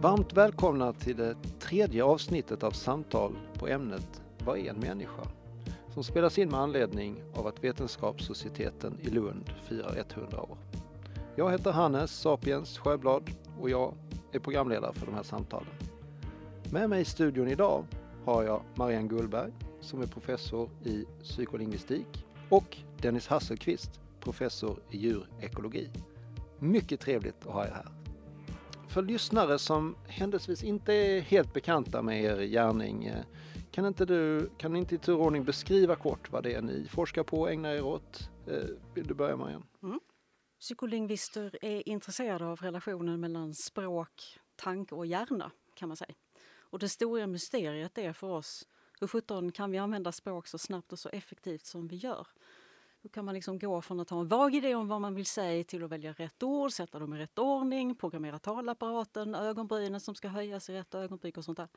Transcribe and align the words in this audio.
Varmt 0.00 0.32
välkomna 0.32 0.92
till 0.92 1.16
det 1.16 1.36
tredje 1.60 2.04
avsnittet 2.04 2.62
av 2.62 2.70
samtal 2.70 3.38
på 3.54 3.68
ämnet 3.68 4.22
Vad 4.44 4.58
är 4.58 4.70
en 4.70 4.80
människa? 4.80 5.22
Som 5.94 6.04
spelas 6.04 6.38
in 6.38 6.48
med 6.48 6.60
anledning 6.60 7.22
av 7.34 7.46
att 7.46 7.64
Vetenskapssocieteten 7.64 8.98
i 9.00 9.10
Lund 9.10 9.52
firar 9.68 10.04
100 10.16 10.42
år. 10.42 10.58
Jag 11.36 11.50
heter 11.50 11.70
Hannes 11.70 12.10
Sapiens 12.10 12.78
Sjöblad 12.78 13.30
och 13.60 13.70
jag 13.70 13.94
är 14.32 14.38
programledare 14.38 14.92
för 14.94 15.06
de 15.06 15.14
här 15.14 15.22
samtalen. 15.22 15.72
Med 16.72 16.90
mig 16.90 17.00
i 17.00 17.04
studion 17.04 17.48
idag 17.48 17.84
har 18.24 18.42
jag 18.42 18.62
Marianne 18.74 19.08
Gullberg 19.08 19.52
som 19.80 20.02
är 20.02 20.06
professor 20.06 20.70
i 20.84 21.04
psykolingvistik 21.22 22.26
och 22.48 22.76
Dennis 23.02 23.28
Hasselqvist, 23.28 24.00
professor 24.20 24.78
i 24.90 24.98
djurekologi. 24.98 25.90
Mycket 26.58 27.00
trevligt 27.00 27.46
att 27.46 27.52
ha 27.52 27.64
er 27.64 27.70
här. 27.70 27.97
För 28.98 29.02
lyssnare 29.02 29.58
som 29.58 29.96
händelsevis 30.06 30.64
inte 30.64 30.92
är 30.92 31.20
helt 31.20 31.54
bekanta 31.54 32.02
med 32.02 32.24
er 32.24 32.46
gärning, 32.46 33.04
eh, 33.04 33.24
kan 33.70 33.86
inte 33.86 34.04
du, 34.04 34.50
kan 34.56 34.76
inte 34.76 34.94
i 34.94 34.98
turordning 34.98 35.44
beskriva 35.44 35.96
kort 35.96 36.32
vad 36.32 36.42
det 36.42 36.54
är 36.54 36.62
ni 36.62 36.88
forskar 36.88 37.22
på 37.22 37.40
och 37.40 37.52
ägnar 37.52 37.74
er 37.74 37.84
åt? 37.84 38.30
Eh, 38.46 38.64
vill 38.94 39.06
du 39.06 39.14
börja 39.14 39.36
Marianne? 39.36 39.64
Mm. 39.82 40.00
Psykolingvister 40.60 41.58
är 41.62 41.88
intresserade 41.88 42.44
av 42.46 42.60
relationen 42.60 43.20
mellan 43.20 43.54
språk, 43.54 44.38
tanke 44.56 44.94
och 44.94 45.06
hjärna 45.06 45.50
kan 45.74 45.88
man 45.88 45.96
säga. 45.96 46.14
Och 46.58 46.78
det 46.78 46.88
stora 46.88 47.26
mysteriet 47.26 47.98
är 47.98 48.12
för 48.12 48.26
oss 48.26 48.66
hur 49.00 49.06
sjutton 49.06 49.52
kan 49.52 49.70
vi 49.70 49.78
använda 49.78 50.12
språk 50.12 50.46
så 50.46 50.58
snabbt 50.58 50.92
och 50.92 50.98
så 50.98 51.08
effektivt 51.08 51.66
som 51.66 51.88
vi 51.88 51.96
gör? 51.96 52.26
Då 53.02 53.08
kan 53.08 53.24
man 53.24 53.34
liksom 53.34 53.58
gå 53.58 53.82
från 53.82 54.00
att 54.00 54.10
ha 54.10 54.20
en 54.20 54.28
vag 54.28 54.54
idé 54.54 54.74
om 54.74 54.88
vad 54.88 55.00
man 55.00 55.14
vill 55.14 55.26
säga 55.26 55.64
till 55.64 55.84
att 55.84 55.90
välja 55.90 56.12
rätt 56.12 56.42
ord, 56.42 56.72
sätta 56.72 56.98
dem 56.98 57.14
i 57.14 57.18
rätt 57.18 57.38
ordning, 57.38 57.94
programmera 57.94 58.38
talapparaten, 58.38 59.34
ögonbrynen 59.34 60.00
som 60.00 60.14
ska 60.14 60.28
höjas 60.28 60.70
i 60.70 60.74
rätt 60.74 60.94
ögonblick 60.94 61.36
och 61.36 61.44
sånt 61.44 61.58
där. 61.58 61.68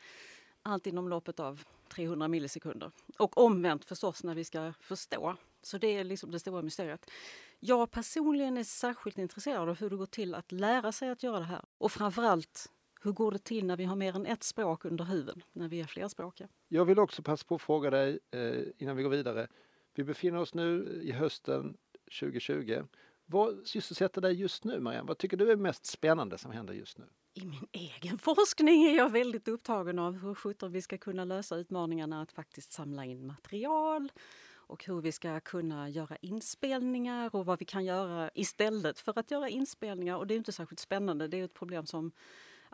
Allt 0.64 0.88
inom 0.88 1.10
loppet 1.10 1.40
av 1.40 1.64
300 1.90 2.28
millisekunder. 2.28 2.92
Och 3.18 3.38
omvänt 3.38 3.86
förstås 3.86 4.24
när 4.24 4.36
vi 4.36 4.44
ska 4.44 4.74
förstå. 4.80 5.36
Så 5.62 5.78
det 5.78 5.88
är 5.88 6.04
liksom 6.04 6.32
det 6.32 6.40
stora 6.40 6.62
mysteriet. 6.62 7.12
Jag 7.60 7.92
personligen 7.92 8.58
är 8.58 8.64
särskilt 8.64 9.18
intresserad 9.18 9.70
av 9.70 9.80
hur 9.80 9.90
det 9.90 9.96
går 9.96 10.06
till 10.06 10.36
att 10.36 10.52
lära 10.52 10.92
sig 10.92 11.10
att 11.10 11.24
göra 11.24 11.40
det 11.40 11.46
här. 11.46 11.66
Och 11.78 11.92
framförallt 11.92 12.72
hur 13.02 13.12
går 13.12 13.32
det 13.32 13.44
till 13.44 13.66
när 13.66 13.78
vi 13.78 13.86
har 13.86 13.96
mer 13.96 14.16
än 14.16 14.26
ett 14.26 14.44
språk 14.44 14.86
under 14.86 15.06
huven, 15.06 15.44
när 15.52 15.68
vi 15.68 15.82
är 15.82 15.86
flerspråkiga? 15.86 16.48
Jag 16.68 16.86
vill 16.86 17.00
också 17.00 17.24
passa 17.24 17.46
på 17.48 17.56
att 17.56 17.62
fråga 17.62 17.90
dig 17.90 18.20
eh, 18.32 18.64
innan 18.78 18.96
vi 18.96 19.04
går 19.04 19.10
vidare. 19.10 19.48
Vi 19.94 20.04
befinner 20.04 20.40
oss 20.40 20.54
nu 20.54 21.02
i 21.04 21.12
hösten 21.12 21.78
2020. 22.20 22.84
Vad 23.26 23.68
sysselsätter 23.68 24.22
dig 24.22 24.34
just 24.34 24.64
nu, 24.64 24.80
Marianne? 24.80 25.08
Vad 25.08 25.18
tycker 25.18 25.38
du 25.38 25.52
är 25.52 25.56
mest 25.56 25.86
spännande 25.86 26.38
som 26.38 26.52
händer 26.52 26.74
just 26.74 26.98
nu? 26.98 27.06
I 27.34 27.46
min 27.46 27.68
egen 27.72 28.18
forskning 28.18 28.84
är 28.84 28.98
jag 28.98 29.10
väldigt 29.10 29.48
upptagen 29.48 30.00
av 30.00 30.22
hur 30.24 30.36
sjutton 30.36 30.72
vi 30.72 30.82
ska 30.82 30.98
kunna 30.98 31.26
lösa 31.26 31.56
utmaningarna 31.56 32.22
att 32.22 32.32
faktiskt 32.32 32.74
samla 32.74 33.06
in 33.06 33.28
material 33.28 34.12
och 34.54 34.86
hur 34.86 35.02
vi 35.02 35.12
ska 35.12 35.40
kunna 35.40 35.90
göra 35.90 36.16
inspelningar 36.16 37.36
och 37.36 37.46
vad 37.46 37.60
vi 37.60 37.66
kan 37.66 37.86
göra 37.86 38.30
istället 38.34 39.00
för 39.00 39.20
att 39.20 39.32
göra 39.32 39.50
inspelningar. 39.50 40.18
Och 40.18 40.28
det 40.28 40.34
är 40.34 40.38
inte 40.38 40.52
särskilt 40.52 40.80
spännande. 40.80 41.28
Det 41.28 41.40
är 41.40 41.46
ett 41.46 41.54
problem 41.54 41.86
som 41.86 42.12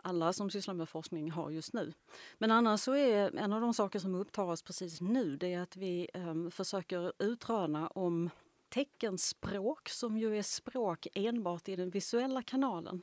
alla 0.02 0.32
som 0.32 0.50
sysslar 0.50 0.74
med 0.74 0.88
forskning 0.88 1.30
har 1.30 1.50
just 1.50 1.72
nu. 1.72 1.92
Men 2.38 2.50
annars 2.50 2.80
så 2.80 2.92
är 2.92 3.36
en 3.36 3.52
av 3.52 3.60
de 3.60 3.74
saker 3.74 3.98
som 3.98 4.14
upptar 4.14 4.42
oss 4.42 4.62
precis 4.62 5.00
nu 5.00 5.36
det 5.36 5.54
är 5.54 5.60
att 5.60 5.76
vi 5.76 6.08
eh, 6.14 6.50
försöker 6.50 7.12
utröna 7.18 7.88
om 7.88 8.30
teckenspråk, 8.68 9.88
som 9.88 10.18
ju 10.18 10.38
är 10.38 10.42
språk 10.42 11.06
enbart 11.14 11.68
i 11.68 11.76
den 11.76 11.90
visuella 11.90 12.42
kanalen, 12.42 13.02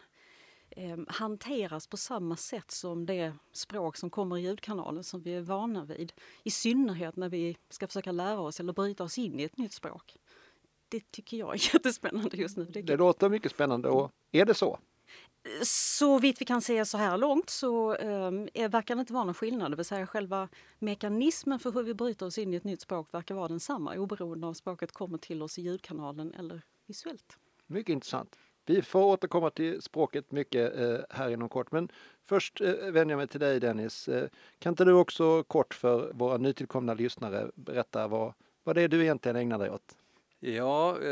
eh, 0.69 0.97
hanteras 1.07 1.87
på 1.87 1.97
samma 1.97 2.35
sätt 2.35 2.71
som 2.71 3.05
det 3.05 3.33
språk 3.51 3.97
som 3.97 4.09
kommer 4.09 4.37
i 4.37 4.41
ljudkanalen 4.41 5.03
som 5.03 5.21
vi 5.21 5.33
är 5.33 5.41
vana 5.41 5.85
vid. 5.85 6.13
I 6.43 6.51
synnerhet 6.51 7.15
när 7.15 7.29
vi 7.29 7.57
ska 7.69 7.87
försöka 7.87 8.11
lära 8.11 8.39
oss 8.39 8.59
eller 8.59 8.73
bryta 8.73 9.03
oss 9.03 9.17
in 9.17 9.39
i 9.39 9.43
ett 9.43 9.57
nytt 9.57 9.73
språk. 9.73 10.17
Det 10.89 11.11
tycker 11.11 11.37
jag 11.37 11.53
är 11.53 11.73
jättespännande 11.73 12.37
just 12.37 12.57
nu. 12.57 12.65
Det, 12.65 12.81
det 12.81 12.97
låter 12.97 13.29
mycket 13.29 13.51
spännande 13.51 13.89
och 13.89 14.11
är 14.31 14.45
det 14.45 14.53
så? 14.53 14.79
Så 15.63 16.19
vitt 16.19 16.41
vi 16.41 16.45
kan 16.45 16.61
se 16.61 16.85
så 16.85 16.97
här 16.97 17.17
långt 17.17 17.49
så 17.49 17.95
eh, 17.95 18.69
verkar 18.69 18.95
det 18.95 18.99
inte 18.99 19.13
vara 19.13 19.23
någon 19.23 19.33
skillnad. 19.33 19.71
Det 19.71 19.75
vill 19.75 19.85
säga 19.85 20.07
själva 20.07 20.49
mekanismen 20.79 21.59
för 21.59 21.71
hur 21.71 21.83
vi 21.83 21.93
bryter 21.93 22.25
oss 22.25 22.37
in 22.37 22.53
i 22.53 22.57
ett 22.57 22.63
nytt 22.63 22.81
språk 22.81 23.13
verkar 23.13 23.35
vara 23.35 23.47
densamma 23.47 23.95
oberoende 23.95 24.47
av 24.47 24.53
språket 24.53 24.91
kommer 24.91 25.17
till 25.17 25.41
oss 25.41 25.57
i 25.57 25.61
ljudkanalen 25.61 26.33
eller 26.33 26.61
visuellt. 26.85 27.37
Mycket 27.67 27.93
intressant. 27.93 28.37
Vi 28.65 28.81
får 28.81 29.03
återkomma 29.03 29.49
till 29.49 29.81
språket 29.81 30.31
mycket 30.31 30.77
eh, 30.77 30.97
här 31.09 31.29
inom 31.29 31.49
kort. 31.49 31.71
Men 31.71 31.89
först 32.25 32.61
eh, 32.61 32.73
vänder 32.73 33.11
jag 33.11 33.17
mig 33.17 33.27
till 33.27 33.39
dig 33.39 33.59
Dennis. 33.59 34.07
Eh, 34.07 34.29
kan 34.59 34.73
inte 34.73 34.85
du 34.85 34.93
också 34.93 35.43
kort 35.43 35.73
för 35.73 36.13
våra 36.13 36.37
nytillkomna 36.37 36.93
lyssnare 36.93 37.51
berätta 37.55 38.07
vad, 38.07 38.33
vad 38.63 38.75
det 38.75 38.81
är 38.81 38.87
du 38.87 39.03
egentligen 39.03 39.35
ägnar 39.35 39.59
dig 39.59 39.69
åt? 39.69 39.95
Ja, 40.39 41.01
eh, 41.01 41.09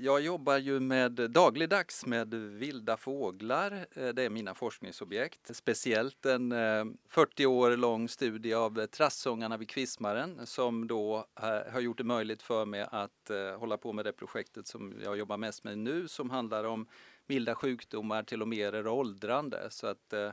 jag 0.00 0.20
jobbar 0.20 0.56
ju 0.56 0.80
med 0.80 1.12
dagligdags 1.12 2.06
med 2.06 2.34
vilda 2.34 2.96
fåglar. 2.96 3.86
Eh, 3.96 4.08
det 4.08 4.22
är 4.22 4.30
mina 4.30 4.54
forskningsobjekt. 4.54 5.56
Speciellt 5.56 6.26
en 6.26 6.52
eh, 6.52 6.84
40 7.08 7.46
år 7.46 7.76
lång 7.76 8.08
studie 8.08 8.54
av 8.54 8.86
trassångarna 8.86 9.56
vid 9.56 9.68
Kvismaren 9.68 10.46
som 10.46 10.86
då 10.86 11.26
har 11.72 11.80
gjort 11.80 11.98
det 11.98 12.04
möjligt 12.04 12.42
för 12.42 12.64
mig 12.64 12.86
att 12.90 13.30
hålla 13.58 13.76
på 13.76 13.92
med 13.92 14.04
det 14.04 14.12
projektet 14.12 14.66
som 14.66 14.94
jag 15.04 15.18
jobbar 15.18 15.36
mest 15.36 15.64
med 15.64 15.78
nu 15.78 16.08
som 16.08 16.30
handlar 16.30 16.64
om 16.64 16.86
milda 17.26 17.54
sjukdomar, 17.54 18.22
telomerer 18.22 18.86
och 18.86 18.98
åldrande. 18.98 19.66
Så 19.70 19.86
att 19.86 20.12
Eh, 20.12 20.30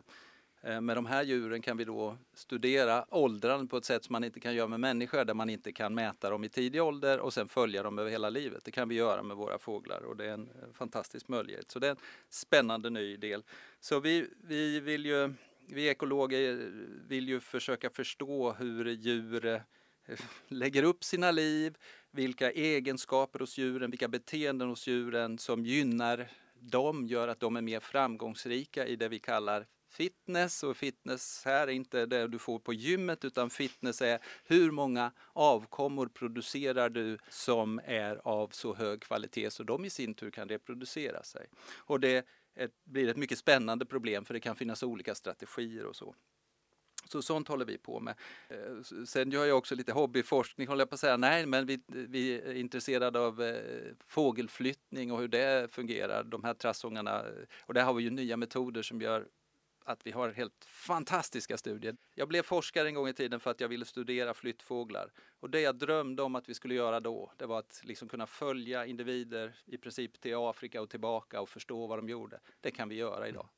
Eh, 0.67 0.81
med 0.81 0.97
de 0.97 1.05
här 1.05 1.23
djuren 1.23 1.61
kan 1.61 1.78
vi 1.78 1.83
då 1.83 2.17
studera 2.33 3.05
åldrandet 3.09 3.69
på 3.69 3.78
ett 3.78 3.85
sätt 3.85 4.03
som 4.03 4.13
man 4.13 4.23
inte 4.23 4.39
kan 4.39 4.55
göra 4.55 4.67
med 4.67 4.79
människor 4.79 5.25
där 5.25 5.33
man 5.33 5.50
inte 5.50 5.72
kan 5.72 5.94
mäta 5.94 6.29
dem 6.29 6.44
i 6.44 6.50
tidig 6.50 6.83
ålder 6.83 7.19
och 7.19 7.33
sen 7.33 7.47
följa 7.47 7.83
dem 7.83 8.00
över 8.00 8.11
hela 8.11 8.29
livet. 8.29 8.66
Det 8.66 8.72
kan 8.72 8.89
vi 8.89 8.95
göra 8.95 9.23
med 9.23 9.38
våra 9.38 9.59
fåglar 9.59 10.01
och 10.01 10.17
det 10.17 10.25
är 10.25 10.33
en 10.33 10.50
eh, 10.50 10.73
fantastisk 10.73 11.27
möjlighet. 11.27 11.72
Så 11.72 11.79
det 11.79 11.88
är 11.88 11.91
en 11.91 11.97
spännande 12.29 12.89
ny 12.89 13.17
del. 13.17 13.44
Så 13.79 14.00
vi, 14.00 14.27
vi 14.44 14.79
vill 14.79 15.06
ju, 15.06 15.33
vi 15.67 15.88
ekologer 15.88 16.72
vill 17.07 17.27
ju 17.27 17.39
försöka 17.39 17.89
förstå 17.89 18.51
hur 18.51 18.85
djur 18.85 19.45
eh, 19.45 19.61
lägger 20.47 20.83
upp 20.83 21.03
sina 21.03 21.31
liv, 21.31 21.77
vilka 22.11 22.51
egenskaper 22.51 23.39
hos 23.39 23.57
djuren, 23.57 23.91
vilka 23.91 24.07
beteenden 24.07 24.69
hos 24.69 24.88
djuren 24.88 25.38
som 25.38 25.66
gynnar 25.66 26.31
dem, 26.59 27.06
gör 27.06 27.27
att 27.27 27.39
de 27.39 27.56
är 27.56 27.61
mer 27.61 27.79
framgångsrika 27.79 28.88
i 28.88 28.95
det 28.95 29.09
vi 29.09 29.19
kallar 29.19 29.66
fitness 29.97 30.63
och 30.63 30.77
fitness 30.77 31.41
här 31.45 31.67
är 31.67 31.71
inte 31.71 32.05
det 32.05 32.27
du 32.27 32.39
får 32.39 32.59
på 32.59 32.73
gymmet 32.73 33.25
utan 33.25 33.49
fitness 33.49 34.01
är 34.01 34.19
hur 34.45 34.71
många 34.71 35.11
avkommor 35.33 36.07
producerar 36.07 36.89
du 36.89 37.17
som 37.29 37.81
är 37.85 38.21
av 38.23 38.49
så 38.49 38.75
hög 38.75 39.01
kvalitet 39.01 39.51
så 39.51 39.63
de 39.63 39.85
i 39.85 39.89
sin 39.89 40.13
tur 40.13 40.31
kan 40.31 40.49
reproducera 40.49 41.23
sig. 41.23 41.47
Och 41.75 41.99
det 41.99 42.25
ett, 42.55 42.71
blir 42.83 43.07
ett 43.07 43.17
mycket 43.17 43.37
spännande 43.37 43.85
problem 43.85 44.25
för 44.25 44.33
det 44.33 44.39
kan 44.39 44.55
finnas 44.55 44.83
olika 44.83 45.15
strategier 45.15 45.85
och 45.85 45.95
så. 45.95 46.15
Så 47.09 47.21
sånt 47.21 47.47
håller 47.47 47.65
vi 47.65 47.77
på 47.77 47.99
med. 47.99 48.15
Eh, 48.49 49.03
sen 49.05 49.31
gör 49.31 49.45
jag 49.45 49.57
också 49.57 49.75
lite 49.75 49.93
hobbyforskning 49.93 50.67
håller 50.67 50.81
jag 50.81 50.89
på 50.89 50.93
att 50.93 50.99
säga. 50.99 51.17
Nej, 51.17 51.45
men 51.45 51.65
vi, 51.65 51.81
vi 51.87 52.31
är 52.31 52.53
intresserade 52.53 53.19
av 53.19 53.43
eh, 53.43 53.93
fågelflyttning 54.07 55.11
och 55.11 55.19
hur 55.19 55.27
det 55.27 55.71
fungerar, 55.71 56.23
de 56.23 56.43
här 56.43 56.53
trassångarna. 56.53 57.23
Och 57.61 57.73
där 57.73 57.83
har 57.83 57.93
vi 57.93 58.03
ju 58.03 58.09
nya 58.09 58.37
metoder 58.37 58.81
som 58.81 59.01
gör 59.01 59.27
att 59.87 60.07
vi 60.07 60.11
har 60.11 60.29
helt 60.29 60.65
fantastiska 60.65 61.57
studier. 61.57 61.97
Jag 62.15 62.27
blev 62.27 62.43
forskare 62.43 62.87
en 62.87 62.93
gång 62.93 63.07
i 63.07 63.13
tiden 63.13 63.39
för 63.39 63.51
att 63.51 63.61
jag 63.61 63.67
ville 63.67 63.85
studera 63.85 64.33
flyttfåglar. 64.33 65.11
Och 65.39 65.49
det 65.49 65.61
jag 65.61 65.75
drömde 65.75 66.23
om 66.23 66.35
att 66.35 66.49
vi 66.49 66.53
skulle 66.53 66.75
göra 66.75 66.99
då, 66.99 67.31
det 67.37 67.45
var 67.45 67.59
att 67.59 67.81
liksom 67.83 68.09
kunna 68.09 68.27
följa 68.27 68.85
individer 68.85 69.55
i 69.65 69.77
princip 69.77 70.21
till 70.21 70.35
Afrika 70.35 70.81
och 70.81 70.89
tillbaka 70.89 71.41
och 71.41 71.49
förstå 71.49 71.87
vad 71.87 71.97
de 71.97 72.09
gjorde. 72.09 72.39
Det 72.62 72.71
kan 72.71 72.89
vi 72.89 72.95
göra 72.95 73.27
idag. 73.27 73.50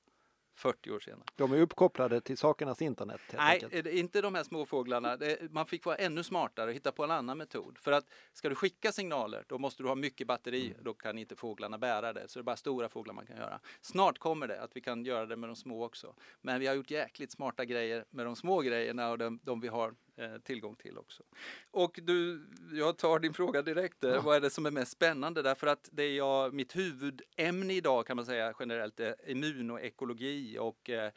40 0.60 0.92
år 0.92 1.00
senare. 1.00 1.24
De 1.36 1.52
är 1.52 1.62
uppkopplade 1.62 2.22
till 2.22 2.38
sakernas 2.38 2.82
internet? 2.82 3.22
Nej, 3.34 3.64
enkelt. 3.64 3.88
inte 3.88 4.22
de 4.22 4.36
här 4.36 4.44
småfåglarna. 4.44 5.18
Man 5.52 5.66
fick 5.66 5.86
vara 5.86 5.96
ännu 5.96 6.24
smartare 6.24 6.70
och 6.70 6.76
hitta 6.76 6.92
på 6.92 7.04
en 7.04 7.12
annan 7.12 7.38
metod. 7.38 7.78
För 7.78 7.92
att 7.92 8.06
ska 8.34 8.50
du 8.50 8.56
skicka 8.56 8.92
signaler, 8.92 9.44
då 9.48 9.58
måste 9.58 9.84
du 9.84 9.88
ha 9.88 9.96
mycket 9.96 10.28
batteri. 10.28 10.68
Mm. 10.68 10.84
Då 10.84 10.94
kan 10.94 11.18
inte 11.18 11.36
fåglarna 11.36 11.78
bära 11.78 12.14
det. 12.14 12.28
Så 12.28 12.40
det 12.40 12.42
är 12.42 12.44
bara 12.44 12.56
stora 12.56 12.90
fåglar 12.90 13.14
man 13.14 13.26
kan 13.26 13.38
göra. 13.38 13.60
Snart 13.82 14.20
kommer 14.20 14.48
det 14.48 14.62
att 14.62 14.76
vi 14.76 14.82
kan 14.82 15.06
göra 15.06 15.26
det 15.26 15.36
med 15.36 15.50
de 15.50 15.56
små 15.56 15.86
också. 15.86 16.16
Men 16.42 16.60
vi 16.60 16.68
har 16.68 16.76
gjort 16.76 16.92
jäkligt 16.92 17.32
smarta 17.32 17.66
grejer 17.66 18.06
med 18.10 18.26
de 18.26 18.36
små 18.36 18.62
grejerna 18.62 19.10
och 19.10 19.18
de, 19.18 19.40
de 19.44 19.60
vi 19.60 19.68
har 19.68 19.96
tillgång 20.44 20.76
till 20.76 20.98
också. 20.98 21.24
Och 21.72 22.00
du, 22.04 22.48
jag 22.74 22.98
tar 22.98 23.20
din 23.20 23.34
fråga 23.34 23.62
direkt. 23.62 23.98
Ja. 24.00 24.22
Vad 24.22 24.36
är 24.36 24.42
det 24.42 24.50
som 24.50 24.66
är 24.66 24.72
mest 24.72 24.92
spännande? 24.92 25.42
Därför 25.42 25.68
att 25.68 25.90
det 25.92 26.04
är 26.04 26.18
jag, 26.18 26.54
mitt 26.54 26.76
huvudämne 26.76 27.74
idag 27.74 28.08
kan 28.08 28.16
man 28.16 28.26
säga 28.26 28.54
generellt 28.60 29.00
är 29.00 29.16
immunoekologi 29.28 30.58
och 30.60 30.90
eh, 30.90 31.12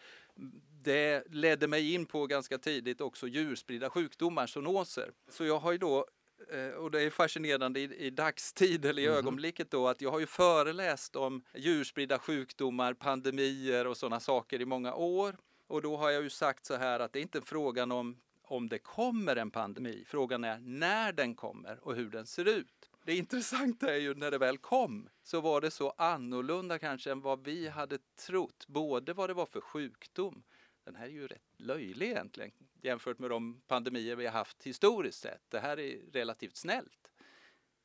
det 0.82 1.24
ledde 1.30 1.68
mig 1.68 1.94
in 1.94 2.06
på 2.06 2.26
ganska 2.26 2.58
tidigt 2.58 3.00
också 3.00 3.26
djurspridda 3.26 3.90
sjukdomar, 3.90 4.46
zoonoser. 4.46 5.12
Så 5.28 5.44
jag 5.44 5.58
har 5.58 5.72
ju 5.72 5.78
då 5.78 6.06
eh, 6.52 6.68
och 6.68 6.90
det 6.90 7.02
är 7.02 7.10
fascinerande 7.10 7.80
i, 7.80 8.06
i 8.06 8.10
dagstid 8.10 8.84
eller 8.84 9.02
i 9.02 9.06
mm. 9.06 9.18
ögonblicket 9.18 9.70
då 9.70 9.88
att 9.88 10.00
jag 10.00 10.10
har 10.10 10.20
ju 10.20 10.26
föreläst 10.26 11.16
om 11.16 11.44
djurspridda 11.54 12.18
sjukdomar, 12.18 12.94
pandemier 12.94 13.86
och 13.86 13.96
sådana 13.96 14.20
saker 14.20 14.60
i 14.60 14.64
många 14.64 14.94
år. 14.94 15.36
Och 15.66 15.82
då 15.82 15.96
har 15.96 16.10
jag 16.10 16.22
ju 16.22 16.30
sagt 16.30 16.64
så 16.64 16.76
här 16.76 17.00
att 17.00 17.12
det 17.12 17.18
är 17.18 17.22
inte 17.22 17.42
frågan 17.42 17.92
om 17.92 18.16
om 18.52 18.68
det 18.68 18.78
kommer 18.78 19.36
en 19.36 19.50
pandemi. 19.50 20.04
Frågan 20.06 20.44
är 20.44 20.58
när 20.58 21.12
den 21.12 21.34
kommer 21.34 21.78
och 21.82 21.94
hur 21.94 22.10
den 22.10 22.26
ser 22.26 22.48
ut. 22.48 22.90
Det 23.04 23.16
intressanta 23.16 23.94
är 23.94 23.98
ju 23.98 24.14
när 24.14 24.30
det 24.30 24.38
väl 24.38 24.58
kom 24.58 25.08
så 25.22 25.40
var 25.40 25.60
det 25.60 25.70
så 25.70 25.90
annorlunda 25.90 26.78
kanske 26.78 27.12
än 27.12 27.20
vad 27.20 27.44
vi 27.44 27.68
hade 27.68 27.98
trott. 27.98 28.66
Både 28.68 29.12
vad 29.12 29.30
det 29.30 29.34
var 29.34 29.46
för 29.46 29.60
sjukdom. 29.60 30.42
Den 30.84 30.94
här 30.94 31.04
är 31.04 31.10
ju 31.10 31.26
rätt 31.26 31.42
löjlig 31.56 32.06
egentligen 32.06 32.52
jämfört 32.82 33.18
med 33.18 33.30
de 33.30 33.62
pandemier 33.66 34.16
vi 34.16 34.26
har 34.26 34.32
haft 34.32 34.62
historiskt 34.62 35.20
sett. 35.20 35.42
Det 35.48 35.60
här 35.60 35.78
är 35.78 36.12
relativt 36.12 36.56
snällt. 36.56 37.12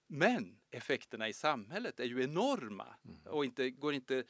Men 0.08 0.60
effekterna 0.72 1.30
i 1.30 1.34
samhället 1.34 2.00
är 2.00 2.06
ju 2.06 2.24
enorma 2.24 2.96
mm. 3.06 3.19
och 3.25 3.46
inte, 3.46 3.69
går 3.69 3.94
inte 3.94 4.24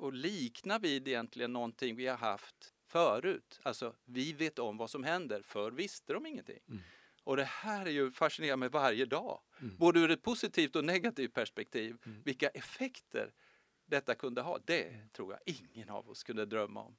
att 0.00 0.14
likna 0.14 0.78
vid 0.78 1.08
egentligen 1.08 1.52
någonting 1.52 1.96
vi 1.96 2.06
har 2.06 2.16
haft 2.16 2.75
förut. 2.86 3.60
Alltså, 3.62 3.94
vi 4.04 4.32
vet 4.32 4.58
om 4.58 4.76
vad 4.76 4.90
som 4.90 5.04
händer, 5.04 5.42
för 5.42 5.70
visste 5.70 6.12
de 6.12 6.26
ingenting. 6.26 6.60
Mm. 6.68 6.82
Och 7.24 7.36
det 7.36 7.44
här 7.44 7.86
är 7.86 7.90
ju 7.90 8.12
fascinerande 8.12 8.56
med 8.56 8.72
varje 8.72 9.04
dag, 9.04 9.40
mm. 9.60 9.76
både 9.76 10.00
ur 10.00 10.10
ett 10.10 10.22
positivt 10.22 10.76
och 10.76 10.84
negativt 10.84 11.34
perspektiv, 11.34 11.96
mm. 12.06 12.22
vilka 12.24 12.48
effekter 12.48 13.32
detta 13.86 14.14
kunde 14.14 14.40
ha. 14.40 14.58
Det 14.64 15.12
tror 15.12 15.32
jag 15.32 15.56
ingen 15.56 15.90
av 15.90 16.10
oss 16.10 16.22
kunde 16.22 16.46
drömma 16.46 16.82
om. 16.82 16.96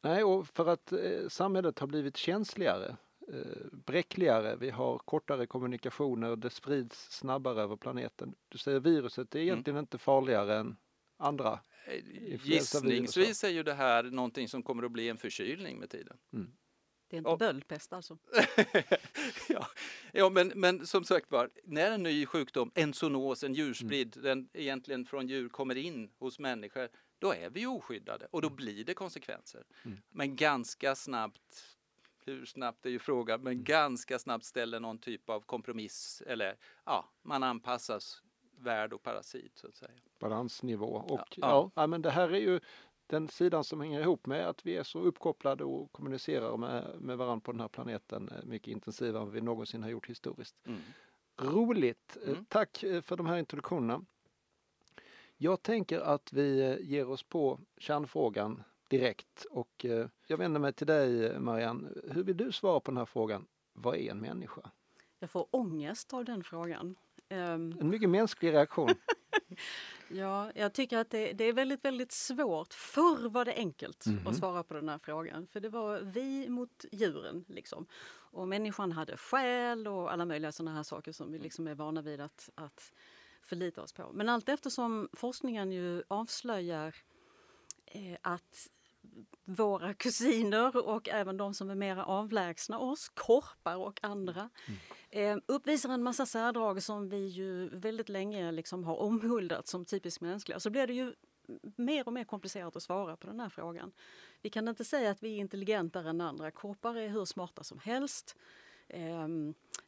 Nej, 0.00 0.24
och 0.24 0.48
för 0.48 0.66
att 0.66 0.92
eh, 0.92 1.28
samhället 1.28 1.78
har 1.78 1.86
blivit 1.86 2.16
känsligare, 2.16 2.96
eh, 3.32 3.66
bräckligare, 3.72 4.56
vi 4.56 4.70
har 4.70 4.98
kortare 4.98 5.46
kommunikationer, 5.46 6.36
det 6.36 6.50
sprids 6.50 7.10
snabbare 7.10 7.62
över 7.62 7.76
planeten. 7.76 8.34
Du 8.48 8.58
säger 8.58 8.80
viruset 8.80 9.34
är 9.34 9.38
mm. 9.38 9.48
egentligen 9.48 9.76
mm. 9.76 9.82
inte 9.82 9.98
farligare 9.98 10.58
än 10.58 10.76
andra 11.16 11.60
gissningsvis 12.42 13.44
är 13.44 13.48
ju 13.48 13.62
det 13.62 13.74
här 13.74 14.02
någonting 14.02 14.48
som 14.48 14.62
kommer 14.62 14.82
att 14.82 14.92
bli 14.92 15.08
en 15.08 15.18
förkylning 15.18 15.78
med 15.78 15.90
tiden. 15.90 16.16
Mm. 16.32 16.52
Det 17.08 17.16
är 17.16 17.18
inte 17.18 17.30
och, 17.30 17.38
böldpest 17.38 17.92
alltså? 17.92 18.18
ja, 19.48 19.66
ja 20.12 20.30
men, 20.30 20.52
men 20.54 20.86
som 20.86 21.04
sagt 21.04 21.30
var, 21.30 21.50
när 21.64 21.90
en 21.90 22.02
ny 22.02 22.26
sjukdom, 22.26 22.70
en 22.74 22.92
zoonos, 22.92 23.44
en 23.44 23.54
djurspridd, 23.54 24.16
mm. 24.16 24.24
den 24.24 24.48
egentligen 24.52 25.04
från 25.06 25.28
djur 25.28 25.48
kommer 25.48 25.76
in 25.76 26.10
hos 26.18 26.38
människor, 26.38 26.88
då 27.18 27.32
är 27.32 27.50
vi 27.50 27.66
oskyddade 27.66 28.28
och 28.30 28.42
då 28.42 28.48
mm. 28.48 28.56
blir 28.56 28.84
det 28.84 28.94
konsekvenser. 28.94 29.64
Mm. 29.84 29.98
Men 30.10 30.36
ganska 30.36 30.94
snabbt 30.94 31.78
hur 32.28 32.46
snabbt 32.46 32.86
är 32.86 32.90
ju 32.90 32.98
frågan, 32.98 33.42
men 33.42 33.52
mm. 33.52 33.64
ganska 33.64 34.18
snabbt 34.18 34.44
ställer 34.44 34.80
någon 34.80 34.98
typ 34.98 35.30
av 35.30 35.40
kompromiss 35.40 36.22
eller 36.26 36.56
ja, 36.84 37.12
man 37.22 37.42
anpassas 37.42 38.22
värd 38.58 38.92
och 38.92 39.02
parasit 39.02 39.58
så 39.58 39.66
att 39.66 39.76
säga. 39.76 39.90
Balansnivå 40.18 40.86
och 40.86 41.36
ja, 41.36 41.70
ja. 41.74 41.86
men 41.86 42.02
det 42.02 42.10
här 42.10 42.28
är 42.28 42.40
ju 42.40 42.60
den 43.08 43.28
sidan 43.28 43.64
som 43.64 43.80
hänger 43.80 44.00
ihop 44.00 44.26
med 44.26 44.48
att 44.48 44.66
vi 44.66 44.76
är 44.76 44.82
så 44.82 45.00
uppkopplade 45.00 45.64
och 45.64 45.92
kommunicerar 45.92 46.56
med, 46.56 47.00
med 47.00 47.18
varandra 47.18 47.40
på 47.40 47.52
den 47.52 47.60
här 47.60 47.68
planeten 47.68 48.28
eh, 48.28 48.44
mycket 48.44 48.68
intensivare 48.68 49.22
än 49.22 49.30
vi 49.30 49.40
någonsin 49.40 49.82
har 49.82 49.90
gjort 49.90 50.08
historiskt. 50.08 50.56
Mm. 50.66 50.80
Roligt! 51.36 52.16
Eh, 52.22 52.28
mm. 52.28 52.44
Tack 52.44 52.82
eh, 52.82 53.02
för 53.02 53.16
de 53.16 53.26
här 53.26 53.36
introduktionerna. 53.36 54.04
Jag 55.36 55.62
tänker 55.62 56.00
att 56.00 56.32
vi 56.32 56.78
ger 56.80 57.08
oss 57.08 57.22
på 57.22 57.60
kärnfrågan 57.76 58.62
direkt 58.88 59.46
och 59.50 59.86
jag 60.26 60.38
vänder 60.38 60.60
mig 60.60 60.72
till 60.72 60.86
dig 60.86 61.38
Marianne. 61.40 61.88
Hur 62.10 62.24
vill 62.24 62.36
du 62.36 62.52
svara 62.52 62.80
på 62.80 62.90
den 62.90 62.98
här 62.98 63.04
frågan? 63.04 63.46
Vad 63.72 63.96
är 63.96 64.10
en 64.10 64.20
människa? 64.20 64.70
Jag 65.18 65.30
får 65.30 65.46
ångest 65.50 66.14
av 66.14 66.24
den 66.24 66.44
frågan. 66.44 66.96
Um, 67.30 67.76
en 67.80 67.88
mycket 67.88 68.10
mänsklig 68.10 68.52
reaktion. 68.52 68.94
ja, 70.08 70.52
jag 70.54 70.72
tycker 70.72 70.98
att 70.98 71.10
det, 71.10 71.32
det, 71.32 71.44
är 71.44 71.52
väldigt, 71.52 71.84
väldigt 71.84 72.12
svårt. 72.12 72.74
Förr 72.74 73.28
var 73.28 73.44
det 73.44 73.54
enkelt 73.54 74.06
mm 74.06 74.18
-hmm. 74.18 74.20
att 74.20 74.26
mhm. 74.26 74.34
svara 74.34 74.62
på 74.62 74.74
den 74.74 74.88
här 74.88 74.98
frågan. 74.98 75.46
För 75.46 75.60
det 75.60 75.68
var 75.68 76.00
vi 76.00 76.48
mot 76.48 76.84
djuren. 76.92 77.44
Liksom. 77.48 77.86
Och 78.30 78.48
människan 78.48 78.92
hade 78.92 79.16
själ 79.16 79.88
och 79.88 80.12
alla 80.12 80.24
möjliga 80.24 80.52
sådana 80.52 80.76
här 80.76 80.82
saker 80.82 81.12
som 81.12 81.32
vi 81.32 81.38
liksom 81.38 81.66
är 81.66 81.74
vana 81.74 82.02
vid 82.02 82.20
att, 82.20 82.50
att 82.54 82.92
förlita 83.42 83.82
oss 83.82 83.92
på. 83.92 84.10
Men 84.12 84.28
allt 84.28 84.48
eftersom 84.48 85.08
forskningen 85.12 85.72
ju 85.72 86.02
avslöjar 86.08 86.94
eh, 87.86 88.18
att 88.22 88.68
våra 89.44 89.94
kusiner 89.94 90.88
och 90.88 91.08
även 91.08 91.36
de 91.36 91.54
som 91.54 91.70
är 91.70 91.74
mer 91.74 91.96
avlägsna 91.96 92.78
oss, 92.78 93.08
korpar 93.08 93.76
och 93.76 94.00
andra, 94.02 94.50
mm. 95.10 95.38
eh, 95.38 95.42
uppvisar 95.46 95.90
en 95.90 96.02
massa 96.02 96.26
särdrag 96.26 96.82
som 96.82 97.08
vi 97.08 97.26
ju 97.26 97.68
väldigt 97.68 98.08
länge 98.08 98.52
liksom 98.52 98.84
har 98.84 98.96
omhuldat 98.96 99.68
som 99.68 99.84
typiskt 99.84 100.20
mänskliga. 100.20 100.60
Så 100.60 100.70
blir 100.70 100.86
det 100.86 100.92
ju 100.92 101.14
mer 101.76 102.06
och 102.06 102.12
mer 102.12 102.24
komplicerat 102.24 102.76
att 102.76 102.82
svara 102.82 103.16
på 103.16 103.26
den 103.26 103.40
här 103.40 103.48
frågan. 103.48 103.92
Vi 104.42 104.50
kan 104.50 104.68
inte 104.68 104.84
säga 104.84 105.10
att 105.10 105.22
vi 105.22 105.34
är 105.34 105.38
intelligentare 105.38 106.10
än 106.10 106.20
andra. 106.20 106.50
Korpar 106.50 106.96
är 106.96 107.08
hur 107.08 107.24
smarta 107.24 107.62
som 107.62 107.78
helst. 107.78 108.36
Eh, 108.88 109.28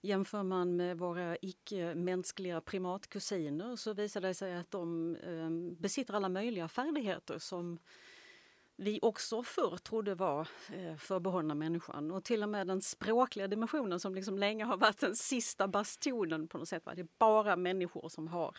jämför 0.00 0.42
man 0.42 0.76
med 0.76 0.98
våra 0.98 1.36
icke-mänskliga 1.42 2.60
primatkusiner 2.60 3.76
så 3.76 3.92
visar 3.92 4.20
det 4.20 4.34
sig 4.34 4.56
att 4.56 4.70
de 4.70 5.16
eh, 5.16 5.80
besitter 5.80 6.14
alla 6.14 6.28
möjliga 6.28 6.68
färdigheter 6.68 7.38
som 7.38 7.78
vi 8.80 8.98
också 9.02 9.42
förr 9.42 9.76
trodde 9.76 10.14
var 10.14 10.48
eh, 10.72 10.96
förbehållna 10.96 11.54
människan. 11.54 12.10
Och 12.10 12.24
till 12.24 12.42
och 12.42 12.48
med 12.48 12.66
den 12.66 12.82
språkliga 12.82 13.48
dimensionen 13.48 14.00
som 14.00 14.14
liksom 14.14 14.38
länge 14.38 14.64
har 14.64 14.76
varit 14.76 14.98
den 14.98 15.16
sista 15.16 15.68
bastionen 15.68 16.48
på 16.48 16.58
något 16.58 16.68
sätt. 16.68 16.86
Va? 16.86 16.94
Det 16.94 17.00
är 17.00 17.08
bara 17.18 17.56
människor 17.56 18.08
som 18.08 18.28
har 18.28 18.56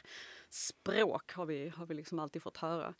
språk, 0.50 1.33
har 1.33 1.45
vi, 1.45 1.69
har 1.69 1.85
vi 1.85 1.94
liksom 1.94 2.19
alltid 2.19 2.41
fått 2.41 2.57
höra. 2.57 2.94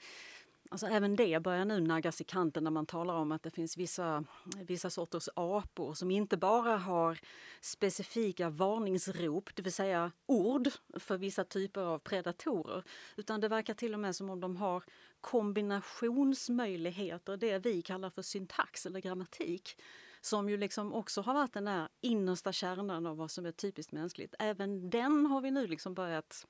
Alltså 0.71 0.88
även 0.88 1.15
det 1.15 1.44
börjar 1.44 1.65
nu 1.65 1.79
naggas 1.79 2.21
i 2.21 2.23
kanten 2.23 2.63
när 2.63 2.71
man 2.71 2.85
talar 2.85 3.13
om 3.13 3.31
att 3.31 3.44
det 3.44 3.51
finns 3.51 3.77
vissa, 3.77 4.23
vissa 4.68 4.89
sorters 4.89 5.29
apor 5.35 5.94
som 5.94 6.12
inte 6.12 6.38
bara 6.38 6.77
har 6.77 7.19
specifika 7.62 8.50
varningsrop, 8.50 9.56
det 9.56 9.62
vill 9.62 9.73
säga 9.73 10.12
ord 10.25 10.69
för 11.00 11.18
vissa 11.18 11.44
typer 11.44 11.81
av 11.81 12.00
predatorer, 12.00 12.83
utan 13.15 13.41
det 13.41 13.47
verkar 13.47 13.73
till 13.73 13.94
och 13.94 14.00
med 14.00 14.15
som 14.15 14.29
om 14.29 14.39
de 14.39 14.57
har 14.57 14.83
kombinationsmöjligheter, 15.21 17.38
det 17.38 17.59
vi 17.59 17.81
kallar 17.81 18.09
för 18.09 18.21
syntax 18.21 18.85
eller 18.85 19.00
grammatik 19.00 19.77
som 20.21 20.50
ju 20.50 20.57
liksom 20.57 20.94
också 20.94 21.21
har 21.21 21.33
varit 21.33 21.53
den 21.53 21.65
där 21.65 21.88
innersta 22.01 22.51
kärnan 22.51 23.06
av 23.06 23.17
vad 23.17 23.31
som 23.31 23.45
är 23.45 23.51
typiskt 23.51 23.91
mänskligt. 23.91 24.35
Även 24.39 24.89
den 24.89 25.25
har 25.25 25.41
vi 25.41 25.51
nu 25.51 25.67
liksom 25.67 25.94
börjat 25.94 26.45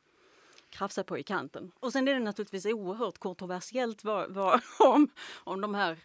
krafsa 0.72 1.04
på 1.04 1.18
i 1.18 1.24
kanten. 1.24 1.72
Och 1.80 1.92
sen 1.92 2.08
är 2.08 2.14
det 2.14 2.20
naturligtvis 2.20 2.66
oerhört 2.66 3.18
kontroversiellt 3.18 4.04
vad, 4.04 4.32
vad, 4.32 4.62
om, 4.80 5.10
om 5.44 5.62
de 5.62 5.76
här 5.76 5.98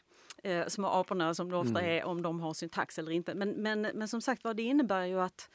eh, 0.42 0.66
små 0.66 0.88
aporna 0.88 1.34
som 1.34 1.50
det 1.50 1.56
ofta 1.56 1.80
mm. 1.80 1.90
är, 1.90 2.04
om 2.04 2.22
de 2.22 2.40
har 2.40 2.54
syntax 2.54 2.98
eller 2.98 3.12
inte. 3.12 3.34
Men, 3.34 3.50
men, 3.50 3.80
men 3.80 4.08
som 4.08 4.20
sagt 4.20 4.44
vad 4.44 4.56
det 4.56 4.62
innebär 4.62 5.04
ju 5.04 5.20
att 5.20 5.50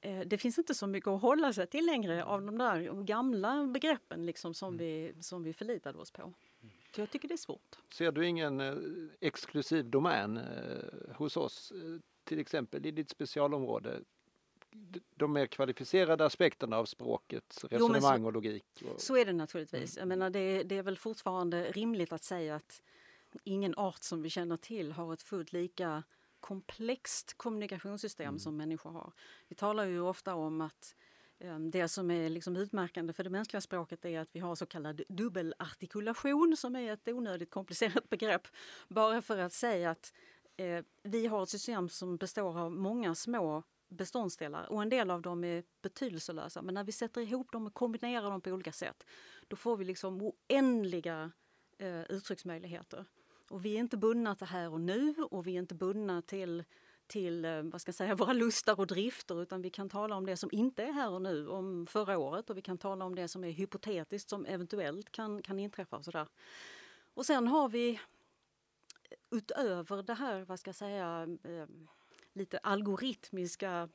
eh, 0.00 0.20
det 0.20 0.38
finns 0.38 0.58
inte 0.58 0.74
så 0.74 0.86
mycket 0.86 1.08
att 1.08 1.22
hålla 1.22 1.52
sig 1.52 1.66
till 1.66 1.86
längre 1.86 2.24
av 2.24 2.42
de 2.42 2.58
där 2.58 3.04
gamla 3.04 3.66
begreppen 3.66 4.26
liksom 4.26 4.54
som, 4.54 4.74
mm. 4.74 4.78
vi, 4.78 5.14
som 5.20 5.42
vi 5.42 5.52
förlitade 5.52 5.98
oss 5.98 6.10
på. 6.10 6.32
Så 6.94 7.00
jag 7.00 7.10
tycker 7.10 7.28
det 7.28 7.34
är 7.34 7.36
svårt. 7.36 7.78
Ser 7.92 8.12
du 8.12 8.26
ingen 8.26 8.60
eh, 8.60 8.74
exklusiv 9.20 9.90
domän 9.90 10.36
eh, 10.36 11.14
hos 11.16 11.36
oss, 11.36 11.72
till 12.24 12.38
exempel 12.38 12.86
i 12.86 12.90
ditt 12.90 13.10
specialområde? 13.10 14.00
De 15.14 15.32
mer 15.32 15.46
kvalificerade 15.46 16.24
aspekterna 16.24 16.76
av 16.76 16.84
språket, 16.84 17.64
resonemang 17.70 18.18
jo, 18.18 18.22
så, 18.22 18.26
och 18.26 18.32
logik. 18.32 18.82
Och... 18.84 19.00
Så 19.00 19.16
är 19.16 19.24
det 19.24 19.32
naturligtvis. 19.32 19.96
Jag 19.96 20.08
menar, 20.08 20.30
det, 20.30 20.62
det, 20.62 20.76
är 20.76 20.82
väl 20.82 20.98
fortfarande 20.98 21.72
rimligt 21.72 22.12
att 22.12 22.24
säga 22.24 22.54
att 22.54 22.82
ingen 23.44 23.74
art 23.76 24.02
som 24.02 24.22
vi 24.22 24.30
känner 24.30 24.56
till 24.56 24.92
har 24.92 25.12
ett 25.12 25.22
fullt 25.22 25.52
lika 25.52 26.02
komplext 26.40 27.34
kommunikationssystem 27.34 28.28
mm. 28.28 28.38
som 28.38 28.56
människor 28.56 28.90
har. 28.90 29.12
Vi 29.48 29.54
talar 29.54 29.84
ju 29.84 30.00
ofta 30.00 30.34
om 30.34 30.60
att 30.60 30.94
um, 31.38 31.70
det 31.70 31.88
som 31.88 32.10
är 32.10 32.28
liksom 32.28 32.56
utmärkande 32.56 33.12
för 33.12 33.24
det 33.24 33.30
mänskliga 33.30 33.60
språket 33.60 34.04
är 34.04 34.20
att 34.20 34.28
vi 34.32 34.40
har 34.40 34.54
så 34.54 34.66
kallad 34.66 35.02
dubbelartikulation 35.08 36.56
som 36.56 36.76
är 36.76 36.92
ett 36.92 37.08
onödigt 37.08 37.50
komplicerat 37.50 38.08
begrepp. 38.10 38.48
Bara 38.88 39.22
för 39.22 39.38
att 39.38 39.52
säga 39.52 39.90
att 39.90 40.12
eh, 40.56 40.84
vi 41.02 41.26
har 41.26 41.42
ett 41.42 41.48
system 41.48 41.88
som 41.88 42.16
består 42.16 42.58
av 42.58 42.72
många 42.72 43.14
små 43.14 43.62
beståndsdelar 43.90 44.72
och 44.72 44.82
en 44.82 44.88
del 44.88 45.10
av 45.10 45.22
dem 45.22 45.44
är 45.44 45.64
betydelselösa. 45.82 46.62
Men 46.62 46.74
när 46.74 46.84
vi 46.84 46.92
sätter 46.92 47.20
ihop 47.20 47.52
dem 47.52 47.66
och 47.66 47.74
kombinerar 47.74 48.30
dem 48.30 48.40
på 48.40 48.50
olika 48.50 48.72
sätt 48.72 49.06
då 49.48 49.56
får 49.56 49.76
vi 49.76 49.84
liksom 49.84 50.22
oändliga 50.22 51.32
eh, 51.78 52.02
uttrycksmöjligheter. 52.02 53.04
Och 53.50 53.64
vi 53.64 53.74
är 53.74 53.78
inte 53.78 53.96
bundna 53.96 54.34
till 54.34 54.46
här 54.46 54.72
och 54.72 54.80
nu 54.80 55.14
och 55.30 55.46
vi 55.46 55.54
är 55.54 55.58
inte 55.58 55.74
bundna 55.74 56.22
till 56.22 56.64
till 57.10 57.44
eh, 57.44 57.62
vad 57.62 57.80
ska 57.80 57.88
jag 57.88 57.94
säga, 57.94 58.14
våra 58.24 58.32
lustar 58.32 58.80
och 58.80 58.86
drifter 58.86 59.42
utan 59.42 59.62
vi 59.62 59.70
kan 59.70 59.88
tala 59.88 60.16
om 60.16 60.26
det 60.26 60.36
som 60.36 60.48
inte 60.52 60.82
är 60.82 60.92
här 60.92 61.10
och 61.10 61.22
nu, 61.22 61.48
om 61.48 61.86
förra 61.86 62.18
året 62.18 62.50
och 62.50 62.56
vi 62.56 62.62
kan 62.62 62.78
tala 62.78 63.04
om 63.04 63.14
det 63.14 63.28
som 63.28 63.44
är 63.44 63.50
hypotetiskt 63.50 64.30
som 64.30 64.46
eventuellt 64.46 65.12
kan, 65.12 65.42
kan 65.42 65.58
inträffa. 65.58 65.96
Och, 65.96 66.04
sådär. 66.04 66.28
och 67.14 67.26
sen 67.26 67.48
har 67.48 67.68
vi 67.68 67.90
eh, 67.90 67.98
utöver 69.30 70.02
det 70.02 70.14
här, 70.14 70.44
vad 70.44 70.60
ska 70.60 70.68
jag 70.68 70.76
säga, 70.76 71.26
eh, 71.44 71.66
lite 72.32 72.58
algoritmiska 72.58 73.88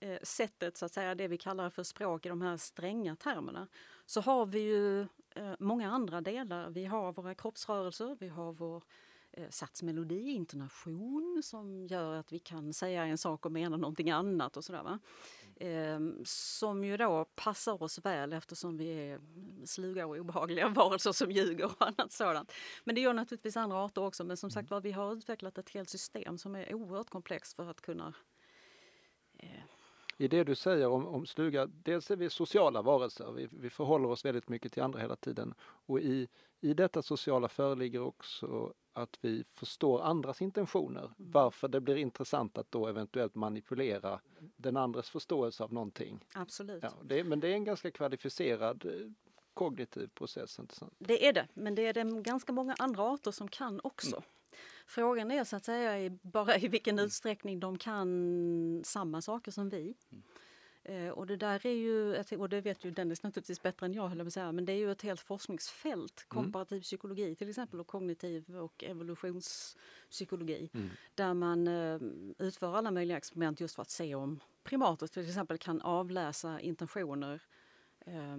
eh, 0.00 0.18
sättet, 0.22 0.76
så 0.76 0.84
att 0.84 0.92
säga, 0.92 1.14
det 1.14 1.28
vi 1.28 1.38
kallar 1.38 1.70
för 1.70 1.82
språk 1.82 2.26
i 2.26 2.28
de 2.28 2.42
här 2.42 2.56
stränga 2.56 3.16
termerna, 3.16 3.68
så 4.06 4.20
har 4.20 4.46
vi 4.46 4.60
ju 4.60 5.00
eh, 5.34 5.54
många 5.58 5.90
andra 5.90 6.20
delar. 6.20 6.70
Vi 6.70 6.84
har 6.84 7.12
våra 7.12 7.34
kroppsrörelser, 7.34 8.16
vi 8.20 8.28
har 8.28 8.52
vår 8.52 8.82
eh, 9.32 9.48
satsmelodi, 9.50 10.30
intonation 10.30 11.40
som 11.44 11.86
gör 11.86 12.14
att 12.14 12.32
vi 12.32 12.38
kan 12.38 12.72
säga 12.72 13.04
en 13.04 13.18
sak 13.18 13.46
och 13.46 13.52
mena 13.52 13.76
någonting 13.76 14.10
annat 14.10 14.56
och 14.56 14.64
sådär. 14.64 14.82
Va? 14.82 14.98
Eh, 15.62 16.00
som 16.24 16.84
ju 16.84 16.96
då 16.96 17.24
passar 17.24 17.82
oss 17.82 17.98
väl 17.98 18.32
eftersom 18.32 18.76
vi 18.76 19.10
är 19.10 19.20
sluga 19.66 20.06
och 20.06 20.16
obehagliga 20.16 20.68
varelser 20.76 21.12
som 21.12 21.30
ljuger 21.30 21.64
och 21.64 21.86
annat 21.86 22.12
sådant. 22.12 22.52
Men 22.84 22.94
det 22.94 23.00
gör 23.00 23.12
naturligtvis 23.12 23.56
andra 23.56 23.84
arter 23.84 24.02
också. 24.02 24.24
Men 24.24 24.36
som 24.36 24.50
sagt 24.50 24.70
var, 24.70 24.80
vi 24.80 24.92
har 24.92 25.12
utvecklat 25.12 25.58
ett 25.58 25.70
helt 25.70 25.90
system 25.90 26.38
som 26.38 26.54
är 26.56 26.74
oerhört 26.74 27.10
komplext 27.10 27.56
för 27.56 27.70
att 27.70 27.80
kunna 27.80 28.14
eh, 29.38 29.62
i 30.16 30.28
det 30.28 30.44
du 30.44 30.54
säger 30.54 30.88
om, 30.88 31.06
om 31.06 31.26
sluga, 31.26 31.66
dels 31.66 32.10
är 32.10 32.16
vi 32.16 32.30
sociala 32.30 32.82
varelser, 32.82 33.32
vi, 33.32 33.48
vi 33.50 33.70
förhåller 33.70 34.08
oss 34.08 34.24
väldigt 34.24 34.48
mycket 34.48 34.72
till 34.72 34.82
andra 34.82 35.00
hela 35.00 35.16
tiden. 35.16 35.54
Och 35.60 36.00
i, 36.00 36.28
i 36.60 36.74
detta 36.74 37.02
sociala 37.02 37.48
föreligger 37.48 38.00
också 38.00 38.74
att 38.92 39.18
vi 39.20 39.44
förstår 39.54 40.02
andras 40.02 40.42
intentioner. 40.42 41.00
Mm. 41.04 41.14
Varför 41.16 41.68
det 41.68 41.80
blir 41.80 41.96
intressant 41.96 42.58
att 42.58 42.70
då 42.70 42.86
eventuellt 42.86 43.34
manipulera 43.34 44.20
den 44.56 44.76
andres 44.76 45.10
förståelse 45.10 45.64
av 45.64 45.72
någonting. 45.72 46.24
Absolut. 46.34 46.82
Ja, 46.82 46.92
det, 47.02 47.24
men 47.24 47.40
det 47.40 47.48
är 47.48 47.52
en 47.52 47.64
ganska 47.64 47.90
kvalificerad 47.90 48.86
eh, 48.86 49.10
kognitiv 49.54 50.08
process. 50.14 50.58
Inte 50.58 50.74
sant? 50.74 50.94
Det 50.98 51.28
är 51.28 51.32
det, 51.32 51.48
men 51.54 51.74
det 51.74 51.86
är 51.86 51.92
det 51.92 52.22
ganska 52.22 52.52
många 52.52 52.74
andra 52.78 53.02
arter 53.02 53.30
som 53.30 53.48
kan 53.48 53.80
också. 53.84 54.16
Mm. 54.16 54.22
Frågan 54.86 55.30
är 55.30 55.44
så 55.44 55.56
att 55.56 55.64
säga 55.64 56.18
bara 56.22 56.56
i 56.56 56.68
vilken 56.68 56.94
mm. 56.94 57.04
utsträckning 57.04 57.60
de 57.60 57.78
kan 57.78 58.82
samma 58.84 59.22
saker 59.22 59.50
som 59.50 59.68
vi. 59.68 59.94
Mm. 60.10 60.22
Eh, 60.84 61.10
och 61.10 61.26
det 61.26 61.36
där 61.36 61.66
är 61.66 61.72
ju, 61.72 62.22
och 62.38 62.48
det 62.48 62.60
vet 62.60 62.84
ju 62.84 62.90
Dennis 62.90 63.22
naturligtvis 63.22 63.62
bättre 63.62 63.86
än 63.86 63.94
jag, 63.94 64.08
höll 64.08 64.18
jag 64.18 64.32
säga, 64.32 64.52
men 64.52 64.64
det 64.64 64.72
är 64.72 64.76
ju 64.76 64.92
ett 64.92 65.02
helt 65.02 65.20
forskningsfält, 65.20 66.26
mm. 66.30 66.44
komparativ 66.44 66.76
mm. 66.76 66.82
psykologi 66.82 67.34
till 67.34 67.48
exempel 67.48 67.80
och 67.80 67.86
kognitiv 67.86 68.56
och 68.56 68.84
evolutionspsykologi, 68.84 70.70
mm. 70.74 70.90
där 71.14 71.34
man 71.34 71.68
eh, 71.68 71.98
utför 72.38 72.76
alla 72.76 72.90
möjliga 72.90 73.16
experiment 73.16 73.60
just 73.60 73.74
för 73.74 73.82
att 73.82 73.90
se 73.90 74.14
om 74.14 74.40
primater 74.62 75.06
till 75.06 75.28
exempel 75.28 75.58
kan 75.58 75.80
avläsa 75.80 76.60
intentioner 76.60 77.42
eh, 78.00 78.38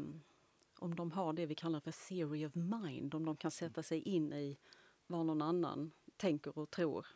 om 0.79 0.95
de 0.95 1.11
har 1.11 1.33
det 1.33 1.45
vi 1.45 1.55
kallar 1.55 1.79
för 1.79 2.07
theory 2.07 2.45
of 2.45 2.55
mind, 2.55 3.15
om 3.15 3.25
de 3.25 3.35
kan 3.37 3.51
sätta 3.51 3.83
sig 3.83 4.01
in 4.01 4.33
i 4.33 4.57
vad 5.07 5.25
någon 5.25 5.41
annan 5.41 5.91
tänker 6.17 6.57
och 6.59 6.69
tror. 6.69 7.07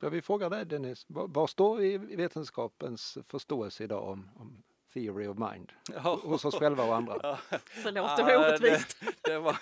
Jag 0.00 0.10
vill 0.10 0.22
fråga 0.22 0.48
dig 0.48 0.64
Dennis, 0.64 1.04
vad 1.08 1.50
står 1.50 1.82
i 1.82 1.98
vetenskapens 1.98 3.18
förståelse 3.24 3.84
idag 3.84 4.08
om, 4.08 4.30
om 4.36 4.62
theory 4.92 5.26
of 5.26 5.38
mind 5.38 5.72
ja. 5.94 6.20
hos 6.22 6.44
oss 6.44 6.54
själva 6.54 6.84
och 6.84 6.96
andra? 6.96 7.18
Ja. 7.22 7.38
Förlåt, 7.64 8.16
det 8.16 8.22
var 8.22 8.36
orättvist. 8.36 8.96
Det, 9.00 9.30
det 9.30 9.38
var, 9.38 9.56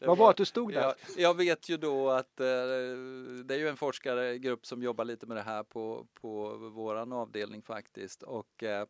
det 0.00 0.06
Vad 0.06 0.18
bra 0.18 0.30
att 0.30 0.36
du 0.36 0.44
stod 0.44 0.72
där. 0.72 0.80
Jag, 0.80 0.94
jag 1.16 1.36
vet 1.36 1.68
ju 1.68 1.76
då 1.76 2.10
att 2.10 2.40
eh, 2.40 2.46
det 3.44 3.54
är 3.54 3.58
ju 3.58 3.68
en 3.68 3.76
forskargrupp 3.76 4.66
som 4.66 4.82
jobbar 4.82 5.04
lite 5.04 5.26
med 5.26 5.36
det 5.36 5.42
här 5.42 5.62
på, 5.62 6.06
på 6.20 6.56
våran 6.56 7.12
avdelning 7.12 7.62
faktiskt 7.62 8.22
och 8.22 8.62
eh 8.62 8.86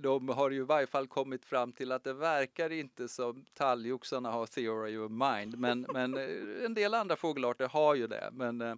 de 0.00 0.28
har 0.28 0.50
ju 0.50 0.56
i 0.56 0.64
varje 0.64 0.86
fall 0.86 1.06
kommit 1.06 1.44
fram 1.44 1.72
till 1.72 1.92
att 1.92 2.04
det 2.04 2.12
verkar 2.12 2.72
inte 2.72 3.08
som 3.08 3.44
talgoxarna 3.54 4.30
har 4.30 4.46
theory 4.46 4.96
of 4.96 5.10
mind 5.10 5.58
men, 5.58 5.86
men 5.92 6.16
eh, 6.16 6.64
en 6.64 6.74
del 6.74 6.94
andra 6.94 7.16
fågelarter 7.16 7.68
har 7.68 7.94
ju 7.94 8.06
det. 8.06 8.30
Men, 8.32 8.60
eh, 8.60 8.74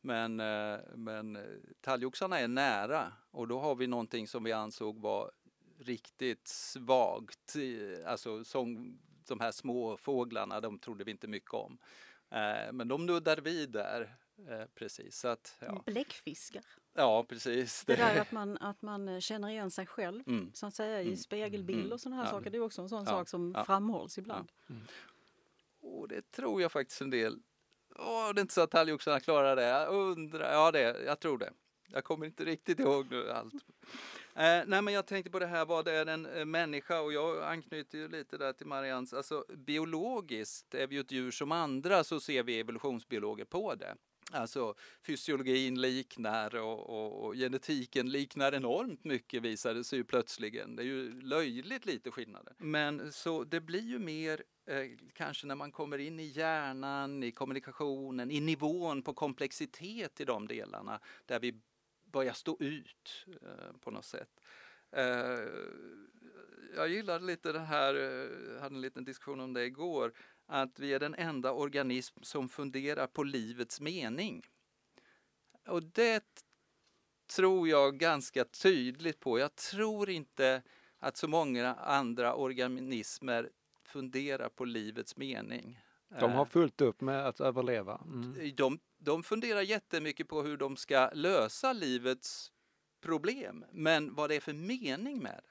men, 0.00 0.40
eh, 0.40 0.78
men 0.94 1.36
eh, 1.36 1.42
talgoxarna 1.80 2.40
är 2.40 2.48
nära 2.48 3.12
och 3.30 3.48
då 3.48 3.58
har 3.58 3.74
vi 3.74 3.86
någonting 3.86 4.28
som 4.28 4.44
vi 4.44 4.52
ansåg 4.52 4.98
var 5.00 5.30
riktigt 5.78 6.48
svagt. 6.48 7.56
Alltså 8.06 8.44
som 8.44 8.98
de 9.28 9.40
här 9.40 9.52
små 9.52 9.96
fåglarna, 9.96 10.60
de 10.60 10.78
trodde 10.78 11.04
vi 11.04 11.10
inte 11.10 11.28
mycket 11.28 11.54
om. 11.54 11.78
Eh, 12.30 12.72
men 12.72 12.88
de 12.88 13.06
nuddar 13.06 13.36
vid 13.36 13.70
där. 13.70 14.16
Precis. 14.74 15.18
Så 15.18 15.28
att, 15.28 15.56
ja. 15.60 15.82
Bläckfiskar. 15.86 16.64
Ja, 16.98 17.24
precis. 17.28 17.84
Det 17.84 17.96
där 17.96 18.20
att 18.20 18.32
man, 18.32 18.58
att 18.60 18.82
man 18.82 19.20
känner 19.20 19.48
igen 19.48 19.70
sig 19.70 19.86
själv 19.86 20.22
mm. 20.26 20.50
så 20.54 20.66
att 20.66 20.74
säga 20.74 21.02
i 21.02 21.06
mm. 21.06 21.16
spegelbild 21.16 21.80
mm. 21.80 21.92
och 21.92 22.00
sådana 22.00 22.16
här 22.16 22.24
ja. 22.24 22.30
saker. 22.30 22.50
Det 22.50 22.58
är 22.58 22.62
också 22.62 22.82
en 22.82 22.88
sån 22.88 23.04
ja. 23.04 23.10
sak 23.10 23.28
som 23.28 23.52
ja. 23.56 23.64
framhålls 23.64 24.18
ibland. 24.18 24.52
Mm. 24.70 24.82
Och 25.80 26.08
det 26.08 26.30
tror 26.30 26.62
jag 26.62 26.72
faktiskt 26.72 27.00
en 27.00 27.10
del 27.10 27.38
Åh, 27.98 28.30
det 28.34 28.38
är 28.38 28.42
inte 28.42 28.54
så 28.54 28.60
att 28.60 28.70
talgoxarna 28.70 29.20
klarar 29.20 29.56
det. 29.56 29.62
Jag 29.62 29.94
undrar, 29.94 30.52
ja 30.52 30.70
det, 30.70 31.04
jag 31.06 31.20
tror 31.20 31.38
det. 31.38 31.52
Jag 31.88 32.04
kommer 32.04 32.26
inte 32.26 32.44
riktigt 32.44 32.80
ihåg 32.80 33.06
nu 33.10 33.30
allt. 33.30 33.54
Eh, 34.34 34.62
nej 34.66 34.82
men 34.82 34.94
jag 34.94 35.06
tänkte 35.06 35.30
på 35.30 35.38
det 35.38 35.46
här, 35.46 35.64
vad 35.64 35.88
är 35.88 36.06
en 36.06 36.26
eh, 36.26 36.44
människa? 36.44 37.00
Och 37.00 37.12
jag 37.12 37.42
anknyter 37.42 37.98
ju 37.98 38.08
lite 38.08 38.38
där 38.38 38.52
till 38.52 38.66
Marians, 38.66 39.14
alltså 39.14 39.44
biologiskt 39.48 40.74
är 40.74 40.86
vi 40.86 40.94
ju 40.94 41.00
ett 41.00 41.12
djur 41.12 41.30
som 41.30 41.52
andra 41.52 42.04
så 42.04 42.20
ser 42.20 42.42
vi 42.42 42.60
evolutionsbiologer 42.60 43.44
på 43.44 43.74
det. 43.74 43.96
Alltså 44.32 44.74
fysiologin 45.02 45.80
liknar 45.80 46.56
och, 46.56 46.90
och, 46.90 47.24
och, 47.24 47.34
genetiken 47.34 48.10
liknar 48.10 48.54
enormt 48.54 49.04
mycket 49.04 49.42
visade 49.42 49.84
sig 49.84 49.98
ju 49.98 50.04
plötsligen. 50.04 50.76
Det 50.76 50.82
är 50.82 50.86
ju 50.86 51.20
löjligt 51.20 51.86
lite 51.86 52.10
skillnader. 52.10 52.54
Men 52.58 53.12
så 53.12 53.44
det 53.44 53.60
blir 53.60 53.82
ju 53.82 53.98
mer 53.98 54.42
eh, 54.66 54.86
kanske 55.12 55.46
när 55.46 55.54
man 55.54 55.72
kommer 55.72 55.98
in 55.98 56.20
i 56.20 56.24
hjärnan, 56.24 57.22
i 57.22 57.30
kommunikationen, 57.30 58.30
i 58.30 58.40
nivån 58.40 59.02
på 59.02 59.14
komplexitet 59.14 60.20
i 60.20 60.24
de 60.24 60.48
delarna 60.48 61.00
där 61.26 61.40
vi 61.40 61.60
börjar 62.12 62.32
stå 62.32 62.56
ut 62.60 63.26
eh, 63.42 63.76
på 63.80 63.90
något 63.90 64.04
sätt. 64.04 64.40
Eh, 64.92 65.48
jag 66.76 66.88
gillade 66.88 67.24
lite 67.24 67.52
det 67.52 67.58
här, 67.58 67.94
eh, 67.94 68.60
hade 68.60 68.74
en 68.74 68.80
liten 68.80 69.04
diskussion 69.04 69.40
om 69.40 69.52
det 69.52 69.64
igår, 69.64 70.12
att 70.48 70.78
vi 70.78 70.92
är 70.92 70.98
den 70.98 71.14
enda 71.14 71.52
organism 71.52 72.22
som 72.22 72.48
funderar 72.48 73.06
på 73.06 73.22
livets 73.22 73.80
mening. 73.80 74.46
Och 75.66 75.82
det 75.82 76.44
tror 77.36 77.68
jag 77.68 77.98
ganska 77.98 78.44
tydligt 78.44 79.20
på. 79.20 79.38
Jag 79.38 79.56
tror 79.56 80.10
inte 80.10 80.62
att 80.98 81.16
så 81.16 81.28
många 81.28 81.74
andra 81.74 82.34
organismer 82.34 83.50
funderar 83.84 84.48
på 84.48 84.64
livets 84.64 85.16
mening. 85.16 85.80
De 86.20 86.32
har 86.32 86.44
fullt 86.44 86.80
upp 86.80 87.00
med 87.00 87.26
att 87.26 87.40
överleva. 87.40 88.00
Mm. 88.04 88.54
De, 88.56 88.78
de 88.98 89.22
funderar 89.22 89.60
jättemycket 89.60 90.28
på 90.28 90.42
hur 90.42 90.56
de 90.56 90.76
ska 90.76 91.10
lösa 91.14 91.72
livets 91.72 92.52
problem, 93.00 93.64
men 93.72 94.14
vad 94.14 94.30
det 94.30 94.36
är 94.36 94.40
för 94.40 94.52
mening 94.52 95.22
med 95.22 95.40
det. 95.44 95.50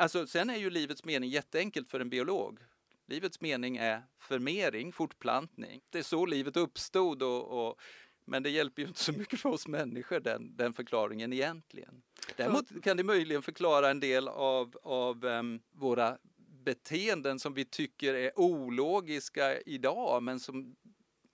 Alltså, 0.00 0.26
sen 0.26 0.50
är 0.50 0.56
ju 0.56 0.70
livets 0.70 1.04
mening 1.04 1.30
jätteenkelt 1.30 1.90
för 1.90 2.00
en 2.00 2.10
biolog. 2.10 2.58
Livets 3.06 3.40
mening 3.40 3.76
är 3.76 4.02
förmering, 4.18 4.92
fortplantning. 4.92 5.80
Det 5.90 5.98
är 5.98 6.02
så 6.02 6.26
livet 6.26 6.56
uppstod 6.56 7.22
och, 7.22 7.68
och 7.68 7.80
men 8.24 8.42
det 8.42 8.50
hjälper 8.50 8.82
ju 8.82 8.88
inte 8.88 9.00
så 9.00 9.12
mycket 9.12 9.40
för 9.40 9.48
oss 9.48 9.68
människor 9.68 10.20
den, 10.20 10.56
den 10.56 10.74
förklaringen 10.74 11.32
egentligen. 11.32 12.02
Däremot 12.36 12.82
kan 12.82 12.96
det 12.96 13.04
möjligen 13.04 13.42
förklara 13.42 13.90
en 13.90 14.00
del 14.00 14.28
av, 14.28 14.76
av 14.82 15.24
um, 15.24 15.60
våra 15.72 16.18
beteenden 16.64 17.38
som 17.38 17.54
vi 17.54 17.64
tycker 17.64 18.14
är 18.14 18.38
ologiska 18.38 19.60
idag 19.60 20.22
men 20.22 20.40
som 20.40 20.76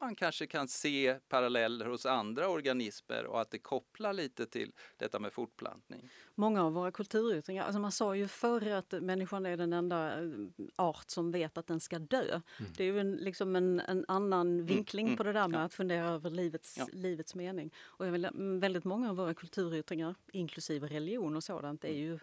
man 0.02 0.14
kanske 0.14 0.47
kan 0.47 0.68
se 0.68 1.18
paralleller 1.28 1.87
hos 1.87 2.06
andra 2.06 2.49
organismer 2.49 3.26
och 3.26 3.40
att 3.40 3.50
det 3.50 3.59
kopplar 3.59 4.12
lite 4.12 4.47
till 4.47 4.73
detta 4.97 5.18
med 5.18 5.32
fortplantning. 5.32 6.11
Många 6.35 6.64
av 6.64 6.73
våra 6.73 6.92
kulturyttringar, 6.92 7.64
alltså 7.64 7.80
man 7.80 7.92
sa 7.92 8.16
ju 8.16 8.28
förr 8.28 8.71
att 8.71 8.92
människan 8.92 9.47
är 9.47 9.56
den 9.56 9.73
enda 9.73 10.23
eh, 10.23 10.28
art 10.76 11.11
som 11.11 11.30
vet 11.32 11.59
att 11.59 11.66
den 11.66 11.80
ska 11.80 11.99
dö. 11.99 12.40
Mm. 12.59 12.73
Det 12.76 12.85
är 12.85 12.92
ju 12.92 13.00
en, 13.00 13.12
liksom 13.12 13.56
en, 13.56 13.80
en 13.80 14.04
annan 14.09 14.52
mm, 14.52 14.66
vinkling 14.66 15.06
mm. 15.06 15.16
på 15.16 15.23
det 15.23 15.32
där 15.32 15.49
med 15.49 15.61
ja. 15.61 15.64
att 15.64 15.75
fundera 15.75 16.09
över 16.09 16.30
livets, 16.30 16.78
ja. 16.78 16.87
livets 16.92 17.35
mening. 17.35 17.75
Och 17.78 18.06
jag 18.06 18.12
vill, 18.12 18.28
väldigt 18.61 18.85
många 18.85 19.11
av 19.11 19.16
våra 19.16 19.35
kulturyttringar, 19.35 20.14
inklusive 20.32 20.87
religion 20.87 21.37
och 21.37 21.44
sådant, 21.44 21.85
är 21.85 21.88
mm. 21.88 22.00
ju 22.00 22.18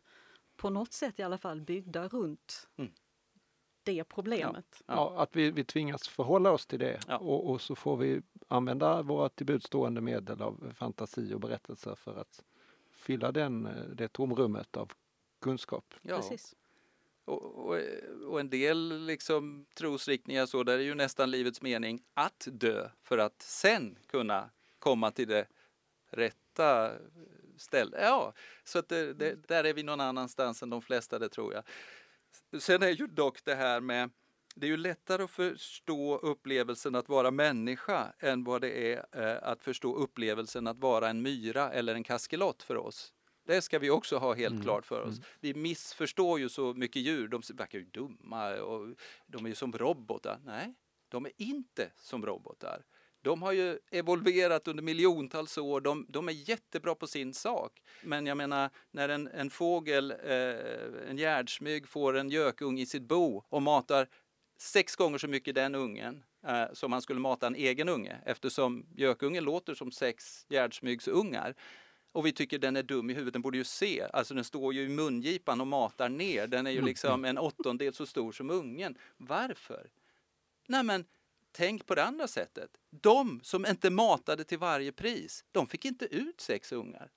på 0.55 0.69
något 0.69 0.93
sätt 0.93 1.19
i 1.19 1.23
alla 1.23 1.37
fall 1.37 1.61
byggda 1.61 2.07
runt 2.07 2.67
mm 2.77 2.91
det 3.83 4.03
problemet. 4.03 4.81
Ja, 4.85 4.93
ja 4.93 5.21
att 5.21 5.35
vi, 5.35 5.51
vi 5.51 5.63
tvingas 5.63 6.07
förhålla 6.07 6.51
oss 6.51 6.65
till 6.65 6.79
det 6.79 6.99
ja. 7.07 7.17
och, 7.17 7.49
och, 7.49 7.61
så 7.61 7.75
får 7.75 7.97
vi 7.97 8.21
använda 8.47 9.01
våra 9.01 9.29
tillbudstående 9.29 10.01
medel 10.01 10.41
av 10.41 10.73
fantasi 10.75 11.33
och 11.33 11.39
berättelser 11.39 11.95
för 11.95 12.15
att 12.15 12.43
fylla 12.91 13.31
den, 13.31 13.69
det 13.93 14.07
tomrummet 14.07 14.77
av 14.77 14.91
kunskap. 15.41 15.93
Ja. 16.01 16.15
Precis. 16.15 16.55
Och, 17.25 17.43
och, 17.43 17.77
och, 18.27 18.39
en 18.39 18.49
del 18.49 19.05
liksom 19.05 19.65
trosriktningar 19.73 20.45
så, 20.45 20.63
där 20.63 20.73
är 20.73 20.83
ju 20.83 20.95
nästan 20.95 21.31
livets 21.31 21.61
mening 21.61 22.01
att 22.13 22.47
dö 22.51 22.89
för 23.01 23.17
att 23.17 23.41
sen 23.41 23.97
kunna 24.07 24.49
komma 24.79 25.11
till 25.11 25.27
det 25.27 25.47
rätta 26.09 26.91
stället. 27.61 28.01
Ja, 28.01 28.33
så 28.63 28.79
att 28.79 28.89
det, 28.89 29.13
det, 29.13 29.47
där 29.47 29.63
är 29.63 29.73
vi 29.73 29.83
någon 29.83 30.01
annanstans 30.01 30.63
än 30.63 30.69
de 30.69 30.81
flesta, 30.81 31.19
det 31.19 31.29
tror 31.29 31.53
jag. 31.53 31.63
Sen 32.59 32.83
är 32.83 32.89
ju 32.89 33.07
dock 33.07 33.45
det 33.45 33.55
här 33.55 33.81
med 33.81 34.09
det 34.55 34.65
är 34.65 34.69
ju 34.69 34.77
lättare 34.77 35.23
att 35.23 35.31
förstå 35.31 36.17
upplevelsen 36.17 36.95
att 36.95 37.09
vara 37.09 37.31
människa 37.31 38.13
än 38.19 38.43
vad 38.43 38.61
det 38.61 38.93
är 38.93 39.05
eh, 39.11 39.49
att 39.49 39.63
förstå 39.63 39.95
upplevelsen 39.95 40.67
att 40.67 40.79
vara 40.79 41.09
en 41.09 41.21
myra 41.21 41.71
eller 41.71 41.95
en 41.95 42.03
kaskelot 42.03 42.63
för 42.63 42.77
oss. 42.77 43.13
Det 43.45 43.61
ska 43.61 43.79
vi 43.79 43.89
också 43.89 44.17
ha 44.17 44.33
helt 44.33 44.53
mm. 44.53 44.63
klart 44.63 44.85
för 44.85 45.01
oss. 45.01 45.17
Mm. 45.17 45.23
Vi 45.39 45.53
missförstår 45.53 46.39
ju 46.39 46.49
så 46.49 46.73
mycket 46.73 47.01
djur. 47.01 47.27
De 47.27 47.41
verkar 47.53 47.79
ju 47.79 47.85
dumma 47.85 48.55
och 48.55 48.95
de 49.27 49.45
är 49.45 49.49
ju 49.49 49.55
som 49.55 49.71
robotar. 49.71 50.39
Nej, 50.45 50.75
de 51.09 51.25
är 51.25 51.31
inte 51.37 51.91
som 51.95 52.25
robotar. 52.25 52.83
De 53.21 53.41
har 53.41 53.51
ju 53.51 53.79
evolverat 53.91 54.67
under 54.67 54.83
miljontals 54.83 55.57
år, 55.57 55.81
de, 55.81 56.05
de 56.09 56.27
är 56.27 56.49
jättebra 56.49 56.95
på 56.95 57.07
sin 57.07 57.33
sak. 57.33 57.81
Men 58.03 58.25
jag 58.25 58.37
menar, 58.37 58.69
när 58.91 59.09
en, 59.09 59.27
en 59.27 59.49
fågel, 59.49 60.11
eh, 60.11 61.09
en 61.09 61.17
gärdsmyg 61.17 61.87
får 61.87 62.17
en 62.17 62.29
gökung 62.29 62.79
i 62.79 62.85
sitt 62.85 63.03
bo 63.03 63.43
och 63.49 63.61
matar 63.61 64.07
sex 64.57 64.95
gånger 64.95 65.17
så 65.17 65.27
mycket 65.27 65.55
den 65.55 65.75
ungen 65.75 66.23
eh, 66.47 66.65
som 66.73 66.91
man 66.91 67.01
skulle 67.01 67.19
mata 67.19 67.47
en 67.47 67.55
egen 67.55 67.89
unge 67.89 68.17
eftersom 68.25 68.85
gökungen 68.95 69.43
låter 69.43 69.73
som 69.73 69.91
sex 69.91 70.45
gärdsmygsungar. 70.49 71.55
Och 72.11 72.25
vi 72.25 72.31
tycker 72.31 72.59
den 72.59 72.75
är 72.75 72.83
dum 72.83 73.09
i 73.09 73.13
huvudet, 73.13 73.33
den 73.33 73.41
borde 73.41 73.57
ju 73.57 73.63
se, 73.63 74.07
alltså 74.13 74.33
den 74.33 74.43
står 74.43 74.73
ju 74.73 74.81
i 74.81 74.89
mungipan 74.89 75.61
och 75.61 75.67
matar 75.67 76.09
ner, 76.09 76.47
den 76.47 76.67
är 76.67 76.71
ju 76.71 76.81
liksom 76.81 77.25
en 77.25 77.37
åttondel 77.37 77.93
så 77.93 78.05
stor 78.05 78.31
som 78.31 78.49
ungen. 78.49 78.97
Varför? 79.17 79.89
Nej 80.67 80.83
men 80.83 81.05
tänk 81.51 81.85
på 81.85 81.95
det 81.95 82.03
andra 82.03 82.27
sättet. 82.27 82.77
De 82.89 83.39
som 83.43 83.65
inte 83.65 83.89
matade 83.89 84.43
till 84.43 84.59
varje 84.59 84.91
pris, 84.91 85.45
de 85.51 85.67
fick 85.67 85.85
inte 85.85 86.05
ut 86.05 86.41
sex 86.41 86.71
ungar. 86.71 87.11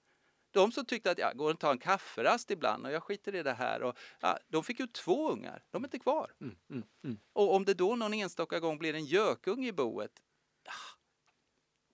De 0.50 0.72
som 0.72 0.84
tyckte 0.84 1.10
att 1.10 1.18
jag 1.18 1.36
går 1.36 1.50
och 1.50 1.60
tar 1.60 1.72
en 1.72 1.78
kafferast 1.78 2.50
ibland 2.50 2.86
och 2.86 2.92
jag 2.92 3.02
skiter 3.02 3.34
i 3.34 3.42
det 3.42 3.52
här. 3.52 3.82
Och, 3.82 3.98
ja, 4.20 4.38
de 4.48 4.64
fick 4.64 4.80
ut 4.80 4.92
två 4.92 5.30
ungar, 5.30 5.64
de 5.70 5.82
är 5.82 5.86
inte 5.86 5.98
kvar. 5.98 6.32
Mm, 6.40 6.56
mm, 6.70 6.82
mm. 7.04 7.18
Och 7.32 7.54
om 7.54 7.64
det 7.64 7.74
då 7.74 7.96
någon 7.96 8.14
enstaka 8.14 8.60
gång 8.60 8.78
blir 8.78 8.94
en 8.94 9.04
gökunge 9.04 9.68
i 9.68 9.72
boet, 9.72 10.22
ja, 10.64 10.72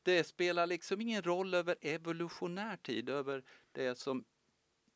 det 0.02 0.24
spelar 0.24 0.66
liksom 0.66 1.00
ingen 1.00 1.22
roll 1.22 1.54
över 1.54 1.76
evolutionär 1.80 2.76
tid, 2.76 3.08
över 3.08 3.44
det 3.72 3.98
som 3.98 4.24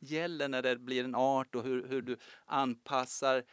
gäller 0.02 0.48
när 0.48 0.62
det 0.62 0.76
blir 0.76 1.04
en 1.04 1.14
art 1.14 1.54
och 1.54 1.62
hur, 1.62 1.88
hur 1.88 2.02
du 2.02 2.16
anpassar 2.46 3.44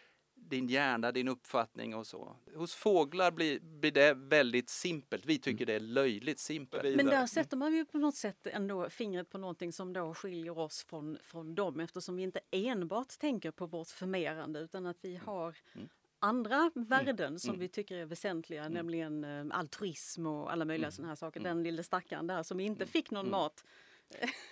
din 0.41 0.67
hjärna, 0.67 1.11
din 1.11 1.27
uppfattning 1.27 1.95
och 1.95 2.07
så. 2.07 2.35
Hos 2.55 2.75
fåglar 2.75 3.31
blir, 3.31 3.59
blir 3.59 3.91
det 3.91 4.13
väldigt 4.13 4.69
simpelt. 4.69 5.25
Vi 5.25 5.39
tycker 5.39 5.65
det 5.65 5.73
är 5.73 5.79
löjligt 5.79 6.39
simpelt. 6.39 6.95
Men 6.95 7.05
där 7.05 7.25
sätter 7.27 7.57
man 7.57 7.73
ju 7.73 7.85
på 7.85 7.97
något 7.97 8.15
sätt 8.15 8.47
ändå 8.47 8.89
fingret 8.89 9.29
på 9.29 9.37
någonting 9.37 9.73
som 9.73 9.93
då 9.93 10.13
skiljer 10.13 10.57
oss 10.57 10.83
från, 10.89 11.17
från 11.23 11.55
dem 11.55 11.79
eftersom 11.79 12.15
vi 12.15 12.23
inte 12.23 12.39
enbart 12.51 13.19
tänker 13.19 13.51
på 13.51 13.65
vårt 13.65 13.87
förmerande 13.89 14.59
utan 14.59 14.85
att 14.85 14.97
vi 15.01 15.15
har 15.15 15.57
Mm. 15.75 15.89
andra 16.19 16.71
värden 16.75 17.39
som 17.39 17.49
Mm. 17.49 17.59
vi 17.59 17.67
tycker 17.67 17.95
är 17.97 18.05
väsentliga, 18.05 18.61
Mm. 18.61 18.73
nämligen 18.73 19.23
eh, 19.23 19.57
altruism 19.57 20.25
och 20.27 20.51
alla 20.51 20.65
möjliga 20.65 20.85
Mm. 20.87 20.91
sådana 20.91 21.07
här 21.09 21.15
saker. 21.15 21.39
Mm. 21.39 21.49
Den 21.55 21.63
lille 21.63 21.83
stackaren 21.83 22.27
där 22.27 22.43
som 22.43 22.59
inte 22.59 22.83
Mm. 22.83 22.91
fick 22.91 23.11
någon 23.11 23.25
Mm. 23.25 23.31
mat 23.31 23.63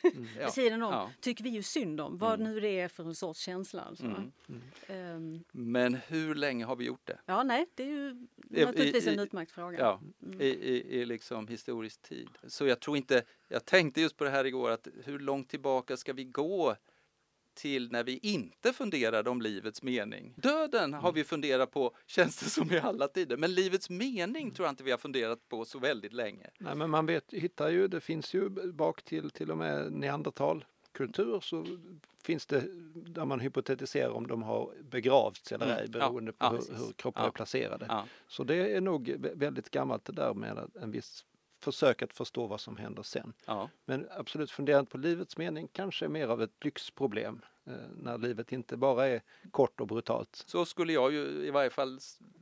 Mm. 0.04 0.28
Ja. 0.40 0.44
vid 0.46 0.54
sidan 0.54 0.82
om, 0.84 0.94
Ja. 0.94 1.12
tycker 1.20 1.44
vi 1.44 1.50
ju 1.50 1.64
synd 1.64 2.02
om. 2.02 2.18
Vad 2.18 2.40
Mm. 2.42 2.54
nu 2.54 2.60
det 2.60 2.80
är 2.80 2.88
för 2.88 3.04
en 3.04 3.16
sorts 3.16 3.40
känsla. 3.40 3.82
Alltså. 3.82 4.06
Mm. 4.06 4.32
Ehm, 4.88 5.44
Men 5.52 5.96
hur 5.96 6.36
länge 6.36 6.66
har 6.66 6.76
vi 6.76 6.86
gjort 6.86 7.08
det? 7.08 7.20
ja, 7.26 7.44
nej, 7.44 7.66
det 7.76 7.84
är 7.84 7.88
ju 7.88 8.28
I- 8.50 8.66
naturligtvis 8.66 9.08
i- 9.08 9.10
en 9.14 9.20
utmärkt 9.20 9.52
fråga. 9.52 9.80
Ja, 9.80 10.02
Mm. 10.24 10.42
i, 10.42 10.46
i, 10.46 11.00
i 11.02 11.06
liksom 11.06 11.48
historisk 11.48 12.02
tid. 12.02 12.30
Så 12.48 12.68
jag 12.68 12.80
tror 12.80 12.98
inte, 12.98 13.24
jag 13.48 13.66
tänkte 13.66 14.02
just 14.02 14.18
på 14.18 14.24
det 14.24 14.30
här 14.30 14.46
igår, 14.46 14.70
att 14.72 14.88
hur 15.04 15.20
långt 15.20 15.50
tillbaka 15.50 15.98
ska 15.98 16.14
vi 16.14 16.24
gå 16.24 16.76
till 17.58 17.92
när 17.92 18.04
vi 18.04 18.20
inte 18.24 18.74
funderade 18.74 19.30
om 19.30 19.42
livets 19.42 19.84
mening? 19.84 20.34
Döden 20.38 20.94
har 20.94 21.12
vi 21.12 21.24
funderat 21.24 21.72
på, 21.72 21.96
känns 22.08 22.40
det 22.40 22.50
som 22.50 22.72
i 22.72 22.80
alla 22.80 23.08
tider, 23.08 23.38
men 23.38 23.54
livets 23.54 23.90
mening 23.90 24.52
tror 24.52 24.66
jag 24.66 24.72
inte 24.72 24.84
vi 24.84 24.92
har 24.92 24.98
funderat 24.98 25.50
på 25.50 25.66
så 25.66 25.80
väldigt 25.80 26.14
länge. 26.14 26.48
Nej, 26.60 26.76
men 26.76 26.90
man 26.90 27.06
vet, 27.06 27.34
hittar 27.34 27.70
ju, 27.70 27.88
det 27.88 28.02
finns 28.02 28.34
ju 28.34 28.50
bak 28.74 29.04
till 29.04 29.30
till 29.30 29.52
och 29.52 29.58
med 29.58 29.92
neandertalkultur 30.54 31.40
så 31.40 31.66
finns 32.24 32.46
det 32.46 32.64
där 32.94 33.26
man 33.26 33.40
hypotetiserar 33.40 34.10
om 34.10 34.28
de 34.28 34.44
har 34.44 34.74
begravts 34.92 35.52
eller 35.52 35.66
Mm, 35.66 35.78
ej 35.78 35.86
ja, 35.94 36.00
beroende 36.00 36.32
på 36.32 36.46
ja, 36.46 36.50
hur, 36.52 36.76
hur 36.86 36.94
kroppen 36.94 37.22
Ja. 37.24 37.28
är 37.28 37.32
placerade. 37.32 37.86
Ja. 37.90 38.06
Så 38.28 38.44
det 38.44 38.56
är 38.76 38.82
nog 38.82 39.10
vä- 39.10 39.36
väldigt 39.40 39.70
gammalt 39.72 40.06
det 40.06 40.14
där 40.14 40.34
med 40.34 40.70
en 40.82 40.92
viss 40.92 41.26
försök 41.60 42.02
att 42.02 42.14
förstå 42.14 42.48
vad 42.48 42.62
som 42.62 42.78
händer 42.78 43.04
sen. 43.04 43.34
Ja. 43.46 43.70
Men 43.86 44.08
absolut 44.12 44.52
funderandet 44.52 44.92
på 44.92 44.98
livets 44.98 45.38
mening 45.38 45.68
kanske 45.72 46.08
mer 46.08 46.28
av 46.28 46.42
ett 46.42 46.64
lyxproblem 46.64 47.42
eh, 47.66 47.74
när 47.96 48.18
livet 48.18 48.52
inte 48.52 48.78
bara 48.78 49.08
är 49.08 49.22
kort 49.52 49.82
och 49.82 49.88
brutalt. 49.88 50.44
Så 50.48 50.66
skulle 50.66 50.94
jag 50.94 51.14
ju 51.14 51.26
i 51.26 51.52
varje 51.52 51.70
fall, 51.70 52.00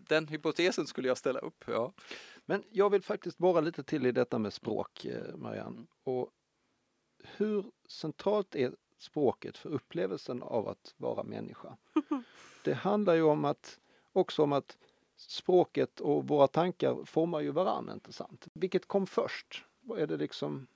den 0.07 0.27
hypotesen 0.27 0.87
skulle 0.87 1.07
jag 1.07 1.17
ställa 1.17 1.39
upp. 1.39 1.63
Ja. 1.67 1.93
Men 2.45 2.63
jag 2.69 2.89
vill 2.89 3.01
faktiskt 3.01 3.37
borra 3.37 3.61
lite 3.61 3.83
till 3.83 4.05
i 4.05 4.11
detta 4.11 4.39
med 4.39 4.53
språk, 4.53 5.05
eh, 5.05 5.35
Marianne. 5.35 5.77
Mm. 5.77 5.87
Och 6.03 6.29
hur 7.23 7.65
centralt 7.87 8.55
är 8.55 8.75
språket 8.97 9.57
för 9.57 9.69
upplevelsen 9.69 10.43
av 10.43 10.67
att 10.67 10.93
vara 10.97 11.23
människa? 11.23 11.77
Det 12.63 12.73
handlar 12.73 13.13
ju 13.13 13.21
om 13.21 13.45
att, 13.45 13.79
också 14.13 14.43
om 14.43 14.53
att 14.53 14.77
språket 15.31 15.99
och 15.99 16.27
våra 16.27 16.47
tankar 16.47 17.05
formar 17.05 17.39
ju 17.39 17.51
varann, 17.51 17.89
inte 17.89 18.13
sant? 18.13 18.47
Vilket 18.53 18.87
kom 18.87 19.07
först? 19.07 19.65
Vad 19.81 19.99
är 19.99 20.07
det 20.07 20.17
liksom? 20.17 20.67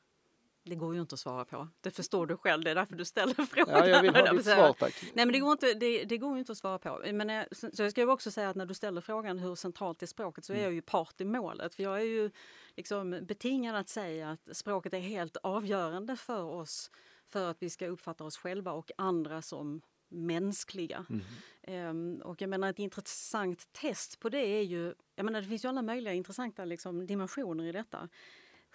Det 0.64 0.76
går 0.76 0.96
ju 0.96 1.02
inte 1.02 1.14
att 1.14 1.20
svara 1.20 1.46
på. 1.46 1.68
Det 1.82 1.92
förstår 1.92 2.28
du 2.28 2.38
själv, 2.38 2.64
det 2.64 2.72
är 2.72 2.76
därför 2.76 2.96
du 2.96 3.06
ställer 3.06 3.34
frågan. 3.46 3.78
Ja, 3.78 3.88
jag 3.88 4.02
vill 4.02 4.16
ha 4.16 4.34
ditt 4.34 4.46
svar 4.46 4.74
tack. 4.74 5.04
Nej 5.14 5.26
men 5.26 5.34
det 5.34 5.40
går, 5.40 5.52
inte, 5.52 5.74
det, 5.74 6.04
det 6.04 6.18
går 6.18 6.34
ju 6.34 6.40
inte 6.40 6.52
att 6.52 6.58
svara 6.58 6.80
på. 6.80 7.02
Men, 7.14 7.30
eh, 7.30 7.44
så 7.52 7.70
så 7.74 7.84
jag 7.84 7.92
ska 7.92 8.02
ju 8.02 8.10
också 8.10 8.32
säga 8.32 8.50
att 8.50 8.56
när 8.56 8.66
du 8.66 8.74
ställer 8.74 9.02
frågan 9.02 9.40
hur 9.40 9.56
centralt 9.56 10.04
är 10.04 10.08
språket 10.08 10.46
så 10.46 10.54
är 10.54 10.64
jag 10.64 10.74
ju 10.74 10.82
part 10.82 11.22
i 11.22 11.26
målet. 11.26 11.76
För 11.76 11.84
jag 11.84 12.00
är 12.00 12.06
ju 12.06 12.32
liksom 12.76 13.20
betingad 13.22 13.76
att 13.76 13.90
säga 13.90 14.30
att 14.32 14.58
språket 14.58 14.94
är 14.94 15.00
helt 15.00 15.38
avgörande 15.38 16.16
för 16.16 16.44
oss 16.44 16.92
för 17.28 17.50
att 17.52 17.58
vi 17.60 17.70
ska 17.70 17.88
uppfatta 17.88 18.24
oss 18.24 18.38
själva 18.38 18.72
och 18.72 18.92
andra 18.98 19.42
som 19.42 19.82
mänskliga. 20.10 21.06
Mm. 21.10 22.22
Och 22.22 22.42
jag 22.42 22.50
menar 22.50 22.70
ett 22.70 22.80
intressant 22.80 23.74
test 23.74 24.20
på 24.20 24.30
det 24.30 24.46
är 24.46 24.64
ju, 24.64 24.94
jag 25.16 25.24
menar 25.26 25.42
det 25.42 25.48
finns 25.48 25.66
ju 25.66 25.70
alla 25.70 25.82
möjliga 25.82 26.14
intressanta 26.14 26.66
liksom, 26.66 27.06
dimensioner 27.08 27.64
i 27.64 27.72
detta. 27.72 28.10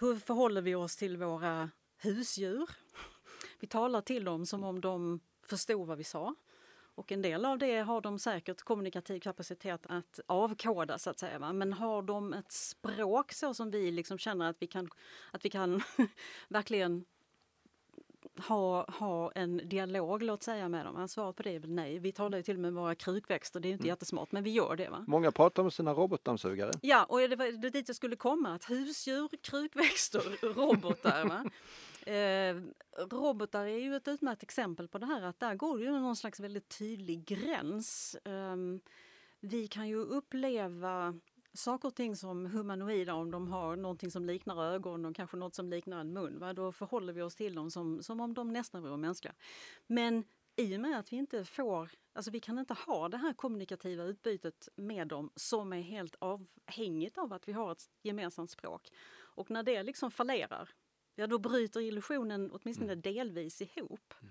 Hur 0.00 0.16
förhåller 0.16 0.62
vi 0.62 0.74
oss 0.74 0.96
till 0.96 1.16
våra 1.16 1.70
husdjur? 1.96 2.70
Vi 3.60 3.66
talar 3.66 4.00
till 4.00 4.24
dem 4.24 4.46
som 4.46 4.64
om 4.64 4.80
de 4.80 5.20
förstod 5.46 5.86
vad 5.86 5.98
vi 5.98 6.04
sa. 6.04 6.34
Och 6.96 7.12
en 7.12 7.22
del 7.22 7.44
av 7.44 7.58
det 7.58 7.78
har 7.78 8.00
de 8.00 8.18
säkert 8.18 8.62
kommunikativ 8.62 9.20
kapacitet 9.20 9.86
att 9.88 10.20
avkoda 10.26 10.98
så 10.98 11.10
att 11.10 11.18
säga. 11.18 11.38
Va? 11.38 11.52
Men 11.52 11.72
har 11.72 12.02
de 12.02 12.32
ett 12.32 12.52
språk 12.52 13.32
så 13.32 13.54
som 13.54 13.70
vi 13.70 13.90
liksom 13.90 14.18
känner 14.18 14.50
att 14.50 14.56
vi 14.62 14.66
kan, 14.66 14.90
att 15.30 15.44
vi 15.44 15.50
kan 15.50 15.82
verkligen 16.48 17.04
ha, 18.36 18.90
ha 18.90 19.32
en 19.34 19.68
dialog, 19.68 20.22
låt 20.22 20.42
säga, 20.42 20.68
med 20.68 20.86
dem? 20.86 21.08
Svaret 21.08 21.36
på 21.36 21.42
det 21.42 21.54
är 21.54 21.60
nej. 21.66 21.98
Vi 21.98 22.12
talar 22.12 22.38
ju 22.38 22.42
till 22.42 22.54
och 22.54 22.60
med 22.60 22.72
våra 22.72 22.94
krukväxter, 22.94 23.60
det 23.60 23.68
är 23.68 23.72
inte 23.72 23.86
jättesmart, 23.86 24.32
men 24.32 24.42
vi 24.42 24.50
gör 24.50 24.76
det. 24.76 24.88
va? 24.88 25.04
Många 25.06 25.32
pratar 25.32 25.62
med 25.62 25.72
sina 25.72 25.92
robotdammsugare. 25.92 26.70
Ja, 26.80 27.04
och 27.04 27.18
det 27.18 27.36
var 27.36 27.62
det 27.62 27.70
dit 27.70 27.88
jag 27.88 27.96
skulle 27.96 28.16
komma. 28.16 28.54
Att 28.54 28.70
husdjur, 28.70 29.28
krukväxter, 29.42 30.54
robotar. 30.54 31.24
Va? 31.28 31.50
Eh, 32.12 32.56
robotar 33.10 33.64
är 33.64 33.78
ju 33.78 33.96
ett 33.96 34.08
utmärkt 34.08 34.42
exempel 34.42 34.88
på 34.88 34.98
det 34.98 35.06
här 35.06 35.22
att 35.22 35.40
där 35.40 35.54
går 35.54 35.78
det 35.78 35.84
ju 35.84 35.90
någon 35.90 36.16
slags 36.16 36.40
väldigt 36.40 36.78
tydlig 36.78 37.24
gräns. 37.24 38.14
Eh, 38.24 38.56
vi 39.40 39.68
kan 39.68 39.88
ju 39.88 39.96
uppleva 39.96 41.14
saker 41.54 41.88
och 41.88 41.94
ting 41.94 42.16
som 42.16 42.46
humanoida 42.46 43.14
om 43.14 43.30
de 43.30 43.48
har 43.48 43.76
någonting 43.76 44.10
som 44.10 44.24
liknar 44.24 44.64
ögon 44.64 45.04
och 45.04 45.16
kanske 45.16 45.36
något 45.36 45.54
som 45.54 45.70
liknar 45.70 46.00
en 46.00 46.12
mun. 46.12 46.38
Va? 46.38 46.52
Då 46.52 46.72
förhåller 46.72 47.12
vi 47.12 47.22
oss 47.22 47.34
till 47.34 47.54
dem 47.54 47.70
som, 47.70 48.02
som 48.02 48.20
om 48.20 48.34
de 48.34 48.52
nästan 48.52 48.82
vore 48.82 48.96
mänskliga. 48.96 49.34
Men 49.86 50.24
i 50.56 50.76
och 50.76 50.80
med 50.80 50.98
att 50.98 51.12
vi 51.12 51.16
inte 51.16 51.44
får, 51.44 51.90
alltså 52.12 52.30
vi 52.30 52.40
kan 52.40 52.58
inte 52.58 52.74
ha 52.74 53.08
det 53.08 53.16
här 53.16 53.32
kommunikativa 53.32 54.04
utbytet 54.04 54.68
med 54.76 55.08
dem 55.08 55.30
som 55.36 55.72
är 55.72 55.80
helt 55.80 56.16
avhängigt 56.18 57.18
av 57.18 57.32
att 57.32 57.48
vi 57.48 57.52
har 57.52 57.72
ett 57.72 57.90
gemensamt 58.02 58.50
språk. 58.50 58.88
Och 59.16 59.50
när 59.50 59.62
det 59.62 59.82
liksom 59.82 60.10
fallerar, 60.10 60.68
ja 61.14 61.26
då 61.26 61.38
bryter 61.38 61.80
illusionen 61.80 62.50
åtminstone 62.52 62.94
delvis 62.94 63.62
ihop. 63.62 64.14
Eh, 64.22 64.28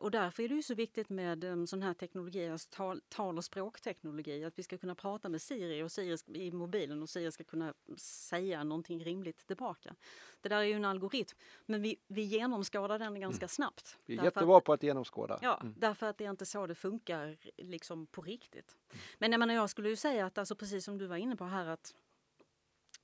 Och 0.00 0.10
därför 0.10 0.42
är 0.42 0.48
det 0.48 0.54
ju 0.54 0.62
så 0.62 0.74
viktigt 0.74 1.08
med 1.08 1.44
um, 1.44 1.66
sån 1.66 1.82
här 1.82 1.94
teknologi, 1.94 2.48
alltså 2.48 2.68
tal, 2.70 3.00
tal 3.08 3.38
och 3.38 3.44
språkteknologi, 3.44 4.44
att 4.44 4.58
vi 4.58 4.62
ska 4.62 4.78
kunna 4.78 4.94
prata 4.94 5.28
med 5.28 5.42
Siri 5.42 5.82
och 5.82 5.92
Siri 5.92 6.16
i 6.46 6.52
mobilen 6.52 7.02
och 7.02 7.08
Siri 7.08 7.32
ska 7.32 7.44
kunna 7.44 7.74
säga 7.98 8.64
någonting 8.64 9.04
rimligt 9.04 9.46
tillbaka. 9.46 9.94
Det 10.40 10.48
där 10.48 10.56
är 10.56 10.62
ju 10.62 10.72
en 10.72 10.84
algoritm, 10.84 11.36
men 11.66 11.82
vi, 11.82 11.96
vi 12.06 12.22
genomskådar 12.22 12.98
den 12.98 13.20
ganska 13.20 13.48
snabbt. 13.48 13.98
Vi 14.06 14.12
är 14.14 14.16
Därför 14.16 14.28
att- 14.28 14.34
jättebra 14.36 14.60
på 14.60 14.72
att 14.72 14.82
genomskåda. 14.82 15.38
Ja, 15.42 15.58
Mm. 15.62 15.74
därför 15.78 16.06
att 16.06 16.18
det 16.18 16.24
är 16.24 16.30
inte 16.30 16.46
så 16.46 16.66
det 16.66 16.74
funkar 16.74 17.36
liksom 17.56 18.06
på 18.06 18.22
riktigt. 18.22 18.76
Men 19.18 19.32
jag, 19.32 19.38
menar, 19.38 19.54
jag 19.54 19.70
skulle 19.70 19.88
ju 19.88 19.96
säga 19.96 20.26
att 20.26 20.38
alltså, 20.38 20.54
precis 20.56 20.84
som 20.84 20.98
du 20.98 21.06
var 21.06 21.16
inne 21.16 21.36
på 21.36 21.44
här 21.44 21.66
att 21.66 21.94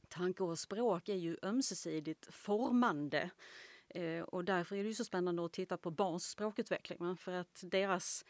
tanke 0.08 0.42
och 0.42 0.58
språk 0.58 1.08
är 1.08 1.14
ju 1.14 1.36
ömsesidigt 1.42 2.34
formande. 2.34 3.30
Eh, 3.94 4.22
och 4.22 4.44
därför 4.44 4.76
är 4.76 4.85
det 4.85 4.94
så 4.94 5.05
spännande 5.05 5.44
att 5.44 5.53
titta 5.53 5.76
på 5.76 5.90
barns 5.90 6.31
språkutveckling. 6.31 7.16
För 7.16 7.33
att 7.33 7.64
deras 7.66 8.24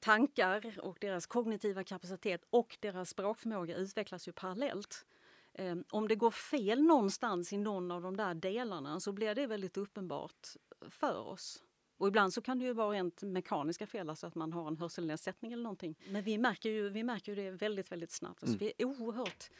tankar 0.00 0.80
och 0.80 0.96
deras 1.00 1.26
kognitiva 1.26 1.84
kapacitet 1.84 2.44
och 2.50 2.76
deras 2.80 3.10
språkförmåga 3.10 3.76
utvecklas 3.76 4.28
ju 4.28 4.32
parallellt. 4.32 5.06
Eh, 5.54 5.76
om 5.90 6.08
det 6.08 6.14
går 6.14 6.30
fel 6.30 6.82
någonstans 6.82 7.52
i 7.52 7.58
någon 7.58 7.90
av 7.90 8.02
de 8.02 8.16
där 8.16 8.34
delarna 8.34 9.00
så 9.00 9.12
blir 9.12 9.34
det 9.34 9.46
väldigt 9.46 9.76
uppenbart 9.76 10.48
för 10.90 11.18
oss. 11.18 11.62
Och 11.96 12.08
ibland 12.08 12.32
så 12.32 12.42
kan 12.42 12.58
det 12.58 12.64
ju 12.64 12.72
vara 12.72 12.90
rent 12.90 13.22
mekaniska 13.22 13.86
fel, 13.86 14.10
alltså 14.10 14.26
att 14.26 14.34
man 14.34 14.52
har 14.52 14.68
en 14.68 14.76
hörselnedsättning 14.76 15.52
eller 15.52 15.62
någonting. 15.62 15.94
Men 16.08 16.22
vi 16.22 16.38
märker 16.38 16.70
ju, 16.70 16.88
vi 16.88 17.02
märker 17.02 17.32
ju 17.32 17.42
det 17.42 17.50
väldigt, 17.50 17.92
väldigt 17.92 18.10
snabbt. 18.10 18.42
Alltså 18.42 18.56
Mm. 18.56 18.58
Vi 18.58 18.72
är 18.82 18.86
oerhört 18.86 19.50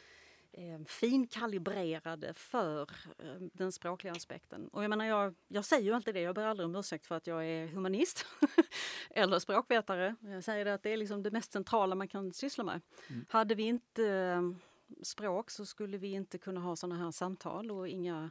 finkalibrerade 0.87 2.33
för 2.33 2.81
eh, 3.19 3.35
den 3.53 3.71
språkliga 3.71 4.13
aspekten. 4.13 4.67
Och 4.67 4.83
jag, 4.83 4.89
menar, 4.89 5.05
jag, 5.05 5.35
jag 5.47 5.65
säger 5.65 5.83
ju 5.83 5.93
alltid 5.93 6.13
det, 6.13 6.21
jag 6.21 6.35
ber 6.35 6.45
aldrig 6.45 6.65
om 6.65 6.75
ursäkt 6.75 7.05
för 7.05 7.15
att 7.15 7.27
jag 7.27 7.45
är 7.45 7.67
humanist 7.67 8.25
eller 9.09 9.39
språkvetare. 9.39 10.15
Jag 10.21 10.43
säger 10.43 10.65
det 10.65 10.73
att 10.73 10.83
det 10.83 10.89
är 10.89 10.97
liksom 10.97 11.23
det 11.23 11.31
mest 11.31 11.51
centrala 11.51 11.95
man 11.95 12.07
kan 12.07 12.33
syssla 12.33 12.63
med. 12.63 12.81
Mm. 13.09 13.25
Hade 13.29 13.55
vi 13.55 13.63
inte 13.63 14.07
eh, 14.07 14.41
språk 15.01 15.51
så 15.51 15.65
skulle 15.65 15.97
vi 15.97 16.11
inte 16.11 16.37
kunna 16.37 16.59
ha 16.61 16.75
sådana 16.75 17.03
här 17.03 17.11
samtal 17.11 17.71
och 17.71 17.87
inga 17.87 18.29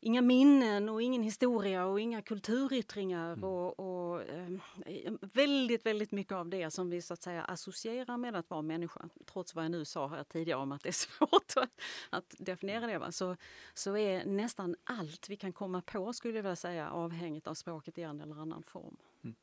inga 0.00 0.22
minnen 0.22 0.88
och 0.88 1.02
ingen 1.02 1.22
historia 1.22 1.86
och 1.86 2.00
inga 2.00 2.22
kulturyttringar 2.22 3.32
mm. 3.32 3.44
och, 3.44 3.80
och 3.80 4.22
eh, 4.22 5.12
väldigt, 5.20 5.86
väldigt 5.86 6.12
mycket 6.12 6.32
av 6.32 6.48
det 6.48 6.70
som 6.70 6.90
vi 6.90 7.02
så 7.02 7.14
att 7.14 7.22
säga 7.22 7.44
associerar 7.44 8.16
med 8.16 8.36
att 8.36 8.50
vara 8.50 8.62
människa. 8.62 9.08
Trots 9.26 9.54
vad 9.54 9.64
jag 9.64 9.70
nu 9.70 9.84
sa 9.84 10.08
här 10.08 10.24
tidigare 10.24 10.60
om 10.60 10.72
att 10.72 10.82
det 10.82 10.88
är 10.88 10.92
svårt 10.92 11.68
att 12.10 12.34
definiera 12.38 12.86
det. 12.86 12.98
Va? 12.98 13.12
Så, 13.12 13.36
så 13.74 13.96
är 13.96 14.24
nästan 14.24 14.76
allt 14.84 15.28
vi 15.28 15.36
kan 15.36 15.52
komma 15.52 15.82
på 15.82 16.12
skulle 16.12 16.34
jag 16.34 16.42
vilja 16.42 16.56
säga 16.56 16.90
avhängigt 16.90 17.46
av 17.46 17.54
språket 17.54 17.98
i 17.98 18.02
en 18.02 18.20
eller 18.20 18.40
annan 18.40 18.62
form. 18.62 18.96
Mm. 19.24 19.34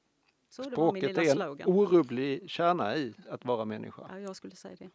Så 0.50 0.64
Språket 0.64 1.18
är 1.18 1.22
en 1.22 1.36
slogan. 1.36 1.70
orubblig 1.70 2.50
kärna 2.50 2.96
i 2.96 3.14
att 3.30 3.46
vara 3.46 3.66
människa. 3.66 4.08
Ja, 4.10 4.20
jag 4.20 4.36
skulle 4.36 4.56
säga 4.56 4.76
det. 4.80 4.90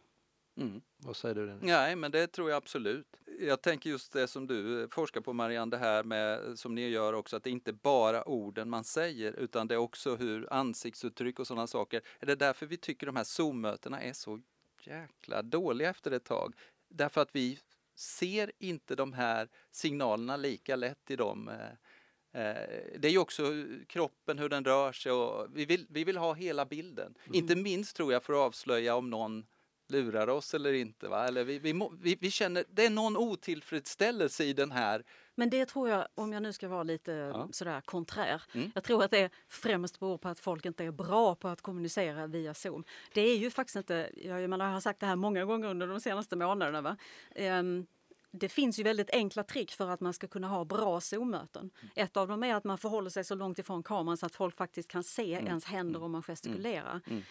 Mm. 0.57 0.81
Vad 0.97 1.15
säger 1.15 1.35
du? 1.35 1.57
Nej, 1.61 1.95
men 1.95 2.11
det 2.11 2.27
tror 2.27 2.49
jag 2.49 2.57
absolut. 2.57 3.07
Jag 3.39 3.61
tänker 3.61 3.89
just 3.89 4.13
det 4.13 4.27
som 4.27 4.47
du 4.47 4.87
forskar 4.91 5.21
på 5.21 5.33
Marianne, 5.33 5.71
det 5.71 5.77
här 5.77 6.03
med 6.03 6.59
som 6.59 6.75
ni 6.75 6.87
gör 6.87 7.13
också, 7.13 7.35
att 7.35 7.43
det 7.43 7.49
inte 7.49 7.73
bara 7.73 8.23
orden 8.23 8.69
man 8.69 8.83
säger 8.83 9.33
utan 9.33 9.67
det 9.67 9.73
är 9.73 9.79
också 9.79 10.15
hur 10.15 10.53
ansiktsuttryck 10.53 11.39
och 11.39 11.47
sådana 11.47 11.67
saker. 11.67 12.01
Är 12.19 12.25
det 12.25 12.35
därför 12.35 12.65
vi 12.65 12.77
tycker 12.77 13.05
de 13.05 13.15
här 13.15 13.23
Zoom-mötena 13.23 14.01
är 14.01 14.13
så 14.13 14.41
jäkla 14.81 15.41
dåliga 15.41 15.89
efter 15.89 16.11
ett 16.11 16.25
tag? 16.25 16.55
Därför 16.89 17.21
att 17.21 17.35
vi 17.35 17.59
ser 17.95 18.51
inte 18.59 18.95
de 18.95 19.13
här 19.13 19.49
signalerna 19.71 20.37
lika 20.37 20.75
lätt 20.75 21.11
i 21.11 21.15
dem. 21.15 21.49
Eh, 21.49 22.41
eh, 22.41 22.67
det 22.99 23.07
är 23.07 23.11
ju 23.11 23.17
också 23.17 23.43
kroppen, 23.87 24.39
hur 24.39 24.49
den 24.49 24.65
rör 24.65 24.91
sig 24.91 25.11
och 25.11 25.47
vi 25.53 25.65
vill, 25.65 25.87
vi 25.89 26.03
vill 26.03 26.17
ha 26.17 26.33
hela 26.33 26.65
bilden. 26.65 27.17
Mm. 27.25 27.35
Inte 27.35 27.55
minst 27.55 27.95
tror 27.95 28.13
jag 28.13 28.23
för 28.23 28.33
att 28.33 28.39
avslöja 28.39 28.95
om 28.95 29.09
någon 29.09 29.45
lurar 29.89 30.27
oss 30.27 30.53
eller 30.53 30.73
inte. 30.73 31.07
Va? 31.07 31.27
Eller 31.27 31.43
vi, 31.43 31.59
vi, 31.59 31.89
vi, 32.01 32.17
vi, 32.21 32.31
känner, 32.31 32.65
det 32.69 32.85
är 32.85 32.89
någon 32.89 33.17
otillfredsställelse 33.17 34.43
i 34.43 34.53
den 34.53 34.71
här 34.71 35.03
men 35.35 35.49
det 35.49 35.65
tror 35.65 35.89
jag, 35.89 36.07
om 36.15 36.33
jag 36.33 36.43
nu 36.43 36.53
ska 36.53 36.67
vara 36.67 36.83
lite 36.83 37.11
ja. 37.11 37.49
sådär 37.51 37.81
konträr, 37.81 38.41
mm. 38.53 38.71
jag 38.75 38.83
tror 38.83 39.03
att 39.03 39.11
det 39.11 39.29
främst 39.47 39.99
beror 39.99 40.17
på 40.17 40.29
att 40.29 40.39
folk 40.39 40.65
inte 40.65 40.83
är 40.83 40.91
bra 40.91 41.35
på 41.35 41.47
att 41.47 41.61
kommunicera 41.61 42.27
via 42.27 42.53
Zoom. 42.53 42.83
Det 43.13 43.21
är 43.21 43.37
ju 43.37 43.49
faktiskt 43.51 43.75
inte, 43.75 44.09
jag, 44.15 44.49
menar, 44.49 44.65
jag 44.65 44.73
har 44.73 44.81
sagt 44.81 44.99
det 44.99 45.05
här 45.05 45.15
många 45.15 45.45
gånger 45.45 45.67
under 45.67 45.87
de 45.87 45.99
senaste 46.01 46.35
månaderna, 46.35 46.81
va? 46.81 46.97
Um, 47.35 47.85
det 48.31 48.49
finns 48.49 48.79
ju 48.79 48.83
väldigt 48.83 49.09
enkla 49.09 49.43
trick 49.43 49.71
för 49.71 49.89
att 49.89 49.99
man 49.99 50.13
ska 50.13 50.27
kunna 50.27 50.47
ha 50.47 50.65
bra 50.65 51.01
Zoom-möten. 51.01 51.71
Mm. 51.81 51.91
Ett 51.95 52.17
av 52.17 52.27
dem 52.27 52.43
är 52.43 52.55
att 52.55 52.63
man 52.63 52.77
förhåller 52.77 53.09
sig 53.09 53.23
så 53.23 53.35
långt 53.35 53.59
ifrån 53.59 53.83
kameran 53.83 54.17
så 54.17 54.25
att 54.25 54.35
folk 54.35 54.57
faktiskt 54.57 54.89
kan 54.89 55.03
se 55.03 55.33
mm. 55.33 55.47
ens 55.47 55.65
händer 55.65 55.99
mm. 55.99 56.03
om 56.03 56.11
man 56.11 56.23
gestikulerar. 56.23 57.01
Mm. 57.07 57.23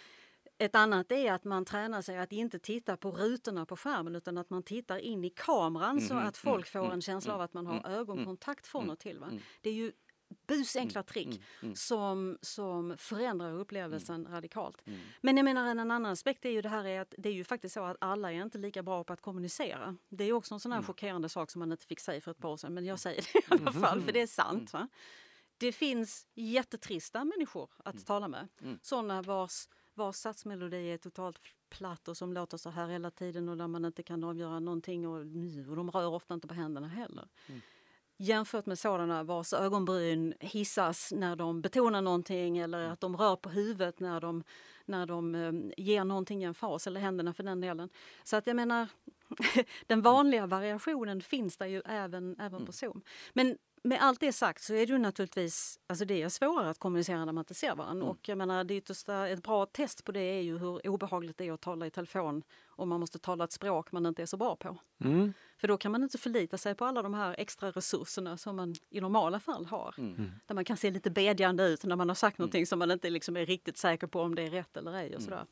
Ett 0.62 0.74
annat 0.74 1.12
är 1.12 1.32
att 1.32 1.44
man 1.44 1.64
tränar 1.64 2.02
sig 2.02 2.18
att 2.18 2.32
inte 2.32 2.58
titta 2.58 2.96
på 2.96 3.10
rutorna 3.10 3.66
på 3.66 3.76
skärmen 3.76 4.16
utan 4.16 4.38
att 4.38 4.50
man 4.50 4.62
tittar 4.62 4.98
in 4.98 5.24
i 5.24 5.30
kameran 5.30 5.90
mm, 5.90 6.08
så 6.08 6.14
att 6.14 6.36
folk 6.36 6.66
får 6.66 6.78
mm, 6.78 6.92
en 6.92 7.02
känsla 7.02 7.34
av 7.34 7.40
att 7.40 7.54
man 7.54 7.66
har 7.66 7.78
mm, 7.78 7.92
ögonkontakt 7.92 8.66
från 8.66 8.90
och 8.90 8.98
till. 8.98 9.18
Va? 9.18 9.30
Det 9.60 9.70
är 9.70 9.74
ju 9.74 9.92
busenkla 10.46 11.02
trick 11.02 11.42
som, 11.74 12.38
som 12.42 12.94
förändrar 12.98 13.52
upplevelsen 13.52 14.26
radikalt. 14.30 14.82
Men 15.20 15.36
jag 15.36 15.44
menar 15.44 15.70
en 15.70 15.78
annan 15.78 16.06
aspekt 16.06 16.44
är 16.44 16.50
ju 16.50 16.62
det 16.62 16.68
här 16.68 16.84
är 16.84 17.00
att 17.00 17.14
det 17.18 17.28
är 17.28 17.32
ju 17.32 17.44
faktiskt 17.44 17.74
så 17.74 17.84
att 17.84 17.96
alla 18.00 18.32
är 18.32 18.42
inte 18.42 18.58
lika 18.58 18.82
bra 18.82 19.04
på 19.04 19.12
att 19.12 19.20
kommunicera. 19.20 19.96
Det 20.08 20.24
är 20.24 20.32
också 20.32 20.54
en 20.54 20.60
sån 20.60 20.72
här 20.72 20.82
chockerande 20.82 21.28
sak 21.28 21.50
som 21.50 21.58
man 21.58 21.72
inte 21.72 21.86
fick 21.86 22.00
säga 22.00 22.20
för 22.20 22.30
ett 22.30 22.38
par 22.38 22.48
år 22.48 22.56
sedan 22.56 22.74
men 22.74 22.84
jag 22.84 22.98
säger 22.98 23.22
det 23.32 23.38
i 23.38 23.42
alla 23.48 23.72
fall 23.72 24.02
för 24.02 24.12
det 24.12 24.20
är 24.20 24.26
sant. 24.26 24.72
Va? 24.72 24.88
Det 25.58 25.72
finns 25.72 26.26
jättetrista 26.34 27.24
människor 27.24 27.70
att 27.84 28.06
tala 28.06 28.28
med. 28.28 28.48
Sådana 28.82 29.22
vars 29.22 29.68
vars 29.94 30.16
satsmelodi 30.16 30.90
är 30.90 30.98
totalt 30.98 31.38
platt 31.68 32.08
och 32.08 32.16
som 32.16 32.32
låter 32.32 32.56
så 32.56 32.70
här 32.70 32.88
hela 32.88 33.10
tiden 33.10 33.48
och 33.48 33.56
där 33.56 33.66
man 33.66 33.84
inte 33.84 34.02
kan 34.02 34.24
avgöra 34.24 34.60
någonting 34.60 35.08
och, 35.08 35.18
och 35.68 35.76
de 35.76 35.90
rör 35.90 36.06
ofta 36.06 36.34
inte 36.34 36.48
på 36.48 36.54
händerna 36.54 36.88
heller. 36.88 37.28
Mm. 37.46 37.60
Jämfört 38.16 38.66
med 38.66 38.78
sådana 38.78 39.22
vars 39.22 39.52
ögonbryn 39.52 40.34
hissas 40.40 41.12
när 41.16 41.36
de 41.36 41.62
betonar 41.62 42.02
någonting 42.02 42.58
eller 42.58 42.78
mm. 42.78 42.92
att 42.92 43.00
de 43.00 43.16
rör 43.16 43.36
på 43.36 43.48
huvudet 43.48 44.00
när 44.00 44.20
de, 44.20 44.44
när 44.84 45.06
de 45.06 45.34
um, 45.34 45.72
ger 45.76 46.04
någonting 46.04 46.42
en 46.42 46.54
fas, 46.54 46.86
eller 46.86 47.00
händerna 47.00 47.34
för 47.34 47.42
den 47.42 47.60
delen. 47.60 47.88
Så 48.24 48.36
att 48.36 48.46
jag 48.46 48.56
menar, 48.56 48.88
den 49.86 50.02
vanliga 50.02 50.46
variationen 50.46 51.20
finns 51.20 51.56
där 51.56 51.66
ju 51.66 51.82
även, 51.84 52.36
även 52.38 52.50
på 52.50 52.56
mm. 52.56 52.72
Zoom. 52.72 53.02
Men 53.32 53.56
med 53.84 53.98
allt 54.02 54.20
det 54.20 54.32
sagt 54.32 54.62
så 54.62 54.74
är 54.74 54.86
det 54.86 54.92
ju 54.92 54.98
naturligtvis 54.98 55.78
alltså 55.86 56.04
det 56.04 56.22
är 56.22 56.28
svårare 56.28 56.70
att 56.70 56.78
kommunicera 56.78 57.24
när 57.24 57.32
man 57.32 57.42
inte 57.42 57.54
ser 57.54 57.74
varandra. 57.74 58.04
Mm. 58.04 58.08
Och 58.08 58.28
jag 58.28 58.38
menar, 58.38 58.64
det 58.64 58.76
yttersta, 58.76 59.28
ett 59.28 59.42
bra 59.42 59.66
test 59.66 60.04
på 60.04 60.12
det 60.12 60.20
är 60.20 60.40
ju 60.40 60.58
hur 60.58 60.88
obehagligt 60.88 61.38
det 61.38 61.48
är 61.48 61.52
att 61.52 61.60
tala 61.60 61.86
i 61.86 61.90
telefon 61.90 62.42
om 62.66 62.88
man 62.88 63.00
måste 63.00 63.18
tala 63.18 63.44
ett 63.44 63.52
språk 63.52 63.92
man 63.92 64.06
inte 64.06 64.22
är 64.22 64.26
så 64.26 64.36
bra 64.36 64.56
på. 64.56 64.78
Mm. 65.04 65.32
För 65.58 65.68
då 65.68 65.76
kan 65.76 65.92
man 65.92 66.02
inte 66.02 66.18
förlita 66.18 66.58
sig 66.58 66.74
på 66.74 66.84
alla 66.84 67.02
de 67.02 67.14
här 67.14 67.34
extra 67.38 67.70
resurserna 67.70 68.36
som 68.36 68.56
man 68.56 68.74
i 68.90 69.00
normala 69.00 69.40
fall 69.40 69.66
har. 69.66 69.94
Mm. 69.98 70.14
mm. 70.14 70.30
Där 70.46 70.54
man 70.54 70.64
kan 70.64 70.76
se 70.76 70.90
lite 70.90 71.10
bedjande 71.10 71.64
ut 71.68 71.84
när 71.84 71.96
man 71.96 72.08
har 72.08 72.14
sagt 72.14 72.38
mm. 72.38 72.44
någonting 72.44 72.66
som 72.66 72.78
man 72.78 72.90
inte 72.90 73.10
liksom 73.10 73.36
är 73.36 73.46
riktigt 73.46 73.76
säker 73.76 74.06
på 74.06 74.20
om 74.20 74.34
det 74.34 74.42
är 74.42 74.50
rätt 74.50 74.76
eller 74.76 74.92
ej. 74.92 75.06
Och 75.06 75.20
mm. 75.20 75.22
sådär. 75.22 75.46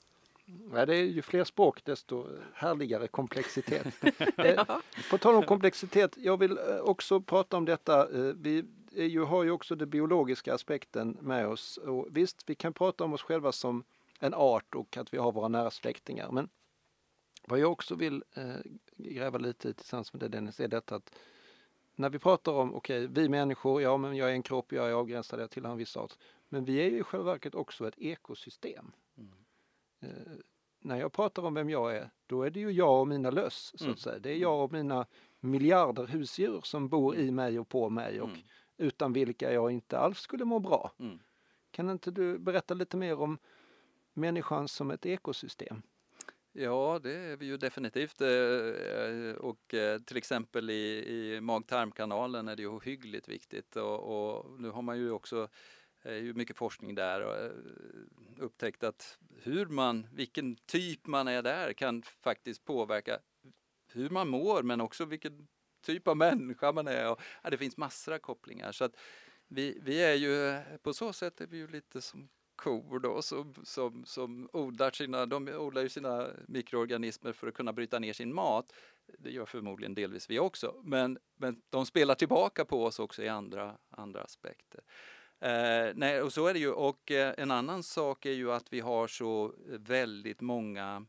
Ja, 0.74 0.86
det 0.86 0.96
är 0.96 1.04
ju 1.04 1.22
fler 1.22 1.44
språk 1.44 1.84
desto 1.84 2.26
härligare 2.54 3.08
komplexitet. 3.08 3.86
ja. 4.36 4.80
På 5.10 5.18
tal 5.18 5.34
om 5.34 5.42
komplexitet, 5.42 6.16
jag 6.16 6.36
vill 6.36 6.58
eh, 6.58 6.80
också 6.80 7.20
prata 7.20 7.56
om 7.56 7.64
detta. 7.64 8.00
Eh, 8.02 8.34
vi 8.34 8.64
ju, 8.92 9.20
har 9.20 9.44
ju 9.44 9.50
också 9.50 9.74
den 9.74 9.90
biologiska 9.90 10.54
aspekten 10.54 11.18
med 11.20 11.46
oss. 11.46 11.76
Och 11.76 12.08
visst, 12.10 12.42
vi 12.46 12.54
kan 12.54 12.72
prata 12.72 13.04
om 13.04 13.12
oss 13.12 13.22
själva 13.22 13.52
som 13.52 13.84
en 14.20 14.34
art 14.34 14.74
och 14.74 14.96
att 14.96 15.14
vi 15.14 15.18
har 15.18 15.32
våra 15.32 15.48
nära 15.48 15.70
släktingar. 15.70 16.30
Men 16.30 16.48
vad 17.46 17.58
jag 17.58 17.72
också 17.72 17.94
vill 17.94 18.24
eh, 18.34 18.54
gräva 18.96 19.38
lite 19.38 19.68
i 19.68 19.74
tillsammans 19.74 20.12
med 20.12 20.20
det 20.20 20.28
Dennis 20.28 20.60
är 20.60 20.68
detta 20.68 20.96
att 20.96 21.12
när 21.94 22.10
vi 22.10 22.18
pratar 22.18 22.52
om, 22.52 22.74
okej, 22.74 23.04
okay, 23.04 23.22
vi 23.22 23.28
människor, 23.28 23.82
ja 23.82 23.96
men 23.96 24.16
jag 24.16 24.30
är 24.30 24.32
en 24.32 24.42
kropp, 24.42 24.72
jag 24.72 24.88
är 24.88 24.92
avgränsad, 24.92 25.40
jag 25.40 25.50
tillhör 25.50 25.72
en 25.72 25.78
viss 25.78 25.96
art. 25.96 26.12
Men 26.48 26.64
vi 26.64 26.76
är 26.76 26.90
ju 26.90 26.98
i 26.98 27.02
själva 27.02 27.32
verket 27.32 27.54
också 27.54 27.88
ett 27.88 27.98
ekosystem. 27.98 28.92
Mm. 30.00 30.16
Eh, 30.16 30.32
när 30.82 31.00
jag 31.00 31.12
pratar 31.12 31.42
om 31.42 31.54
vem 31.54 31.70
jag 31.70 31.96
är, 31.96 32.10
då 32.26 32.42
är 32.42 32.50
det 32.50 32.60
ju 32.60 32.70
jag 32.70 33.00
och 33.00 33.08
mina 33.08 33.30
löss. 33.30 33.72
Så 33.74 33.76
att 33.76 33.82
mm. 33.82 33.96
säga. 33.96 34.18
Det 34.18 34.30
är 34.30 34.36
jag 34.36 34.64
och 34.64 34.72
mina 34.72 35.06
miljarder 35.40 36.06
husdjur 36.06 36.60
som 36.64 36.88
bor 36.88 37.16
i 37.16 37.30
mig 37.30 37.58
och 37.58 37.68
på 37.68 37.90
mig 37.90 38.20
och 38.20 38.28
mm. 38.28 38.40
utan 38.76 39.12
vilka 39.12 39.52
jag 39.52 39.70
inte 39.70 39.98
alls 39.98 40.18
skulle 40.18 40.44
må 40.44 40.58
bra. 40.58 40.92
Mm. 40.98 41.18
Kan 41.70 41.90
inte 41.90 42.10
du 42.10 42.38
berätta 42.38 42.74
lite 42.74 42.96
mer 42.96 43.20
om 43.20 43.38
människan 44.12 44.68
som 44.68 44.90
ett 44.90 45.06
ekosystem? 45.06 45.82
Ja, 46.52 47.00
det 47.02 47.12
är 47.12 47.36
vi 47.36 47.46
ju 47.46 47.56
definitivt. 47.56 48.20
Eh, 48.20 49.36
och 49.38 49.74
eh, 49.74 49.98
till 49.98 50.16
exempel 50.16 50.70
i, 50.70 51.04
i 51.08 51.40
mag-tarmkanalen 51.40 52.48
är 52.48 52.56
det 52.56 52.62
ju 52.62 52.80
hyggligt 52.80 53.28
viktigt 53.28 53.76
och, 53.76 54.00
och 54.00 54.60
nu 54.60 54.70
har 54.70 54.82
man 54.82 54.98
ju 54.98 55.10
också 55.10 55.48
Eh, 56.02 56.14
ju 56.14 56.34
mycket 56.34 56.56
forskning 56.56 56.94
där 56.94 57.20
och 57.20 57.36
eh, 57.36 57.50
upptäckt 58.38 58.84
att 58.84 59.18
hur 59.42 59.66
man, 59.66 60.06
vilken 60.12 60.56
typ 60.56 61.06
man 61.06 61.28
är 61.28 61.42
där 61.42 61.72
kan 61.72 62.02
faktiskt 62.02 62.64
påverka 62.64 63.18
hur 63.92 64.10
man 64.10 64.28
mår 64.28 64.62
men 64.62 64.80
också 64.80 65.04
vilken 65.04 65.48
typ 65.82 66.08
av 66.08 66.16
människa 66.16 66.72
man 66.72 66.88
är. 66.88 67.10
Och, 67.10 67.20
ja, 67.42 67.50
det 67.50 67.58
finns 67.58 67.76
massor 67.76 68.14
av 68.14 68.18
kopplingar. 68.18 68.72
Så 68.72 68.84
att 68.84 68.96
vi, 69.48 69.78
vi 69.82 70.02
är 70.02 70.14
ju, 70.14 70.60
på 70.82 70.92
så 70.92 71.12
sätt 71.12 71.40
är 71.40 71.46
vi 71.46 71.56
ju 71.56 71.68
lite 71.68 72.00
som 72.00 72.28
kor 72.56 72.98
då 72.98 73.22
som, 73.22 73.54
som, 73.64 74.04
som 74.04 74.48
odlar 74.52 74.90
sina, 74.90 75.26
de 75.26 75.48
odlar 75.48 75.82
ju 75.82 75.88
sina 75.88 76.28
mikroorganismer 76.48 77.32
för 77.32 77.46
att 77.46 77.54
kunna 77.54 77.72
bryta 77.72 77.98
ner 77.98 78.12
sin 78.12 78.34
mat. 78.34 78.72
Det 79.18 79.30
gör 79.30 79.46
förmodligen 79.46 79.94
delvis 79.94 80.30
vi 80.30 80.38
också, 80.38 80.80
men, 80.84 81.18
men 81.36 81.62
de 81.70 81.86
spelar 81.86 82.14
tillbaka 82.14 82.64
på 82.64 82.84
oss 82.84 82.98
också 82.98 83.22
i 83.22 83.28
andra, 83.28 83.78
andra 83.90 84.22
aspekter. 84.22 84.80
Eh, 85.40 85.92
nej, 85.94 86.22
och 86.22 86.32
så 86.32 86.46
är 86.46 86.54
det 86.54 86.60
ju. 86.60 86.70
Och 86.70 87.10
eh, 87.10 87.34
en 87.38 87.50
annan 87.50 87.82
sak 87.82 88.26
är 88.26 88.32
ju 88.32 88.52
att 88.52 88.72
vi 88.72 88.80
har 88.80 89.06
så 89.06 89.54
väldigt 89.66 90.40
många 90.40 91.06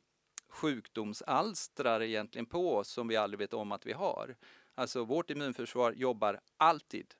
sjukdomsalstrar 0.49 2.01
egentligen 2.01 2.45
på 2.45 2.75
oss 2.75 2.89
som 2.89 3.07
vi 3.07 3.15
aldrig 3.15 3.39
vet 3.39 3.53
om 3.53 3.71
att 3.71 3.85
vi 3.85 3.93
har. 3.93 4.35
Alltså 4.75 5.03
vårt 5.03 5.29
immunförsvar 5.29 5.91
jobbar 5.91 6.39
alltid 6.57 7.13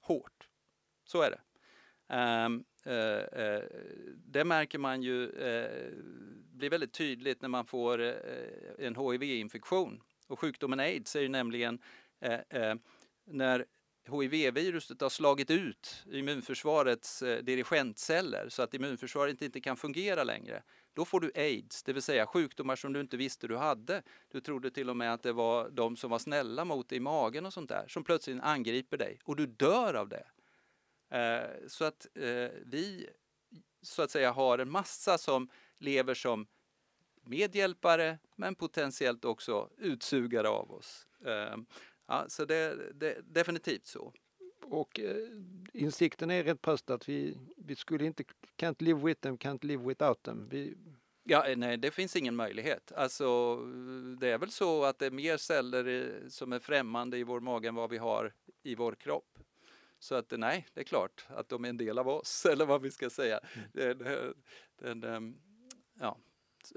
hårt. 0.00 0.48
Så 1.04 1.22
är 1.22 1.30
det. 1.30 1.40
Um, 2.14 2.64
uh, 2.86 3.42
uh, 3.44 3.62
det 4.16 4.44
märker 4.44 4.78
man 4.78 5.02
ju 5.02 5.26
uh, 5.26 5.92
blir 6.52 6.70
väldigt 6.70 6.92
tydligt 6.92 7.42
när 7.42 7.48
man 7.48 7.66
får 7.66 8.00
en 8.78 8.96
HIV-infektion. 8.96 10.02
Och 10.26 10.40
sjukdomen 10.40 10.80
aids 10.80 11.16
är 11.16 11.20
ju 11.20 11.28
nämligen 11.28 11.82
när 13.24 13.66
HIV-viruset 14.08 15.00
har 15.00 15.08
slagit 15.08 15.50
ut 15.50 16.04
immunförsvarets 16.12 17.22
eh, 17.22 17.42
dirigentceller 17.42 18.48
så 18.48 18.62
att 18.62 18.74
immunförsvaret 18.74 19.42
inte 19.42 19.60
kan 19.60 19.76
fungera 19.76 20.24
längre. 20.24 20.62
då 20.92 21.04
får 21.04 21.20
du 21.20 21.32
aids, 21.34 21.82
det 21.82 21.92
vill 21.92 22.02
säga 22.02 22.26
sjukdomar 22.26 22.76
som 22.76 22.92
du 22.92 23.00
inte 23.00 23.16
visste 23.16 23.48
du 23.48 23.56
hade. 23.56 24.02
Du 24.28 24.40
trodde 24.40 24.70
till 24.70 24.90
och 24.90 24.96
med 24.96 25.12
att 25.12 25.22
det 25.22 25.32
var 25.32 25.70
de 25.70 25.96
som 25.96 26.10
var 26.10 26.18
snälla 26.18 26.64
mot 26.64 26.88
dig 26.88 26.96
i 26.96 27.00
magen 27.00 27.46
och 27.46 27.52
sånt 27.52 27.68
där 27.68 27.84
som 27.88 28.04
plötsligt 28.04 28.42
angriper 28.42 28.96
dig 28.96 29.18
och 29.24 29.36
du 29.36 29.46
dör 29.46 29.94
av 29.94 30.08
det. 30.08 30.26
Eh, 31.10 31.68
så 31.68 31.84
att 31.84 32.06
eh, 32.14 32.50
vi 32.66 33.08
så 33.82 34.02
att 34.02 34.10
säga 34.10 34.32
har 34.32 34.58
en 34.58 34.70
massa 34.70 35.18
som 35.18 35.48
lever 35.78 36.14
som 36.14 36.46
medhjälpare 37.24 38.18
men 38.36 38.54
potentiellt 38.54 39.24
också 39.24 39.70
utsugare 39.78 40.48
av 40.48 40.72
oss. 40.72 41.06
Eh, 41.26 41.56
Eh, 42.08 42.14
ja, 42.14 42.24
så 42.28 42.44
det 42.44 42.54
är 42.54 43.22
definitivt 43.22 43.86
så. 43.86 44.12
Och 44.62 45.00
eh, 45.00 45.16
insikten 45.72 46.30
är 46.30 46.44
rätt 46.44 46.62
pass 46.62 46.84
att 46.86 47.08
vi, 47.08 47.38
vi 47.56 47.76
skulle 47.76 48.04
inte, 48.04 48.24
can't 48.56 48.82
live 48.82 49.00
with 49.00 49.20
them, 49.20 49.38
can't 49.38 49.64
live 49.64 49.84
without 49.84 50.22
them. 50.22 50.48
Vi... 50.50 50.74
Ja, 51.24 51.44
nej, 51.56 51.76
det 51.76 51.90
finns 51.90 52.16
ingen 52.16 52.36
möjlighet. 52.36 52.92
Alltså, 52.92 53.56
det 54.20 54.28
är 54.28 54.38
väl 54.38 54.50
så 54.50 54.84
att 54.84 54.98
det 54.98 55.06
är 55.06 55.10
mer 55.10 55.36
celler 55.36 56.12
som 56.28 56.52
är 56.52 56.58
främmande 56.58 57.18
i 57.18 57.24
vår 57.24 57.40
mage 57.40 57.68
än 57.68 57.74
vad 57.74 57.90
vi 57.90 57.98
har 57.98 58.32
i 58.62 58.74
vår 58.74 58.92
kropp. 58.92 59.38
Så 59.98 60.14
att 60.14 60.30
nej, 60.30 60.66
det 60.74 60.80
är 60.80 60.84
klart 60.84 61.26
att 61.28 61.48
de 61.48 61.64
är 61.64 61.68
en 61.68 61.76
del 61.76 61.98
av 61.98 62.08
oss, 62.08 62.46
eller 62.52 62.66
vad 62.66 62.82
vi 62.82 62.90
ska 62.90 63.10
säga. 63.10 63.40
Mm. 63.52 63.68
Det, 63.72 63.94
det, 63.94 64.94
det, 64.94 65.08
ehm, 65.08 65.40
ja, 66.00 66.18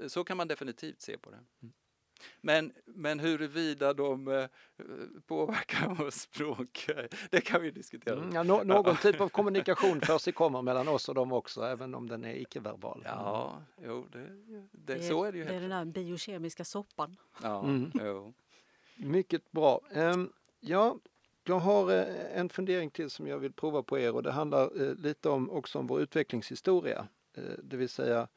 så 0.06 0.24
kan 0.24 0.36
man 0.36 0.48
definitivt 0.48 1.00
se 1.00 1.18
på 1.18 1.30
det. 1.30 1.44
Mm. 1.62 1.72
Men, 2.40 2.72
men 2.86 3.20
huruvida 3.20 3.92
de 3.92 4.28
eh, 4.28 4.46
påverkar 5.26 5.94
vårt 6.04 6.14
språk, 6.14 6.90
det 7.30 7.40
kan 7.40 7.62
vi 7.62 7.70
diskutera. 7.70 8.16
Mm, 8.16 8.34
ja, 8.34 8.42
no, 8.42 8.62
någon 8.64 8.96
typ 8.96 9.20
av 9.20 9.28
kommunikation 9.38 10.00
för 10.00 10.18
sig 10.18 10.32
kommer 10.32 10.62
mellan 10.62 10.88
oss 10.88 11.08
och 11.08 11.14
dem 11.14 11.32
också, 11.32 11.62
även 11.62 11.94
om 11.94 12.08
den 12.08 12.24
är 12.24 12.34
icke-verbal. 12.34 13.02
Ja, 13.04 13.62
jo, 13.84 14.06
det, 14.12 14.18
det, 14.18 14.94
det, 14.94 15.02
så 15.02 15.24
är 15.24 15.32
det 15.32 15.38
ju. 15.38 15.44
Det 15.44 15.54
är 15.54 15.60
den 15.60 15.70
där 15.70 15.84
biokemiska 15.84 16.64
soppan. 16.64 17.16
Ja, 17.42 17.60
mm. 17.64 17.90
jo. 17.94 18.34
Mycket 18.96 19.52
bra. 19.52 19.80
Um, 19.94 20.32
ja, 20.60 20.98
jag 21.44 21.58
har 21.58 21.92
eh, 21.92 22.38
en 22.38 22.48
fundering 22.48 22.90
till 22.90 23.10
som 23.10 23.26
jag 23.26 23.38
vill 23.38 23.52
prova 23.52 23.82
på 23.82 23.98
er 23.98 24.14
och 24.14 24.22
det 24.22 24.32
handlar 24.32 24.82
eh, 24.82 24.94
lite 24.94 25.28
om 25.28 25.50
också 25.50 25.78
om 25.78 25.86
vår 25.86 26.00
utvecklingshistoria. 26.00 27.08
Eh, 27.34 27.42
det 27.62 27.76
vill 27.76 27.88
säga, 27.88 28.28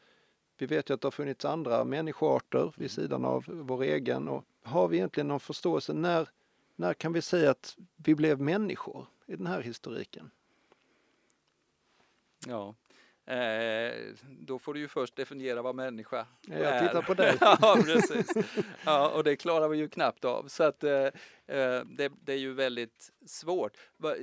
vi 0.58 0.66
vet 0.66 0.90
ju 0.90 0.94
att 0.94 1.02
det 1.02 1.06
har 1.06 1.12
funnits 1.12 1.46
andra 1.46 1.84
människoarter 1.84 2.74
vid 2.78 2.92
sidan 2.92 3.26
av 3.26 3.44
vår 3.48 3.84
egen 3.84 4.28
och 4.28 4.46
har 4.64 4.88
vi 4.88 4.98
egentligen 4.98 5.28
någon 5.28 5.40
förståelse 5.40 5.94
när, 5.94 6.30
när 6.76 6.94
kan 6.94 7.14
vi 7.14 7.22
säga 7.22 7.52
att 7.52 7.78
vi 7.96 8.16
blev 8.16 8.42
människor 8.42 9.08
i 9.26 9.36
den 9.36 9.48
här 9.48 9.62
historiken? 9.62 10.32
Ja, 12.48 12.76
Eh, 13.28 13.94
då 14.40 14.60
får 14.60 14.74
du 14.74 14.80
ju 14.80 14.88
först 14.88 15.16
definiera 15.16 15.62
vad 15.62 15.76
människa 15.76 16.26
är. 16.52 16.64
Jag 16.64 16.88
tittar 16.88 17.02
på 17.02 17.14
dig. 17.14 17.38
ja, 17.42 17.78
precis. 17.86 18.28
Ja, 18.86 19.10
och 19.10 19.24
det 19.24 19.36
klarar 19.36 19.70
vi 19.70 19.78
ju 19.78 19.90
knappt 19.90 20.26
av. 20.26 20.48
Så 20.48 20.64
att 20.64 20.84
eh, 20.84 20.92
eh 20.92 21.12
det, 21.86 22.12
det, 22.24 22.34
är 22.34 22.38
ju 22.38 22.54
väldigt 22.54 23.12
svårt. 23.26 23.78
Va, 23.98 24.16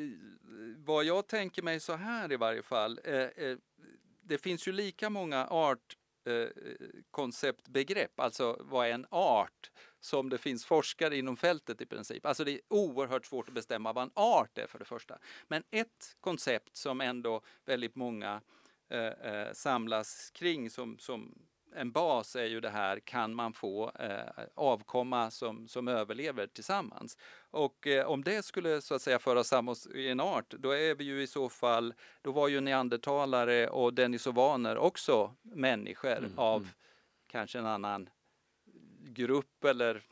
vad 0.76 1.04
jag 1.04 1.26
tänker 1.26 1.62
mig 1.62 1.80
så 1.80 1.92
här 1.92 2.32
i 2.32 2.36
varje 2.36 2.62
fall. 2.62 3.00
Eh, 3.04 3.14
eh 3.14 3.56
det 4.24 4.38
finns 4.38 4.68
ju 4.68 4.72
lika 4.72 5.10
många 5.10 5.46
art 5.46 5.96
Eh, 6.24 6.34
eh, 6.34 6.48
konceptbegrepp, 7.10 8.20
alltså 8.20 8.56
vad 8.60 8.86
är 8.86 8.90
en 8.90 9.06
art, 9.10 9.70
som 10.00 10.28
det 10.28 10.38
finns 10.38 10.64
forskare 10.64 11.16
inom 11.16 11.36
fältet 11.36 11.80
i 11.80 11.86
princip. 11.86 12.26
Alltså 12.26 12.44
det 12.44 12.52
är 12.52 12.60
oerhört 12.68 13.26
svårt 13.26 13.48
att 13.48 13.54
bestämma 13.54 13.92
vad 13.92 14.04
en 14.04 14.10
art 14.14 14.58
är 14.58 14.66
för 14.66 14.78
det 14.78 14.84
första. 14.84 15.18
Men 15.48 15.62
ett 15.70 16.16
koncept 16.20 16.76
som 16.76 17.00
ändå 17.00 17.42
väldigt 17.64 17.96
många 17.96 18.40
Eh, 18.92 19.32
eh, 19.32 19.52
samlas 19.52 20.30
kring 20.34 20.70
som, 20.70 20.98
som 20.98 21.34
en 21.74 21.92
bas 21.92 22.36
är 22.36 22.44
ju 22.44 22.60
det 22.60 22.70
här, 22.70 23.00
kan 23.00 23.34
man 23.34 23.52
få 23.52 23.92
eh, 23.98 24.44
avkomma 24.54 25.30
som, 25.30 25.68
som 25.68 25.88
överlever 25.88 26.46
tillsammans? 26.46 27.18
Och 27.50 27.86
eh, 27.86 28.06
om 28.06 28.24
det 28.24 28.44
skulle 28.44 28.80
så 28.80 28.94
att 28.94 29.02
säga 29.02 29.18
föra 29.18 29.44
samman 29.44 29.72
oss 29.72 29.86
i 29.86 30.08
en 30.08 30.20
art, 30.20 30.50
då 30.50 30.70
är 30.70 30.94
vi 30.94 31.04
ju 31.04 31.22
i 31.22 31.26
så 31.26 31.48
fall, 31.48 31.94
då 32.22 32.32
var 32.32 32.48
ju 32.48 32.60
neandertalare 32.60 33.68
och 33.68 33.94
denisovaner 33.94 34.76
också 34.76 35.34
människor 35.42 36.18
mm, 36.18 36.38
av 36.38 36.60
mm. 36.60 36.72
kanske 37.26 37.58
en 37.58 37.66
annan 37.66 38.08
grupp 39.00 39.64
eller 39.64 40.02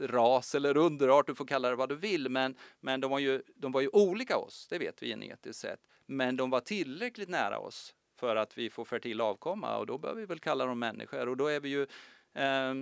ras 0.00 0.54
eller 0.54 0.76
underart, 0.76 1.26
du 1.26 1.34
får 1.34 1.46
kalla 1.46 1.70
det 1.70 1.76
vad 1.76 1.88
du 1.88 1.96
vill, 1.96 2.28
men, 2.28 2.56
men 2.80 3.00
de, 3.00 3.10
var 3.10 3.18
ju, 3.18 3.42
de 3.56 3.72
var 3.72 3.80
ju 3.80 3.88
olika 3.88 4.36
oss, 4.36 4.66
det 4.70 4.78
vet 4.78 5.02
vi 5.02 5.08
genetiskt 5.08 5.60
sett. 5.60 5.80
Men 6.06 6.36
de 6.36 6.50
var 6.50 6.60
tillräckligt 6.60 7.28
nära 7.28 7.58
oss 7.58 7.94
för 8.16 8.36
att 8.36 8.58
vi 8.58 8.70
får 8.70 8.84
fertil 8.84 9.20
avkomma 9.20 9.76
och 9.76 9.86
då 9.86 9.98
bör 9.98 10.14
vi 10.14 10.26
väl 10.26 10.38
kalla 10.38 10.66
dem 10.66 10.78
människor 10.78 11.28
och 11.28 11.36
då 11.36 11.46
är 11.46 11.60
vi 11.60 11.68
ju 11.68 11.82
eh, 12.32 12.74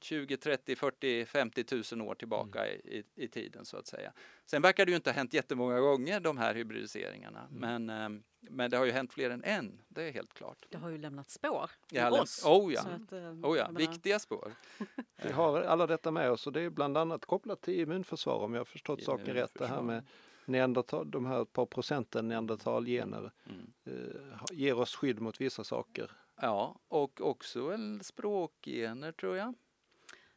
20, 0.00 0.36
30, 0.36 0.76
40, 0.76 1.26
50 1.26 1.64
tusen 1.64 2.00
år 2.00 2.14
tillbaka 2.14 2.66
mm. 2.66 2.80
i, 2.84 3.04
i, 3.14 3.28
tiden 3.28 3.64
så 3.64 3.76
att 3.76 3.86
säga. 3.86 4.12
Sen 4.46 4.62
verkar 4.62 4.86
det 4.86 4.90
ju 4.90 4.96
inte 4.96 5.10
ha 5.10 5.14
hänt 5.14 5.34
jättemånga 5.34 5.80
gånger 5.80 6.20
de 6.20 6.38
här 6.38 6.54
hybridiseringarna 6.54 7.48
mm. 7.50 7.84
men, 7.84 8.14
eh, 8.16 8.20
men 8.40 8.70
det 8.70 8.76
har 8.76 8.84
ju 8.84 8.92
hänt 8.92 9.12
fler 9.12 9.30
än 9.30 9.44
en, 9.44 9.80
det 9.88 10.02
är 10.02 10.12
helt 10.12 10.34
klart. 10.34 10.66
Det 10.68 10.78
har 10.78 10.90
ju 10.90 10.98
lämnat 10.98 11.30
spår 11.30 11.70
i 11.90 12.00
oss. 12.00 12.44
Oh 12.44 12.72
ja, 12.72 12.80
att, 12.80 13.12
eh, 13.12 13.18
oh 13.18 13.58
ja. 13.58 13.68
viktiga 13.70 14.18
spår. 14.18 14.52
vi 15.22 15.32
har 15.32 15.62
alla 15.62 15.86
detta 15.86 16.10
med 16.10 16.30
oss 16.30 16.46
och 16.46 16.52
det 16.52 16.60
är 16.60 16.70
bland 16.70 16.96
annat 16.96 17.24
kopplat 17.24 17.60
till 17.60 17.80
immunförsvar 17.80 18.38
om 18.38 18.52
jag 18.54 18.60
har 18.60 18.64
förstått 18.64 19.02
saken 19.02 19.34
rätt. 19.34 19.54
Det 19.54 19.66
här 19.66 19.82
med 19.82 20.02
neandertal, 20.46 21.10
de 21.10 21.26
här 21.26 21.44
par 21.44 21.66
procenten 21.66 22.28
neandertalgener 22.28 23.30
mm. 23.46 23.72
eh, 23.84 24.42
ger 24.52 24.78
oss 24.78 24.96
skydd 24.96 25.20
mot 25.20 25.40
vissa 25.40 25.64
saker. 25.64 26.10
Ja, 26.40 26.76
och 26.88 27.20
också 27.20 27.68
väl 27.68 28.04
språkgener 28.04 29.12
tror 29.12 29.36
jag. 29.36 29.54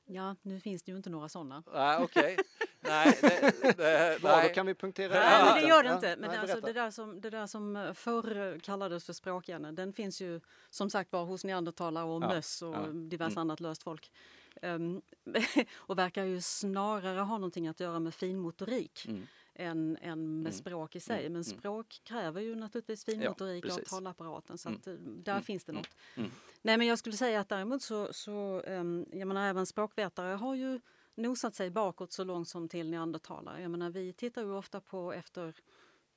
Ja, 0.09 0.35
nu 0.41 0.59
finns 0.59 0.83
det 0.83 0.91
ju 0.91 0.97
inte 0.97 1.09
några 1.09 1.29
sådana. 1.29 1.63
Ah, 1.73 2.03
Okej, 2.03 2.33
okay. 2.33 2.45
nej, 2.79 3.17
det, 3.21 3.77
det, 3.77 4.21
Bra, 4.21 4.35
nej. 4.35 4.47
då 4.47 4.53
kan 4.53 4.65
vi 4.65 4.75
punktera 4.75 5.13
Nej, 5.13 5.61
det 5.61 5.67
gör 5.67 5.83
det 5.83 5.93
inte. 5.93 6.15
Men 6.19 6.29
nej, 6.29 6.39
alltså, 6.39 6.61
det, 6.61 6.73
där 6.73 6.91
som, 6.91 7.21
det 7.21 7.29
där 7.29 7.47
som 7.47 7.93
förr 7.95 8.59
kallades 8.59 9.05
för 9.05 9.13
språkgener, 9.13 9.71
den 9.71 9.93
finns 9.93 10.21
ju 10.21 10.41
som 10.69 10.89
sagt 10.89 11.11
var 11.11 11.25
hos 11.25 11.43
neandertalare 11.43 12.05
och 12.05 12.23
ja, 12.23 12.27
möss 12.27 12.61
och 12.61 12.75
ja. 12.75 12.87
diverse 12.87 13.33
mm. 13.33 13.41
annat 13.41 13.59
löst 13.59 13.83
folk. 13.83 14.11
Um, 14.61 15.01
och 15.75 15.97
verkar 15.97 16.23
ju 16.23 16.41
snarare 16.41 17.19
ha 17.19 17.37
någonting 17.37 17.67
att 17.67 17.79
göra 17.79 17.99
med 17.99 18.13
finmotorik. 18.13 19.05
Mm 19.07 19.27
än, 19.59 19.97
än 20.01 20.41
med 20.43 20.51
mm. 20.51 20.51
språk 20.51 20.95
i 20.95 20.99
sig. 20.99 21.19
Mm. 21.19 21.33
Men 21.33 21.41
mm. 21.41 21.59
språk 21.59 22.01
kräver 22.03 22.41
ju 22.41 22.55
naturligtvis 22.55 23.05
finmotorik 23.05 23.65
ja, 23.67 23.73
och 23.73 23.85
talapparaten 23.85 24.57
så 24.57 24.69
att, 24.69 24.87
mm. 24.87 25.23
där 25.23 25.41
finns 25.41 25.63
det 25.63 25.71
något. 25.71 25.95
Nej 26.61 26.77
men 26.77 26.87
jag 26.87 26.99
skulle 26.99 27.17
säga 27.17 27.39
att 27.39 27.49
däremot 27.49 27.81
så, 27.81 28.13
så 28.13 28.61
um, 28.61 29.05
jag 29.11 29.27
menar 29.27 29.49
även 29.49 29.65
språkvetare 29.65 30.35
har 30.35 30.55
ju 30.55 30.79
nosat 31.15 31.55
sig 31.55 31.69
bakåt 31.69 32.11
så 32.11 32.23
långt 32.23 32.49
som 32.49 32.69
till 32.69 32.89
neandertalare. 32.89 33.61
Jag 33.61 33.71
menar 33.71 33.89
vi 33.89 34.13
tittar 34.13 34.41
ju 34.41 34.51
ofta 34.51 34.81
på 34.81 35.13
efter 35.13 35.55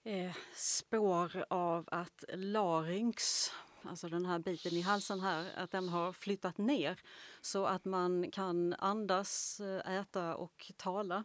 eh, 0.04 0.32
spår 0.54 1.44
av 1.48 1.88
att 1.90 2.24
larynx 2.34 3.50
alltså 3.82 4.08
den 4.08 4.26
här 4.26 4.38
biten 4.38 4.72
i 4.72 4.80
halsen 4.80 5.20
här, 5.20 5.50
att 5.56 5.70
den 5.70 5.88
har 5.88 6.12
flyttat 6.12 6.58
ner 6.58 7.00
så 7.40 7.66
att 7.66 7.84
man 7.84 8.30
kan 8.30 8.74
andas, 8.78 9.60
eh, 9.60 9.98
äta 9.98 10.36
och 10.36 10.72
tala 10.76 11.24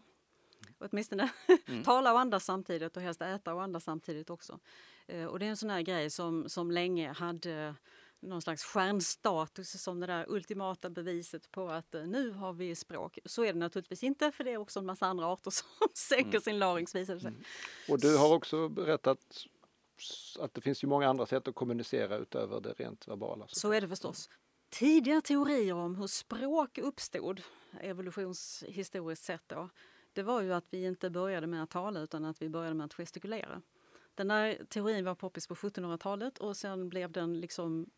åtminstone 0.80 1.30
mm. 1.68 1.84
tala 1.86 2.14
och 2.14 2.20
andas 2.20 2.46
samtidigt 2.46 2.98
och 2.98 3.04
helst 3.04 3.22
äta 3.22 3.54
och 3.54 3.64
andas 3.64 3.84
samtidigt 3.84 4.30
också. 4.30 4.60
Eh, 5.08 5.26
och 5.26 5.40
det 5.40 5.46
är 5.46 5.50
en 5.50 5.58
sån 5.58 5.70
här 5.70 5.82
grej 5.82 6.10
som, 6.10 6.50
som 6.50 6.72
länge 6.72 7.12
hade 7.12 7.76
någon 8.20 8.42
slags 8.42 8.64
stjärnstatus 8.64 9.82
som 9.84 10.00
det 10.00 10.08
där 10.08 10.26
ultimata 10.30 10.90
beviset 10.90 11.52
på 11.52 11.70
att 11.70 11.96
eh, 11.96 12.08
nu 12.08 12.32
har 12.32 12.54
vi 12.54 12.76
språk. 12.76 13.20
Så 13.26 13.44
är 13.44 13.54
det 13.54 13.60
naturligtvis 13.60 14.04
inte 14.04 14.32
för 14.32 14.44
det 14.44 14.52
är 14.52 14.58
också 14.58 14.80
en 14.80 14.86
massa 14.86 15.06
andra 15.06 15.26
arter 15.26 15.52
som 15.52 15.68
sänker 15.94 16.30
mm. 16.30 16.42
sin 16.42 16.60
larynx 16.60 16.96
visar 16.96 17.20
sig. 17.20 17.30
Mm. 17.30 17.44
Och 17.90 18.00
du 18.00 18.18
har 18.18 18.34
också 18.34 18.70
berättat 18.70 19.46
att 20.40 20.54
det 20.54 20.62
finns 20.62 20.84
ju 20.84 20.88
många 20.88 21.10
andra 21.10 21.26
sätt 21.26 21.48
att 21.48 21.56
kommunicera 21.56 22.18
utöver 22.18 22.62
det 22.62 22.74
rent 22.74 23.08
verbala. 23.08 23.48
Så, 23.48 23.60
så 23.60 23.72
är 23.72 23.82
det 23.82 23.88
förstås. 23.88 24.30
Tidiga 24.70 25.22
teorier 25.22 25.74
om 25.74 25.96
hur 25.96 26.08
språk 26.08 26.78
uppstod 26.78 27.42
evolutionshistoriskt 27.82 29.26
sett 29.26 29.44
då, 29.48 29.70
det 30.16 30.24
var 30.24 30.42
ju 30.42 30.54
att 30.54 30.66
vi 30.70 30.86
inte 30.86 31.10
började 31.10 31.48
med 31.48 31.64
att 31.64 31.70
tala 31.70 32.00
utan 32.00 32.26
att 32.26 32.42
vi 32.42 32.50
började 32.50 32.76
med 32.76 32.86
att 32.86 32.94
gestikulera. 32.94 33.62
Den 34.16 34.28
där 34.28 34.66
teorin 34.70 35.06
var 35.06 35.16
poppis 35.16 35.48
på 35.48 35.56
1700-talet 35.56 36.38
och 36.38 36.58
sen 36.58 36.90
blev 36.90 37.12
den 37.12 37.40
liksom 37.40 37.90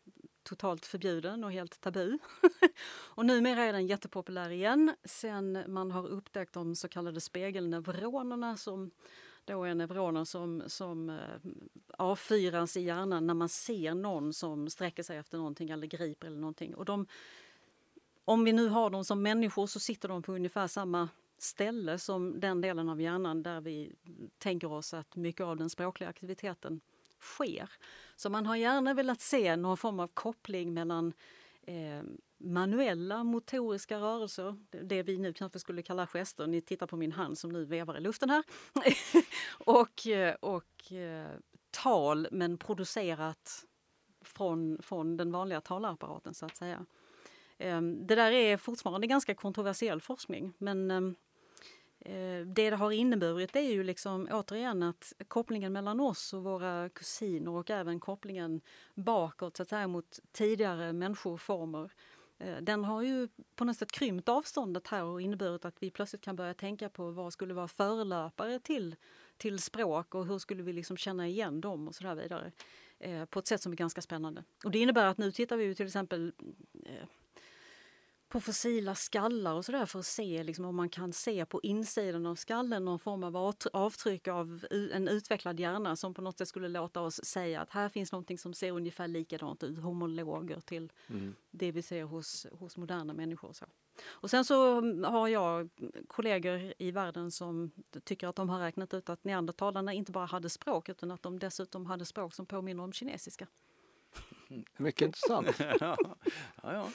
totalt 0.42 0.86
förbjuden 0.86 1.44
och 1.44 1.52
helt 1.52 1.80
tabu. 1.80 2.18
och 2.90 3.26
numera 3.26 3.62
är 3.62 3.72
den 3.72 3.86
jättepopulär 3.86 4.50
igen 4.50 4.94
sen 5.04 5.64
man 5.66 5.90
har 5.90 6.06
upptäckt 6.06 6.52
de 6.52 6.76
så 6.76 6.88
kallade 6.88 7.20
spegelneuronerna 7.20 8.56
som 8.56 8.90
då 9.44 9.64
är 9.64 9.74
neuroner 9.74 10.24
som, 10.24 10.62
som 10.66 11.10
eh, 11.10 11.50
avfyras 11.98 12.76
i 12.76 12.80
hjärnan 12.80 13.26
när 13.26 13.34
man 13.34 13.48
ser 13.48 13.94
någon 13.94 14.32
som 14.32 14.70
sträcker 14.70 15.02
sig 15.02 15.18
efter 15.18 15.38
någonting 15.38 15.70
eller 15.70 15.86
griper 15.86 16.26
eller 16.26 16.38
någonting. 16.38 16.74
Och 16.74 16.84
de, 16.84 17.06
om 18.24 18.44
vi 18.44 18.52
nu 18.52 18.68
har 18.68 18.90
dem 18.90 19.04
som 19.04 19.22
människor 19.22 19.66
så 19.66 19.80
sitter 19.80 20.08
de 20.08 20.22
på 20.22 20.32
ungefär 20.32 20.66
samma 20.66 21.08
ställe 21.38 21.98
som 21.98 22.40
den 22.40 22.60
delen 22.60 22.88
av 22.88 23.00
hjärnan 23.00 23.42
där 23.42 23.60
vi 23.60 23.92
tänker 24.38 24.72
oss 24.72 24.94
att 24.94 25.16
mycket 25.16 25.44
av 25.44 25.56
den 25.56 25.70
språkliga 25.70 26.10
aktiviteten 26.10 26.80
sker. 27.20 27.70
Så 28.16 28.30
man 28.30 28.46
har 28.46 28.56
gärna 28.56 28.94
velat 28.94 29.20
se 29.20 29.56
någon 29.56 29.76
form 29.76 30.00
av 30.00 30.06
koppling 30.06 30.74
mellan 30.74 31.12
eh, 31.62 32.02
manuella 32.38 33.24
motoriska 33.24 33.98
rörelser, 33.98 34.56
det 34.70 35.02
vi 35.02 35.18
nu 35.18 35.32
kanske 35.32 35.58
skulle 35.58 35.82
kalla 35.82 36.06
gester. 36.06 36.46
Ni 36.46 36.60
tittar 36.60 36.86
på 36.86 36.96
min 36.96 37.12
hand 37.12 37.38
som 37.38 37.52
nu 37.52 37.64
vevar 37.64 37.96
i 37.96 38.00
luften 38.00 38.30
här. 38.30 38.44
och, 39.58 40.06
eh, 40.06 40.34
och 40.34 40.92
eh, 40.92 41.30
tal 41.70 42.28
men 42.30 42.58
producerat 42.58 43.64
från, 44.20 44.78
från 44.82 45.16
den 45.16 45.32
vanliga 45.32 45.60
talapparaten 45.60 46.34
så 46.34 46.46
att 46.46 46.56
säga. 46.56 46.86
Ehm, 47.58 48.06
det 48.06 48.14
där 48.14 48.32
är 48.32 48.56
fortfarande 48.56 49.06
ganska 49.06 49.34
kontroversiell 49.34 50.00
forskning 50.00 50.52
men 50.58 50.90
ehm, 50.90 51.14
Eh, 52.08 52.46
det 52.46 52.70
det 52.70 52.76
har 52.76 52.90
inneburit 52.90 53.56
är 53.56 53.60
ju 53.60 53.84
liksom 53.84 54.28
återigen 54.30 54.82
att 54.82 55.12
kopplingen 55.28 55.72
mellan 55.72 56.00
oss 56.00 56.32
och 56.32 56.44
våra 56.44 56.88
kusiner 56.88 57.50
och 57.50 57.70
även 57.70 58.00
kopplingen 58.00 58.60
bakåt 58.94 59.56
så 59.56 59.62
att 59.62 59.68
säga 59.68 59.88
mot 59.88 60.20
tidigare 60.32 60.92
människoformer 60.92 61.92
eh, 62.38 62.56
den 62.60 62.84
har 62.84 63.02
ju 63.02 63.28
på 63.56 63.64
något 63.64 63.76
sätt 63.76 63.92
krympt 63.92 64.28
avståndet 64.28 64.88
här 64.88 65.04
och 65.04 65.22
inneburit 65.22 65.64
att 65.64 65.82
vi 65.82 65.90
plötsligt 65.90 66.22
kan 66.22 66.36
börja 66.36 66.54
tänka 66.54 66.88
på 66.88 67.10
vad 67.10 67.32
skulle 67.32 67.54
vara 67.54 67.68
förelöpare 67.68 68.58
till, 68.58 68.96
till 69.36 69.58
språk 69.58 70.14
och 70.14 70.26
hur 70.26 70.38
skulle 70.38 70.62
vi 70.62 70.72
liksom 70.72 70.96
känna 70.96 71.28
igen 71.28 71.60
dem 71.60 71.88
och 71.88 71.94
så 71.94 72.04
där 72.04 72.14
vidare. 72.14 72.52
Eh, 72.98 73.24
på 73.24 73.38
ett 73.38 73.46
sätt 73.46 73.60
som 73.60 73.72
är 73.72 73.76
ganska 73.76 74.00
spännande. 74.00 74.44
Och 74.64 74.70
det 74.70 74.78
innebär 74.78 75.06
att 75.06 75.18
nu 75.18 75.32
tittar 75.32 75.56
vi 75.56 75.74
till 75.74 75.86
exempel 75.86 76.32
eh, 76.84 77.08
på 78.28 78.40
fossila 78.40 78.94
skallar 78.94 79.54
och 79.54 79.64
sådär 79.64 79.86
för 79.86 79.98
att 79.98 80.06
se 80.06 80.42
liksom, 80.42 80.64
om 80.64 80.76
man 80.76 80.88
kan 80.88 81.12
se 81.12 81.46
på 81.46 81.60
insidan 81.62 82.26
av 82.26 82.34
skallen 82.34 82.84
någon 82.84 82.98
form 82.98 83.24
av 83.24 83.54
avtryck 83.72 84.28
av 84.28 84.66
en 84.70 85.08
utvecklad 85.08 85.60
hjärna 85.60 85.96
som 85.96 86.14
på 86.14 86.22
något 86.22 86.38
sätt 86.38 86.48
skulle 86.48 86.68
låta 86.68 87.00
oss 87.00 87.24
säga 87.24 87.60
att 87.60 87.70
här 87.70 87.88
finns 87.88 88.12
någonting 88.12 88.38
som 88.38 88.54
ser 88.54 88.72
ungefär 88.72 89.08
likadant 89.08 89.62
ut, 89.62 89.78
homologer 89.78 90.60
till 90.60 90.92
mm. 91.06 91.34
det 91.50 91.72
vi 91.72 91.82
ser 91.82 92.04
hos, 92.04 92.46
hos 92.52 92.76
moderna 92.76 93.12
människor. 93.12 93.52
Så. 93.52 93.66
Och 94.06 94.30
sen 94.30 94.44
så 94.44 94.80
har 95.04 95.28
jag 95.28 95.68
kollegor 96.06 96.72
i 96.78 96.90
världen 96.90 97.30
som 97.30 97.70
tycker 98.04 98.28
att 98.28 98.36
de 98.36 98.48
har 98.48 98.60
räknat 98.60 98.94
ut 98.94 99.08
att 99.08 99.24
neandertalarna 99.24 99.92
inte 99.92 100.12
bara 100.12 100.26
hade 100.26 100.50
språk 100.50 100.88
utan 100.88 101.10
att 101.10 101.22
de 101.22 101.38
dessutom 101.38 101.86
hade 101.86 102.04
språk 102.04 102.34
som 102.34 102.46
påminner 102.46 102.82
om 102.82 102.92
kinesiska. 102.92 103.46
Mycket 104.76 105.02
intressant. 105.02 105.48
ja, 105.80 105.96
ja. 106.62 106.88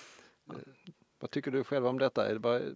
Eh, 0.50 0.94
vad 1.24 1.32
tycker 1.32 1.52
du 1.52 1.64
själv 1.64 1.88
om 1.88 2.00
detta? 2.00 2.28
Är 2.30 2.34
det 2.34 2.40
bara, 2.40 2.60
det 2.60 2.74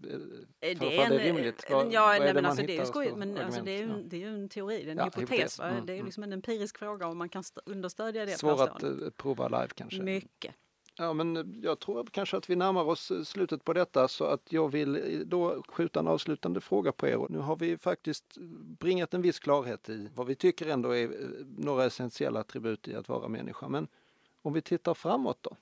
är 0.60 1.06
en, 1.06 1.10
det 1.10 1.18
rimligt? 1.18 1.66
Vad, 1.70 1.94
ja, 1.94 2.06
vad 2.06 2.20
nej, 2.20 2.34
men 2.34 2.46
alltså, 2.46 2.66
det 2.66 2.78
är 2.78 2.86
skoj, 2.86 3.14
men 3.16 3.38
alltså, 3.38 3.62
det, 3.62 3.72
är 3.72 3.78
ju, 3.78 4.04
det 4.04 4.16
är 4.16 4.20
ju 4.20 4.28
en 4.28 4.50
teori, 4.50 4.84
det 4.84 4.90
är 4.90 4.92
en 4.92 4.98
ja, 4.98 5.04
hypotes. 5.04 5.32
hypotes. 5.32 5.60
Mm, 5.60 5.86
det 5.86 5.94
är 5.94 5.96
mm. 5.96 6.06
liksom 6.06 6.24
en 6.24 6.34
empirisk 6.34 6.78
fråga 6.78 7.08
om 7.08 7.18
man 7.18 7.30
kan 7.30 7.44
understödja 7.66 8.26
det. 8.26 8.32
Svårt 8.32 8.60
att 8.60 8.84
uh, 8.84 9.10
prova 9.10 9.48
live 9.48 9.68
kanske? 9.76 10.02
Mycket. 10.02 10.56
Ja, 10.98 11.14
men 11.14 11.38
eh, 11.38 11.44
jag 11.62 11.80
tror 11.80 12.08
kanske 12.12 12.38
att 12.38 12.50
vi 12.50 12.56
närmar 12.56 12.84
oss 12.84 13.12
eh, 13.12 13.24
slutet 13.24 13.64
på 13.64 13.74
detta 13.74 14.08
så 14.08 14.26
att 14.26 14.42
jag 14.50 14.70
vill 14.70 15.24
då 15.26 15.64
skjuta 15.68 16.00
en 16.00 16.08
avslutande 16.08 16.62
fråga 16.62 16.92
på 16.92 17.08
er. 17.08 17.26
Nu 17.30 17.38
har 17.38 17.56
vi 17.56 17.78
faktiskt 17.78 18.38
bringat 18.80 19.14
en 19.14 19.22
viss 19.22 19.40
klarhet 19.40 19.90
i 19.90 20.10
vad 20.16 20.28
vi 20.28 20.36
tycker 20.36 20.68
ändå 20.68 20.96
är 20.96 21.10
några 21.58 21.86
essentiella 21.86 22.40
attribut 22.40 22.88
i 22.88 22.96
att 22.96 23.10
vara 23.10 23.28
människa. 23.28 23.68
Men 23.68 23.88
om 24.42 24.54
vi 24.54 24.62
tittar 24.62 24.94
framåt 24.94 25.38
då? 25.42 25.56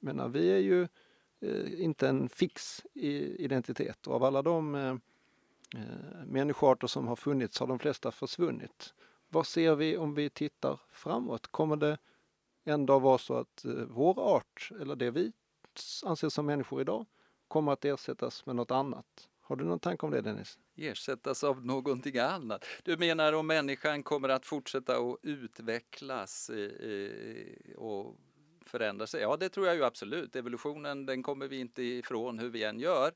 menar, 0.00 0.28
vi 0.28 0.50
är 0.50 0.58
ju 0.58 0.82
Eh, 0.82 0.88
Eh, 1.40 1.82
inte 1.82 2.08
en 2.08 2.28
fix 2.28 2.82
identitet 2.94 4.06
och 4.06 4.14
av 4.14 4.24
alla 4.24 4.42
de 4.42 4.74
eh, 4.74 4.96
eh, 5.76 6.24
människoarter 6.26 6.86
som 6.86 7.08
har 7.08 7.16
funnits 7.16 7.60
har 7.60 7.66
de 7.66 7.78
flesta 7.78 8.12
försvunnit. 8.12 8.94
Vad 9.28 9.46
ser 9.46 9.74
vi 9.74 9.96
om 9.96 10.14
vi 10.14 10.30
tittar 10.30 10.80
framåt? 10.92 11.46
Kommer 11.46 11.76
det 11.76 11.98
en 12.64 12.86
dag 12.86 13.00
vara 13.00 13.18
så 13.18 13.34
att 13.34 13.64
vår 13.88 14.20
art, 14.20 14.70
eller 14.80 14.96
det 14.96 15.10
vi 15.10 15.32
anser 16.04 16.28
som 16.28 16.46
människor 16.46 16.80
idag, 16.80 17.06
kommer 17.48 17.72
att 17.72 17.84
ersättas 17.84 18.46
med 18.46 18.56
något 18.56 18.70
annat? 18.70 19.28
Har 19.40 19.56
du 19.56 19.64
någon 19.64 19.78
tanke 19.78 20.06
om 20.06 20.12
det 20.12 20.20
Dennis? 20.20 20.58
Ersättas 20.76 21.44
av 21.44 21.66
någonting 21.66 22.18
annat? 22.18 22.64
Du 22.82 22.96
menar 22.96 23.32
om 23.32 23.46
människan 23.46 24.02
kommer 24.02 24.28
att 24.28 24.46
fortsätta 24.46 24.96
att 24.96 25.18
utvecklas 25.22 26.50
och 27.76 28.16
förändrar 28.68 29.06
sig? 29.06 29.20
Ja, 29.20 29.36
det 29.36 29.48
tror 29.48 29.66
jag 29.66 29.76
ju 29.76 29.84
absolut. 29.84 30.36
Evolutionen, 30.36 31.06
den 31.06 31.22
kommer 31.22 31.48
vi 31.48 31.58
inte 31.58 31.82
ifrån 31.82 32.38
hur 32.38 32.48
vi 32.48 32.64
än 32.64 32.80
gör. 32.80 33.12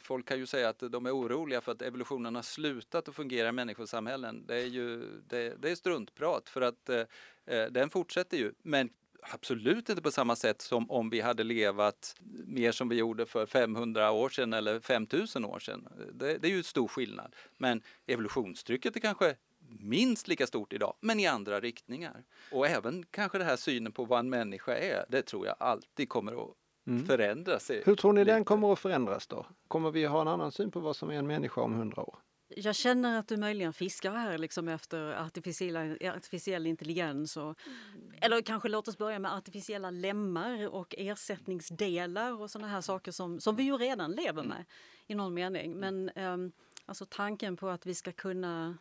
Folk 0.00 0.26
kan 0.28 0.38
ju 0.38 0.46
säga 0.46 0.68
att 0.68 0.78
de 0.78 1.06
är 1.06 1.16
oroliga 1.16 1.60
för 1.60 1.72
att 1.72 1.82
evolutionen 1.82 2.34
har 2.34 2.42
slutat 2.42 3.08
att 3.08 3.14
fungera 3.14 3.48
i 3.48 3.52
människosamhällen. 3.52 4.46
Det 4.46 4.56
är 4.56 4.66
ju 4.66 5.02
det, 5.28 5.62
det 5.62 5.70
är 5.70 5.74
struntprat 5.74 6.48
för 6.48 6.60
att 6.60 6.88
eh, 6.88 7.00
eh 7.46 7.66
den 7.70 7.90
fortsätter 7.90 8.36
ju. 8.36 8.52
Men 8.62 8.90
absolut 9.22 9.88
inte 9.88 10.02
på 10.02 10.10
samma 10.10 10.36
sätt 10.36 10.62
som 10.62 10.90
om 10.90 11.10
vi 11.10 11.20
hade 11.20 11.44
levat 11.44 12.16
mer 12.46 12.72
som 12.72 12.88
vi 12.88 12.96
gjorde 12.96 13.26
för 13.26 13.46
500 13.46 14.10
år 14.10 14.28
sedan 14.28 14.52
eller 14.52 14.80
5000 14.80 15.44
år 15.44 15.58
sedan. 15.58 15.88
Det, 16.12 16.38
det 16.38 16.48
är 16.48 16.52
ju 16.52 16.62
stor 16.62 16.88
skillnad. 16.88 17.34
Men 17.56 17.82
evolutionstrycket 18.06 18.96
är 18.96 19.00
kanske 19.00 19.36
minst 19.78 20.28
lika 20.28 20.46
stort 20.46 20.72
idag, 20.72 20.94
men 21.00 21.20
i 21.20 21.26
andra 21.26 21.60
riktningar. 21.60 22.24
Och 22.52 22.66
även 22.66 23.04
kanske 23.10 23.38
det 23.38 23.44
här 23.44 23.56
synen 23.56 23.92
på 23.92 24.04
vad 24.04 24.18
en 24.18 24.30
människa 24.30 24.74
är, 24.74 25.04
det 25.08 25.22
tror 25.22 25.46
jag 25.46 25.56
alltid 25.58 26.08
kommer 26.08 26.32
att 26.32 26.54
mm. 26.86 27.06
förändras. 27.06 27.70
Hur 27.84 27.96
tror 27.96 28.12
ni 28.12 28.20
lite. 28.20 28.34
den 28.34 28.44
kommer 28.44 28.72
att 28.72 28.78
förändras 28.78 29.26
då? 29.26 29.46
Kommer 29.68 29.90
vi 29.90 30.04
ha 30.04 30.20
en 30.20 30.28
annan 30.28 30.52
syn 30.52 30.70
på 30.70 30.80
vad 30.80 30.96
som 30.96 31.10
är 31.10 31.14
en 31.14 31.26
människa 31.26 31.60
om 31.60 31.74
hundra 31.74 32.02
år? 32.02 32.18
Jag 32.56 32.74
känner 32.74 33.18
att 33.18 33.28
du 33.28 33.36
möjligen 33.36 33.72
fiskar 33.72 34.12
här 34.12 34.38
liksom 34.38 34.68
efter 34.68 35.24
artificiell, 35.26 35.98
artificiell 36.16 36.66
intelligens. 36.66 37.36
Och, 37.36 37.42
mm. 37.44 38.12
Eller 38.20 38.42
kanske 38.42 38.68
låt 38.68 38.88
oss 38.88 38.98
börja 38.98 39.18
med 39.18 39.34
artificiella 39.34 39.90
lemmar 39.90 40.68
och 40.68 40.94
ersättningsdelar 40.98 42.40
och 42.40 42.50
sådana 42.50 42.68
här 42.68 42.80
saker 42.80 43.12
som, 43.12 43.40
som 43.40 43.56
vi 43.56 43.62
ju 43.62 43.76
redan 43.76 44.12
lever 44.12 44.42
med 44.42 44.64
i 45.06 45.14
någon 45.14 45.34
mening. 45.34 45.74
Men 45.74 46.10
um, 46.10 46.52
alltså 46.86 47.06
tanken 47.06 47.56
på 47.56 47.68
att 47.68 47.86
vi 47.86 47.94
ska 47.94 48.12
kunna 48.12 48.78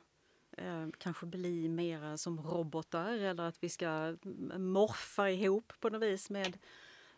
eh, 0.62 0.88
kanske 0.98 1.26
bli 1.26 1.70
mera 1.70 2.18
som 2.18 2.42
robotar 2.42 3.12
eller 3.12 3.44
att 3.44 3.64
vi 3.64 3.70
ska 3.70 4.18
morfa 4.58 5.30
ihop 5.30 5.74
på 5.80 5.90
något 5.90 6.02
vis 6.02 6.30
med, 6.30 6.58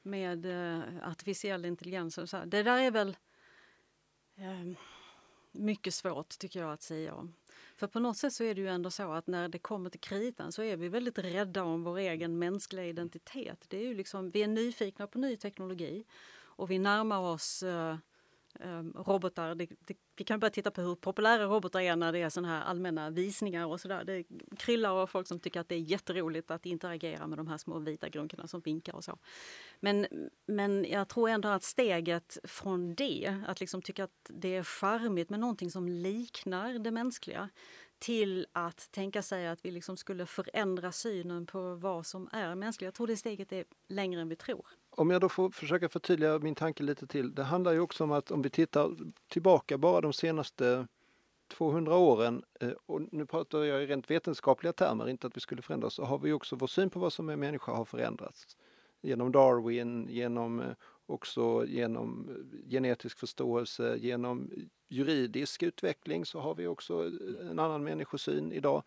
med 0.01 0.45
eh, 0.45 1.09
artificiell 1.09 1.65
intelligens. 1.65 2.17
Och 2.17 2.29
så 2.29 2.37
här. 2.37 2.45
Det 2.45 2.63
där 2.63 2.77
är 2.77 2.91
väl 2.91 3.17
eh, 4.35 4.77
mycket 5.51 5.93
svårt 5.93 6.29
tycker 6.29 6.59
jag 6.59 6.73
att 6.73 6.81
säga 6.81 7.13
om. 7.13 7.33
För 7.75 7.87
på 7.87 7.99
något 7.99 8.17
sätt 8.17 8.33
så 8.33 8.43
är 8.43 8.55
det 8.55 8.61
ju 8.61 8.67
ändå 8.67 8.91
så 8.91 9.11
att 9.11 9.27
när 9.27 9.47
det 9.47 9.59
kommer 9.59 9.89
till 9.89 9.99
kritan 9.99 10.51
så 10.51 10.63
är 10.63 10.77
vi 10.77 10.89
väldigt 10.89 11.17
rädda 11.17 11.63
om 11.63 11.83
vår 11.83 11.97
egen 11.97 12.39
mänskliga 12.39 12.85
identitet. 12.85 13.65
Det 13.67 13.77
är 13.77 13.87
ju 13.87 13.93
liksom, 13.93 14.29
vi 14.29 14.43
är 14.43 14.47
nyfikna 14.47 15.07
på 15.07 15.19
ny 15.19 15.37
teknologi 15.37 16.05
och 16.33 16.71
vi 16.71 16.79
närmar 16.79 17.19
oss 17.19 17.63
eh, 17.63 17.97
Ehm, 18.59 18.93
robotar. 18.93 19.55
Det, 19.55 19.67
det, 19.79 19.97
vi 20.15 20.23
kan 20.23 20.39
börja 20.39 20.51
titta 20.51 20.71
på 20.71 20.81
hur 20.81 20.95
populära 20.95 21.45
robotar 21.45 21.79
är 21.79 21.95
när 21.95 22.11
det 22.11 22.21
är 22.21 22.29
såna 22.29 22.47
här 22.47 22.61
allmänna 22.61 23.09
visningar 23.09 23.65
och 23.65 23.81
sådär. 23.81 24.03
Det 24.03 24.23
kryllar 24.57 24.89
av 24.89 25.07
folk 25.07 25.27
som 25.27 25.39
tycker 25.39 25.59
att 25.59 25.69
det 25.69 25.75
är 25.75 25.79
jätteroligt 25.79 26.51
att 26.51 26.65
interagera 26.65 27.27
med 27.27 27.39
de 27.39 27.47
här 27.47 27.57
små 27.57 27.79
vita 27.79 28.09
grunkorna 28.09 28.47
som 28.47 28.61
vinkar 28.61 28.95
och 28.95 29.03
så. 29.03 29.17
Men, 29.79 30.07
men 30.45 30.85
jag 30.85 31.07
tror 31.07 31.29
ändå 31.29 31.49
att 31.49 31.63
steget 31.63 32.37
från 32.43 32.95
det, 32.95 33.41
att 33.47 33.59
liksom 33.59 33.81
tycka 33.81 34.03
att 34.03 34.29
det 34.29 34.55
är 34.55 34.63
charmigt 34.63 35.29
med 35.29 35.39
någonting 35.39 35.71
som 35.71 35.87
liknar 35.87 36.79
det 36.79 36.91
mänskliga 36.91 37.49
till 37.99 38.47
att 38.51 38.91
tänka 38.91 39.21
sig 39.21 39.47
att 39.47 39.65
vi 39.65 39.71
liksom 39.71 39.97
skulle 39.97 40.25
förändra 40.25 40.91
synen 40.91 41.45
på 41.45 41.75
vad 41.75 42.05
som 42.05 42.29
är 42.31 42.55
mänskligt. 42.55 42.85
Jag 42.85 42.93
tror 42.93 43.07
det 43.07 43.17
steget 43.17 43.51
är 43.51 43.65
längre 43.87 44.21
än 44.21 44.29
vi 44.29 44.35
tror. 44.35 44.65
Om 44.95 45.09
jag 45.09 45.21
då 45.21 45.29
får 45.29 45.49
försöka 45.49 45.89
förtydliga 45.89 46.39
min 46.39 46.55
tanke 46.55 46.83
lite 46.83 47.07
till. 47.07 47.35
Det 47.35 47.43
handlar 47.43 47.71
ju 47.71 47.79
också 47.79 48.03
om 48.03 48.11
att 48.11 48.31
om 48.31 48.41
vi 48.41 48.49
tittar 48.49 48.97
tillbaka 49.27 49.77
bara 49.77 50.01
de 50.01 50.13
senaste 50.13 50.87
200 51.51 51.97
åren, 51.97 52.43
eh, 52.59 52.71
och 52.85 53.01
nu 53.11 53.25
pratar 53.25 53.63
jag 53.63 53.83
i 53.83 53.85
rent 53.85 54.11
vetenskapliga 54.11 54.73
termer, 54.73 55.09
inte 55.09 55.27
att 55.27 55.37
vi 55.37 55.41
skulle 55.41 55.61
förändras, 55.61 55.93
så 55.93 56.03
har 56.03 56.19
vi 56.19 56.31
också 56.31 56.55
vår 56.55 56.67
syn 56.67 56.89
på 56.89 56.99
vad 56.99 57.13
som 57.13 57.29
är 57.29 57.35
människa 57.35 57.71
har 57.71 57.85
förändrats. 57.85 58.57
Genom 59.01 59.31
Darwin, 59.31 60.07
genom 60.09 60.59
eh, 60.59 60.65
också 61.05 61.65
genom 61.65 62.29
eh, 62.29 62.69
genetisk 62.69 63.19
förståelse, 63.19 63.97
genom 63.97 64.51
juridisk 64.89 65.63
utveckling 65.63 66.25
så 66.25 66.39
har 66.39 66.55
vi 66.55 66.67
också 66.67 67.11
en 67.41 67.59
annan 67.59 67.83
människosyn 67.83 68.51
idag. 68.51 68.83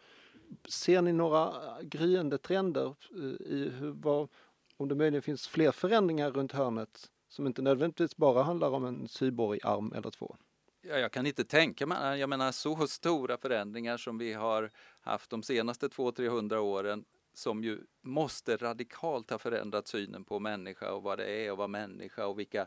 Ser 0.68 1.02
ni 1.02 1.12
några 1.12 1.52
gryende 1.82 2.38
trender 2.38 2.94
i 3.40 3.68
hur, 3.68 3.90
vad, 3.90 4.28
om 4.76 4.88
det 4.88 4.94
möjligen 4.94 5.22
finns 5.22 5.48
fler 5.48 5.72
förändringar 5.72 6.30
runt 6.30 6.52
hörnet 6.52 7.10
som 7.28 7.46
inte 7.46 7.62
nödvändigtvis 7.62 8.16
bara 8.16 8.42
handlar 8.42 8.70
om 8.70 8.84
en 8.84 9.08
cyborgarm 9.08 9.92
eller 9.92 10.10
två? 10.10 10.36
Ja, 10.82 10.98
jag 10.98 11.12
kan 11.12 11.26
inte 11.26 11.44
tänka 11.44 11.86
mig, 11.86 12.20
jag 12.20 12.28
menar 12.28 12.52
så 12.52 12.86
stora 12.86 13.36
förändringar 13.36 13.96
som 13.96 14.18
vi 14.18 14.32
har 14.32 14.70
haft 15.00 15.30
de 15.30 15.42
senaste 15.42 15.88
200-300 15.88 16.56
åren 16.56 17.04
som 17.34 17.64
ju 17.64 17.80
måste 18.00 18.56
radikalt 18.56 19.30
ha 19.30 19.38
förändrat 19.38 19.88
synen 19.88 20.24
på 20.24 20.38
människa 20.38 20.92
och 20.92 21.02
vad 21.02 21.18
det 21.18 21.46
är 21.46 21.52
att 21.52 21.58
vara 21.58 21.68
människa 21.68 22.26
och 22.26 22.38
vilka 22.38 22.66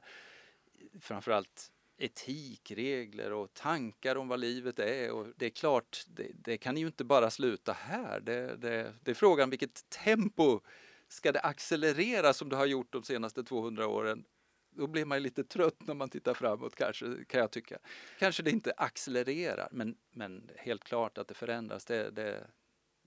framförallt 1.01 1.71
etikregler 1.97 3.33
och 3.33 3.53
tankar 3.53 4.15
om 4.15 4.27
vad 4.27 4.39
livet 4.39 4.79
är. 4.79 5.11
Och 5.11 5.27
det 5.35 5.45
är 5.45 5.49
klart, 5.49 6.03
det, 6.07 6.31
det 6.33 6.57
kan 6.57 6.77
ju 6.77 6.87
inte 6.87 7.03
bara 7.03 7.29
sluta 7.29 7.73
här. 7.73 8.19
Det, 8.19 8.55
det, 8.55 8.93
det 9.01 9.11
är 9.11 9.15
frågan 9.15 9.49
vilket 9.49 9.89
tempo 9.89 10.61
ska 11.07 11.31
det 11.31 11.39
accelerera 11.39 12.33
som 12.33 12.49
det 12.49 12.55
har 12.55 12.65
gjort 12.65 12.93
de 12.93 13.03
senaste 13.03 13.43
200 13.43 13.87
åren? 13.87 14.25
Då 14.69 14.87
blir 14.87 15.05
man 15.05 15.23
lite 15.23 15.43
trött 15.43 15.87
när 15.87 15.93
man 15.93 16.09
tittar 16.09 16.33
framåt 16.33 16.75
kanske, 16.75 17.25
kan 17.25 17.41
jag 17.41 17.51
tycka. 17.51 17.77
Kanske 18.19 18.43
det 18.43 18.51
inte 18.51 18.73
accelererar, 18.77 19.69
men, 19.71 19.95
men 20.11 20.49
helt 20.55 20.83
klart 20.83 21.17
att 21.17 21.27
det 21.27 21.33
förändras. 21.33 21.85
Det, 21.85 22.11
det, 22.11 22.47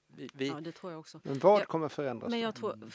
vi, 0.06 0.28
vi... 0.34 0.48
Ja, 0.48 0.60
det 0.60 0.72
tror 0.72 0.92
jag 0.92 1.00
också. 1.00 1.20
Men 1.22 1.38
vad 1.38 1.66
kommer 1.66 1.88
förändras? 1.88 2.30
Men 2.30 2.40
jag 2.40 2.54
tror, 2.54 2.90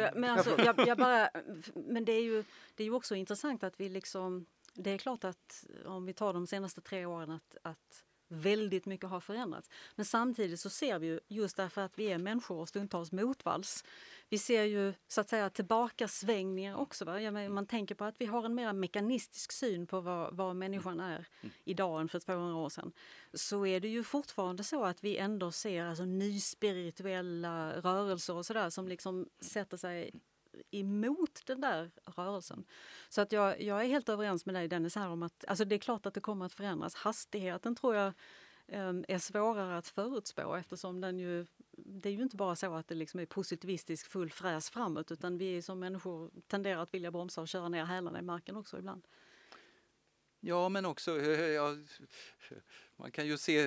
jag, 0.00 0.16
men 0.16 0.30
alltså, 0.30 0.58
jag, 0.58 0.86
jag, 0.86 0.98
bara, 0.98 1.30
men 1.74 2.04
det 2.04 2.12
är 2.12 2.22
ju, 2.22 2.44
det 2.74 2.82
är 2.82 2.84
ju 2.84 2.94
också 2.94 3.14
intressant 3.14 3.64
att 3.64 3.80
vi 3.80 3.88
liksom, 3.88 4.46
det 4.74 4.90
är 4.90 4.98
klart 4.98 5.24
att 5.24 5.66
om 5.86 6.06
vi 6.06 6.12
tar 6.12 6.32
de 6.32 6.46
senaste 6.46 6.80
tre 6.80 7.06
åren 7.06 7.30
att, 7.30 7.56
att 7.62 8.04
väldigt 8.30 8.86
mycket 8.86 9.10
har 9.10 9.20
förändrats. 9.20 9.70
Men 9.94 10.04
samtidigt 10.04 10.60
så 10.60 10.70
ser 10.70 10.98
vi 10.98 11.06
ju, 11.06 11.20
just 11.28 11.56
därför 11.56 11.80
att 11.80 11.98
vi 11.98 12.12
är 12.12 12.18
människor 12.18 12.56
och 12.56 12.68
stundtals 12.68 13.12
motvalls, 13.12 13.84
vi 14.28 14.38
ser 14.38 14.64
ju 14.64 14.94
så 15.08 15.20
att 15.20 15.28
säga 15.28 15.50
tillbakasvängningar 15.50 16.76
också. 16.76 17.04
Va? 17.04 17.30
Man 17.48 17.66
tänker 17.66 17.94
på 17.94 18.04
att 18.04 18.14
vi 18.18 18.26
har 18.26 18.44
en 18.44 18.54
mer 18.54 18.72
mekanistisk 18.72 19.52
syn 19.52 19.86
på 19.86 20.00
vad, 20.00 20.36
vad 20.36 20.56
människan 20.56 21.00
är 21.00 21.26
mm. 21.40 21.54
idag 21.64 22.00
än 22.00 22.08
för 22.08 22.20
200 22.20 22.56
år 22.56 22.68
sedan. 22.68 22.92
Så 23.34 23.66
är 23.66 23.80
det 23.80 23.88
ju 23.88 24.04
fortfarande 24.04 24.64
så 24.64 24.84
att 24.84 25.04
vi 25.04 25.16
ändå 25.16 25.52
ser 25.52 25.84
alltså 25.84 26.04
nyspirituella 26.04 27.72
rörelser 27.80 28.34
och 28.34 28.46
sådär 28.46 28.70
som 28.70 28.88
liksom 28.88 29.28
sätter 29.40 29.76
sig 29.76 30.10
emot 30.70 31.42
den 31.46 31.60
där 31.60 31.90
rörelsen. 32.04 32.64
Så 33.08 33.20
att 33.20 33.32
jag, 33.32 33.62
jag 33.62 33.84
är 33.84 33.88
helt 33.88 34.08
överens 34.08 34.46
med 34.46 34.54
dig 34.54 34.68
Dennis 34.68 34.94
här 34.96 35.08
om 35.08 35.22
att 35.22 35.44
alltså 35.48 35.64
det 35.64 35.74
är 35.74 35.78
klart 35.78 36.06
att 36.06 36.14
det 36.14 36.20
kommer 36.20 36.46
att 36.46 36.52
förändras. 36.52 36.94
Hastigheten 36.94 37.74
tror 37.74 37.94
jag 37.94 38.12
ehm, 38.66 39.04
är 39.08 39.18
svårare 39.18 39.78
att 39.78 39.88
förutspå 39.88 40.54
eftersom 40.54 41.00
den 41.00 41.18
ju, 41.18 41.46
det 41.72 42.08
är 42.08 42.12
ju 42.12 42.22
inte 42.22 42.36
bara 42.36 42.56
så 42.56 42.74
att 42.74 42.88
det 42.88 42.94
liksom 42.94 43.20
är 43.20 43.26
positivistisk 43.26 44.06
full 44.06 44.30
fräs 44.30 44.70
framåt 44.70 45.12
utan 45.12 45.38
vi 45.38 45.62
som 45.62 45.78
människor 45.78 46.30
tenderar 46.46 46.82
att 46.82 46.94
vilja 46.94 47.10
bromsa 47.10 47.40
och 47.40 47.48
köra 47.48 47.68
ner 47.68 47.84
hälarna 47.84 48.18
i 48.18 48.22
marken 48.22 48.56
också 48.56 48.78
ibland. 48.78 49.02
Ja, 50.42 50.68
men 50.68 50.86
också, 50.86 51.20
eh, 51.20 51.40
eh, 51.40 51.46
ja, 51.46 51.76
man 52.96 53.10
kan 53.10 53.26
ju 53.26 53.36
se, 53.36 53.58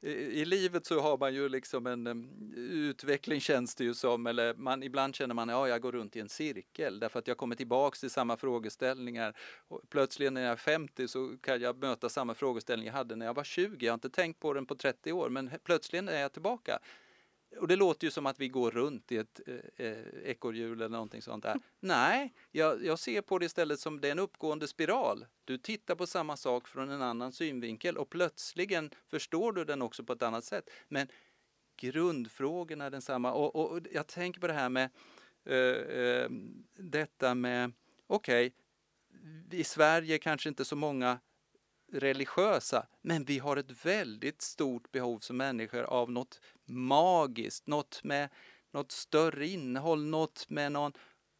eh, 0.00 0.12
i 0.12 0.44
livet 0.44 0.86
så 0.86 1.00
har 1.00 1.18
man 1.18 1.34
ju 1.34 1.48
liksom 1.48 1.86
en 1.86 2.30
utveckling 2.56 3.40
känns 3.40 3.74
det 3.74 3.84
ju 3.84 3.94
som, 3.94 4.26
eller 4.26 4.54
man, 4.54 4.82
ibland 4.82 5.14
känner 5.14 5.34
man, 5.34 5.48
ja 5.48 5.68
jag 5.68 5.80
går 5.82 5.92
runt 5.92 6.16
i 6.16 6.20
en 6.20 6.28
cirkel 6.28 7.00
därför 7.00 7.18
att 7.18 7.28
jag 7.28 7.36
kommer 7.36 7.56
tillbaks 7.56 8.00
till 8.00 8.10
samma 8.10 8.36
frågeställningar. 8.36 9.36
Och 9.68 9.80
plötsligt 9.88 10.32
när 10.32 10.40
jag 10.42 10.52
är 10.52 10.56
50 10.56 11.08
så 11.08 11.36
kan 11.40 11.60
jag 11.60 11.76
möta 11.78 12.08
samma 12.08 12.34
frågeställning 12.34 12.86
jag 12.86 12.94
hade 12.94 13.16
när 13.16 13.26
jag 13.26 13.34
var 13.34 13.44
20. 13.44 13.86
Jag 13.86 13.92
har 13.92 13.94
inte 13.94 14.10
tänkt 14.10 14.40
på 14.40 14.52
den 14.52 14.66
på 14.66 14.74
30 14.74 15.12
år, 15.12 15.28
men 15.28 15.50
plötsligt 15.64 16.08
är 16.08 16.20
jag 16.20 16.32
tillbaka. 16.32 16.78
Och 17.58 17.68
det 17.68 17.76
låter 17.76 18.06
ju 18.06 18.10
som 18.10 18.26
att 18.26 18.40
vi 18.40 18.48
går 18.48 18.70
runt 18.70 19.12
i 19.12 19.16
ett 19.16 19.40
eh, 19.46 19.86
eh 19.86 20.04
ekorrhjul 20.24 20.80
eller 20.80 20.88
någonting 20.88 21.22
sånt 21.22 21.42
där. 21.42 21.60
Nej, 21.80 22.34
jag, 22.50 22.84
jag, 22.84 22.98
ser 22.98 23.22
på 23.22 23.38
det 23.38 23.46
istället 23.46 23.80
som 23.80 24.00
det 24.00 24.08
är 24.08 24.12
en 24.12 24.18
uppgående 24.18 24.68
spiral. 24.68 25.26
Du 25.44 25.58
tittar 25.58 25.94
på 25.94 26.06
samma 26.06 26.36
sak 26.36 26.68
från 26.68 26.90
en 26.90 27.02
annan 27.02 27.32
synvinkel 27.32 27.96
och 27.96 28.10
plötsligen 28.10 28.90
förstår 29.08 29.52
du 29.52 29.64
den 29.64 29.82
också 29.82 30.04
på 30.04 30.12
ett 30.12 30.22
annat 30.22 30.44
sätt. 30.44 30.70
Men 30.88 31.08
grundfrågorna 31.76 32.84
är 32.84 32.90
densamma. 32.90 33.32
Och, 33.32 33.56
och, 33.56 33.70
och 33.72 33.80
jag 33.92 34.06
tänker 34.06 34.40
på 34.40 34.46
det 34.46 34.52
här 34.52 34.68
med 34.68 34.90
eh, 35.44 35.56
eh, 35.56 36.30
detta 36.76 37.34
med, 37.34 37.72
okej, 38.06 38.46
okay, 38.46 39.60
i 39.60 39.64
Sverige 39.64 40.18
kanske 40.18 40.48
inte 40.48 40.64
så 40.64 40.76
många 40.76 41.18
religiösa, 41.92 42.86
men 43.02 43.24
vi 43.24 43.38
har 43.38 43.56
ett 43.56 43.86
väldigt 43.86 44.42
stort 44.42 44.92
behov 44.92 45.18
som 45.18 45.36
människor 45.36 45.82
av 45.82 46.10
något 46.10 46.40
magiskt, 46.64 47.66
något 47.66 48.04
med 48.04 48.28
något 48.70 48.92
större 48.92 49.46
innehåll, 49.46 50.04
något 50.04 50.50
med 50.50 50.72
någon 50.72 50.92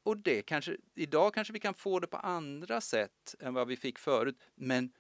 och 0.03 0.17
det 0.17 0.43
kanske, 0.43 0.77
idag 0.95 1.35
kanske 1.35 1.53
vi 1.53 1.61
kan 1.61 1.75
få 1.75 2.01
det 2.01 2.07
på 2.07 2.17
andra 2.17 2.81
sätt 2.81 3.35
än 3.41 3.55
vad 3.55 3.69
vi 3.69 3.77
fick 3.77 3.99
förut, 3.99 4.39
men 4.55 4.93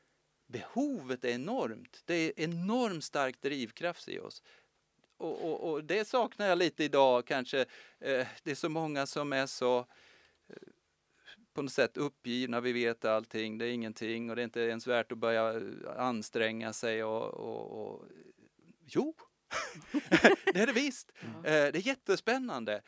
behovet 0.47 1.25
är 1.25 1.29
enormt. 1.29 2.03
Det 2.05 2.15
är 2.15 2.33
enormt 2.37 3.05
stark 3.05 3.41
drivkraft 3.41 4.09
i 4.09 4.19
oss. 4.19 4.43
Och, 5.17 5.45
och, 5.45 5.71
och, 5.71 5.85
det 5.85 6.09
saknar 6.09 6.47
jag 6.47 6.59
lite 6.59 6.85
idag 6.85 7.27
kanske. 7.27 7.61
Eh, 8.01 8.27
det 8.43 8.51
är 8.51 8.55
så 8.55 8.69
många 8.69 9.07
som 9.07 9.33
är 9.33 9.47
så 9.47 9.79
eh, 9.79 9.85
på 11.61 11.65
något 11.65 11.73
sätt 11.73 11.97
uppgivna, 11.97 12.61
vi 12.61 12.73
vet 12.73 13.05
allting, 13.05 13.59
det 13.59 13.67
är 13.67 13.73
ingenting 13.73 14.31
och 14.31 14.37
det 14.37 14.43
är 14.43 14.45
inte 14.45 14.61
ens 14.61 14.87
värt 14.87 15.13
att 15.13 15.19
börja 15.19 15.61
anstränga 15.99 16.73
sig 16.73 17.05
och, 17.05 17.35
och, 17.35 17.87
och... 17.87 18.05
Jo, 18.87 19.15
det 20.53 20.61
är 20.61 20.67
det 20.67 20.73
visst. 20.73 21.13
Eh, 21.23 21.43
det 21.43 21.77
är 21.77 21.87
jättespännande. 21.87 22.83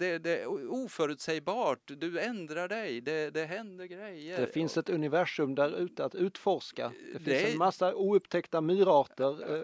Eh, 0.00 0.10
det, 0.10 0.18
det, 0.18 0.42
är 0.42 0.70
oförutsägbart, 0.70 1.78
du 1.86 2.20
ändrar 2.20 2.68
dig, 2.68 3.00
det, 3.00 3.30
det 3.30 3.44
händer 3.44 3.84
grejer. 3.84 4.40
Det 4.40 4.46
finns 4.46 4.76
ett 4.76 4.90
universum 4.90 5.54
där 5.54 5.78
ute 5.78 6.04
att 6.04 6.14
utforska. 6.14 6.92
Det, 7.12 7.18
det 7.18 7.38
finns 7.38 7.52
en 7.52 7.58
massa 7.58 7.94
oupptäckta 7.94 8.60
myrarter. 8.60 9.54
Eh, 9.54 9.62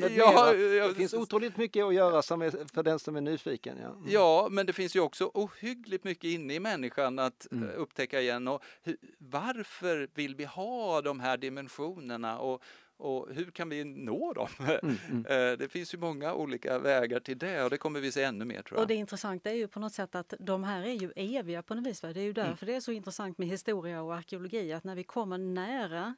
med 0.00 0.12
ja, 0.16 0.54
ja, 0.54 0.88
det 0.88 0.94
finns 0.94 1.14
otroligt 1.14 1.56
mycket 1.56 1.84
att 1.84 1.94
göra 1.94 2.22
som 2.22 2.42
är, 2.42 2.50
för 2.74 2.82
den 2.82 2.98
som 2.98 3.16
är 3.16 3.20
nyfiken. 3.20 3.78
Ja. 3.82 3.88
Mm. 3.88 4.04
ja, 4.06 4.48
men 4.50 4.66
det 4.66 4.72
finns 4.72 4.96
ju 4.96 5.00
också 5.00 5.30
ohyggligt 5.34 6.04
mycket 6.04 6.24
inne 6.24 6.54
i 6.54 6.60
människan 6.60 7.18
att 7.18 7.46
mm. 7.52 7.70
upptäcka 7.70 8.20
igen. 8.20 8.48
Och 8.48 8.62
varför 9.18 10.08
vill 10.14 10.34
vi 10.34 10.44
ha 10.44 11.00
de 11.02 11.20
här 11.20 11.36
dimensionerna? 11.36 12.38
Och, 12.38 12.62
och 13.02 13.28
hur 13.34 13.50
kan 13.50 13.68
vi 13.68 13.84
nå 13.84 14.32
dem? 14.32 14.48
Mm, 14.82 14.96
mm. 15.10 15.26
Eh, 15.26 15.58
det 15.58 15.68
finns 15.68 15.94
ju 15.94 15.98
många 15.98 16.34
olika 16.34 16.78
vägar 16.78 17.20
till 17.20 17.38
det 17.38 17.64
och 17.64 17.70
det 17.70 17.78
kommer 17.78 18.00
vi 18.00 18.12
se 18.12 18.22
ännu 18.22 18.44
mer 18.44 18.62
tror 18.62 18.78
jag. 18.78 18.82
Och 18.82 18.88
det 18.88 18.94
intressanta 18.94 19.50
är 19.50 19.54
ju 19.54 19.68
på 19.68 19.80
något 19.80 19.92
sätt 19.92 20.14
att 20.14 20.34
de 20.38 20.64
här 20.64 20.82
är 20.82 20.92
ju 20.92 21.12
eviga 21.16 21.62
på 21.62 21.74
något 21.74 21.86
vis. 21.86 22.00
Det 22.00 22.08
är 22.08 22.14
ju 22.14 22.22
mm. 22.22 22.34
därför 22.34 22.64
mm. 22.64 22.72
det 22.72 22.76
är 22.76 22.80
så 22.80 22.92
intressant 22.92 23.38
med 23.38 23.48
historia 23.48 24.02
och 24.02 24.14
arkeologi 24.14 24.72
att 24.72 24.84
när 24.84 24.94
vi 24.94 25.04
kommer 25.04 25.38
nära 25.38 26.14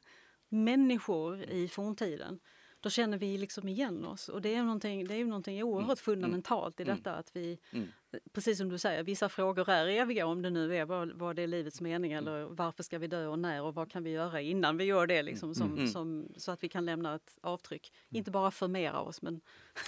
människor 0.49 1.43
i 1.43 1.67
forntiden 1.67 2.39
då 2.85 2.89
känner 2.89 3.17
vi 3.17 3.37
liksom 3.37 3.67
igen 3.67 4.05
oss. 4.05 4.29
Och 4.29 4.41
det 4.41 4.55
är 4.55 4.63
någonting, 4.63 5.07
det 5.07 5.13
är 5.13 5.25
någonting 5.25 5.63
oerhört 5.63 5.87
mm. 5.87 5.95
fundamentalt 5.95 6.79
i 6.79 6.83
mm. 6.83 6.95
detta 6.95 7.15
att 7.15 7.35
vi, 7.35 7.59
mm. 7.71 7.87
precis 8.33 8.57
som 8.57 8.69
du 8.69 8.77
säger, 8.77 9.03
vissa 9.03 9.29
frågor 9.29 9.69
är 9.69 9.87
eviga 9.87 10.25
om 10.25 10.41
det 10.41 10.49
nu 10.49 10.75
är 10.75 10.85
vad, 10.85 11.11
vad 11.11 11.35
det 11.35 11.41
är 11.41 11.47
livets 11.47 11.81
mening 11.81 12.11
mm. 12.11 12.27
eller 12.27 12.45
varför 12.45 12.83
ska 12.83 12.97
vi 12.97 13.07
dö 13.07 13.27
och 13.27 13.39
när 13.39 13.61
och 13.61 13.75
vad 13.75 13.91
kan 13.91 14.03
vi 14.03 14.09
göra 14.09 14.41
innan 14.41 14.77
vi 14.77 14.83
gör 14.83 15.07
det 15.07 15.23
liksom, 15.23 15.55
som, 15.55 15.73
mm. 15.73 15.87
som, 15.87 16.27
så 16.37 16.51
att 16.51 16.63
vi 16.63 16.69
kan 16.69 16.85
lämna 16.85 17.15
ett 17.15 17.35
avtryck. 17.41 17.93
Inte 18.09 18.31
bara 18.31 18.51
förmera 18.51 18.99
oss 18.99 19.21
men 19.21 19.41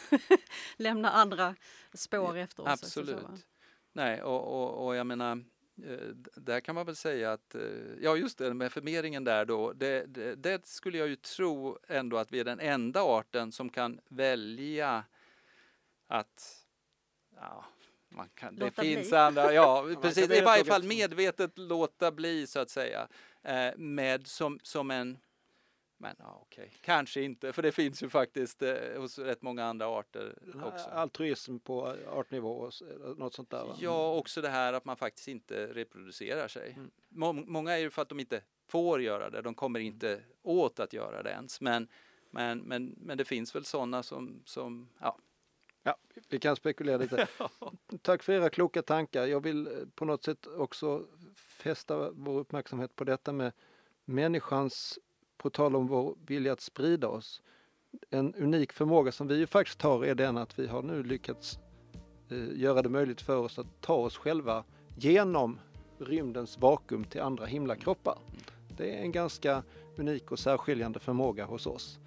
lämna 0.78 1.10
andra 1.10 1.56
spår 1.94 2.38
efter 2.38 2.64
oss. 2.64 2.70
Absolut. 2.70 3.46
Nej, 3.94 4.22
och, 4.22 4.42
och, 4.44 4.86
och 4.86 4.96
jag 4.96 5.08
menar 5.08 5.44
där 6.36 6.60
kan 6.60 6.76
man 6.76 6.86
väl 6.86 6.96
säga 6.96 7.32
att, 7.32 7.56
eh, 7.56 7.62
ja 8.02 8.18
just 8.18 8.38
det 8.38 8.54
med 8.54 8.72
förmeringen 8.72 9.24
där 9.24 9.46
då, 9.46 9.74
det, 9.74 10.06
det, 10.06 10.36
det, 10.36 10.68
skulle 10.68 10.98
jag 10.98 11.08
ju 11.08 11.16
tro 11.16 11.78
ändå 11.88 12.18
att 12.18 12.32
vi 12.32 12.40
är 12.40 12.44
den 12.44 12.60
enda 12.60 13.02
arten 13.02 13.52
som 13.52 13.70
kan 13.70 14.00
välja 14.08 15.04
att, 16.08 16.66
ja, 17.36 17.66
man 18.10 18.30
kan, 18.34 18.56
det 18.56 18.72
finns 18.72 19.10
bli. 19.10 19.18
andra, 19.18 19.54
ja 19.54 19.88
precis, 20.02 20.32
i 20.32 20.42
varje 20.42 20.66
fall 20.66 20.84
medvetet 20.84 21.58
låta 21.58 22.12
bli 22.12 22.48
så 22.48 22.60
att 22.60 22.70
säga, 22.70 23.08
eh, 23.44 23.78
med 23.78 24.28
som, 24.28 24.60
som 24.64 24.92
en 24.92 25.18
men 25.98 26.16
ja, 26.20 26.40
okej, 26.42 26.66
okay. 26.66 26.78
kanske 26.82 27.22
inte, 27.22 27.54
för 27.54 27.62
det 27.62 27.72
finns 27.72 28.04
ju 28.04 28.10
faktiskt 28.10 28.62
eh, 28.62 28.76
hos 28.98 29.20
rätt 29.20 29.42
många 29.42 29.66
andra 29.66 29.88
arter 29.88 30.36
också. 30.64 30.90
Altruism 30.90 31.60
på 31.60 31.96
artnivå 32.08 32.50
och 32.50 32.74
något 33.18 33.34
sånt 33.34 33.50
där? 33.50 33.66
Va? 33.66 33.76
Ja, 33.80 34.16
också 34.16 34.42
det 34.42 34.50
här 34.50 34.74
att 34.74 34.86
man 34.86 34.98
faktiskt 34.98 35.28
inte 35.28 35.68
reproducerar 35.68 36.48
sig. 36.48 36.72
Mm. 36.72 36.92
Må 37.10 37.34
många 37.34 37.72
är 37.72 37.78
ju 37.78 37.90
för 37.90 38.02
att 38.02 38.10
de 38.10 38.20
inte 38.20 38.42
får 38.68 39.02
göra 39.02 39.30
det, 39.30 39.42
de 39.42 39.56
kommer 39.56 39.80
mm. 39.80 39.94
inte 39.94 40.22
åt 40.42 40.80
att 40.80 40.94
göra 40.94 41.24
det 41.24 41.30
ens. 41.30 41.62
Men, 41.62 41.88
men, 42.32 42.60
men, 42.60 42.96
men 42.98 43.18
det 43.18 43.26
finns 43.26 43.56
väl 43.56 43.66
sådana 43.66 44.04
som, 44.04 44.42
som 44.46 44.90
ja. 45.00 45.18
Ja, 45.84 45.98
vi 46.30 46.40
kan 46.40 46.56
spekulera 46.56 46.98
lite. 46.98 47.28
Tack 48.02 48.24
för 48.24 48.34
era 48.34 48.50
kloka 48.50 48.82
tankar. 48.82 49.26
Jag 49.26 49.40
vill 49.40 49.68
eh, 49.68 49.74
på 49.96 50.06
något 50.06 50.24
sätt 50.24 50.48
också 50.48 51.08
fästa 51.36 52.12
vår 52.12 52.40
uppmärksamhet 52.40 52.96
på 52.96 53.04
detta 53.04 53.34
med 53.34 53.52
människans 54.06 55.00
på 55.48 55.52
tal 55.52 55.76
om 55.76 55.88
vår 55.88 56.16
vilja 56.26 56.54
att 56.54 56.62
sprida 56.62 57.08
oss. 57.08 57.42
En 58.10 58.36
unik 58.36 58.74
förmåga 58.74 59.12
som 59.12 59.28
vi 59.28 59.36
ju 59.36 59.48
faktiskt 59.48 59.82
har 59.82 60.06
är 60.06 60.16
den 60.16 60.38
att 60.38 60.60
vi 60.60 60.68
har 60.68 60.82
nu 60.82 61.04
lyckats 61.04 61.60
eh, 62.30 62.60
göra 62.60 62.82
det 62.82 62.90
möjligt 62.90 63.22
för 63.22 63.38
oss 63.38 63.60
att 63.60 63.82
ta 63.82 63.94
oss 63.94 64.18
själva 64.18 64.64
genom 64.98 65.60
rymdens 66.00 66.58
vakuum 66.58 67.04
till 67.04 67.22
andra 67.22 67.46
himlakroppar. 67.46 68.18
Det 68.78 68.98
är 68.98 69.02
en 69.02 69.12
ganska 69.12 69.64
unik 69.98 70.32
och 70.32 70.40
särskiljande 70.40 71.00
förmåga 71.00 71.46
hos 71.46 71.68
oss. 71.68 72.00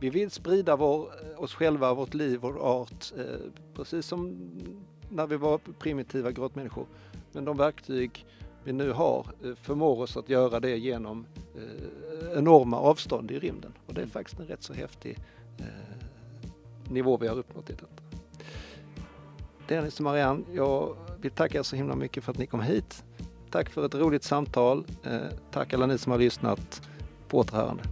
Vi 0.00 0.10
vill 0.10 0.30
sprida 0.30 0.76
vår, 0.76 1.00
eh, 1.00 1.42
oss 1.42 1.54
själva, 1.54 1.94
vårt 1.94 2.14
liv, 2.14 2.38
vår 2.42 2.58
art, 2.58 3.12
eh, 3.16 3.24
precis 3.74 4.06
som 4.06 4.50
när 5.10 5.26
vi 5.26 5.36
var 5.36 5.58
primitiva 5.58 6.32
grottmänniskor. 6.32 6.86
Men 7.32 7.44
de 7.44 7.56
verktyg 7.56 8.26
vi 8.64 8.72
nu 8.72 8.92
har 8.92 9.26
eh, 9.44 9.54
förmår 9.54 10.02
oss 10.02 10.16
att 10.16 10.28
göra 10.28 10.60
det 10.60 10.76
genom 10.76 11.26
eh, 11.56 12.38
enorma 12.38 12.78
avstånd 12.78 13.30
i 13.30 13.38
rymden. 13.38 13.72
Och 13.86 13.94
det 13.94 14.02
är 14.02 14.06
faktiskt 14.06 14.40
en 14.40 14.46
rätt 14.46 14.62
så 14.62 14.72
häftig 14.74 15.18
nivå 16.90 17.16
vi 17.16 17.28
har 17.28 17.36
uppnått 17.36 17.70
i 17.70 17.72
detta. 17.72 17.86
Dennis 19.68 20.00
och 20.00 20.04
Marianne, 20.04 20.44
jag 20.54 20.96
vill 21.20 21.30
tacka 21.30 21.58
er 21.58 21.62
så 21.62 21.76
himla 21.76 21.94
mycket 21.94 22.24
för 22.24 22.32
att 22.32 22.38
ni 22.38 22.46
kom 22.46 22.60
hit. 22.60 23.04
Tack 23.50 23.70
för 23.70 23.86
ett 23.86 23.94
roligt 23.94 24.22
samtal. 24.22 24.84
Tack 25.50 25.72
alla 25.72 25.86
ni 25.86 25.98
som 25.98 26.12
har 26.12 26.18
lyssnat. 26.18 26.88
På 27.28 27.38
återhörande. 27.38 27.82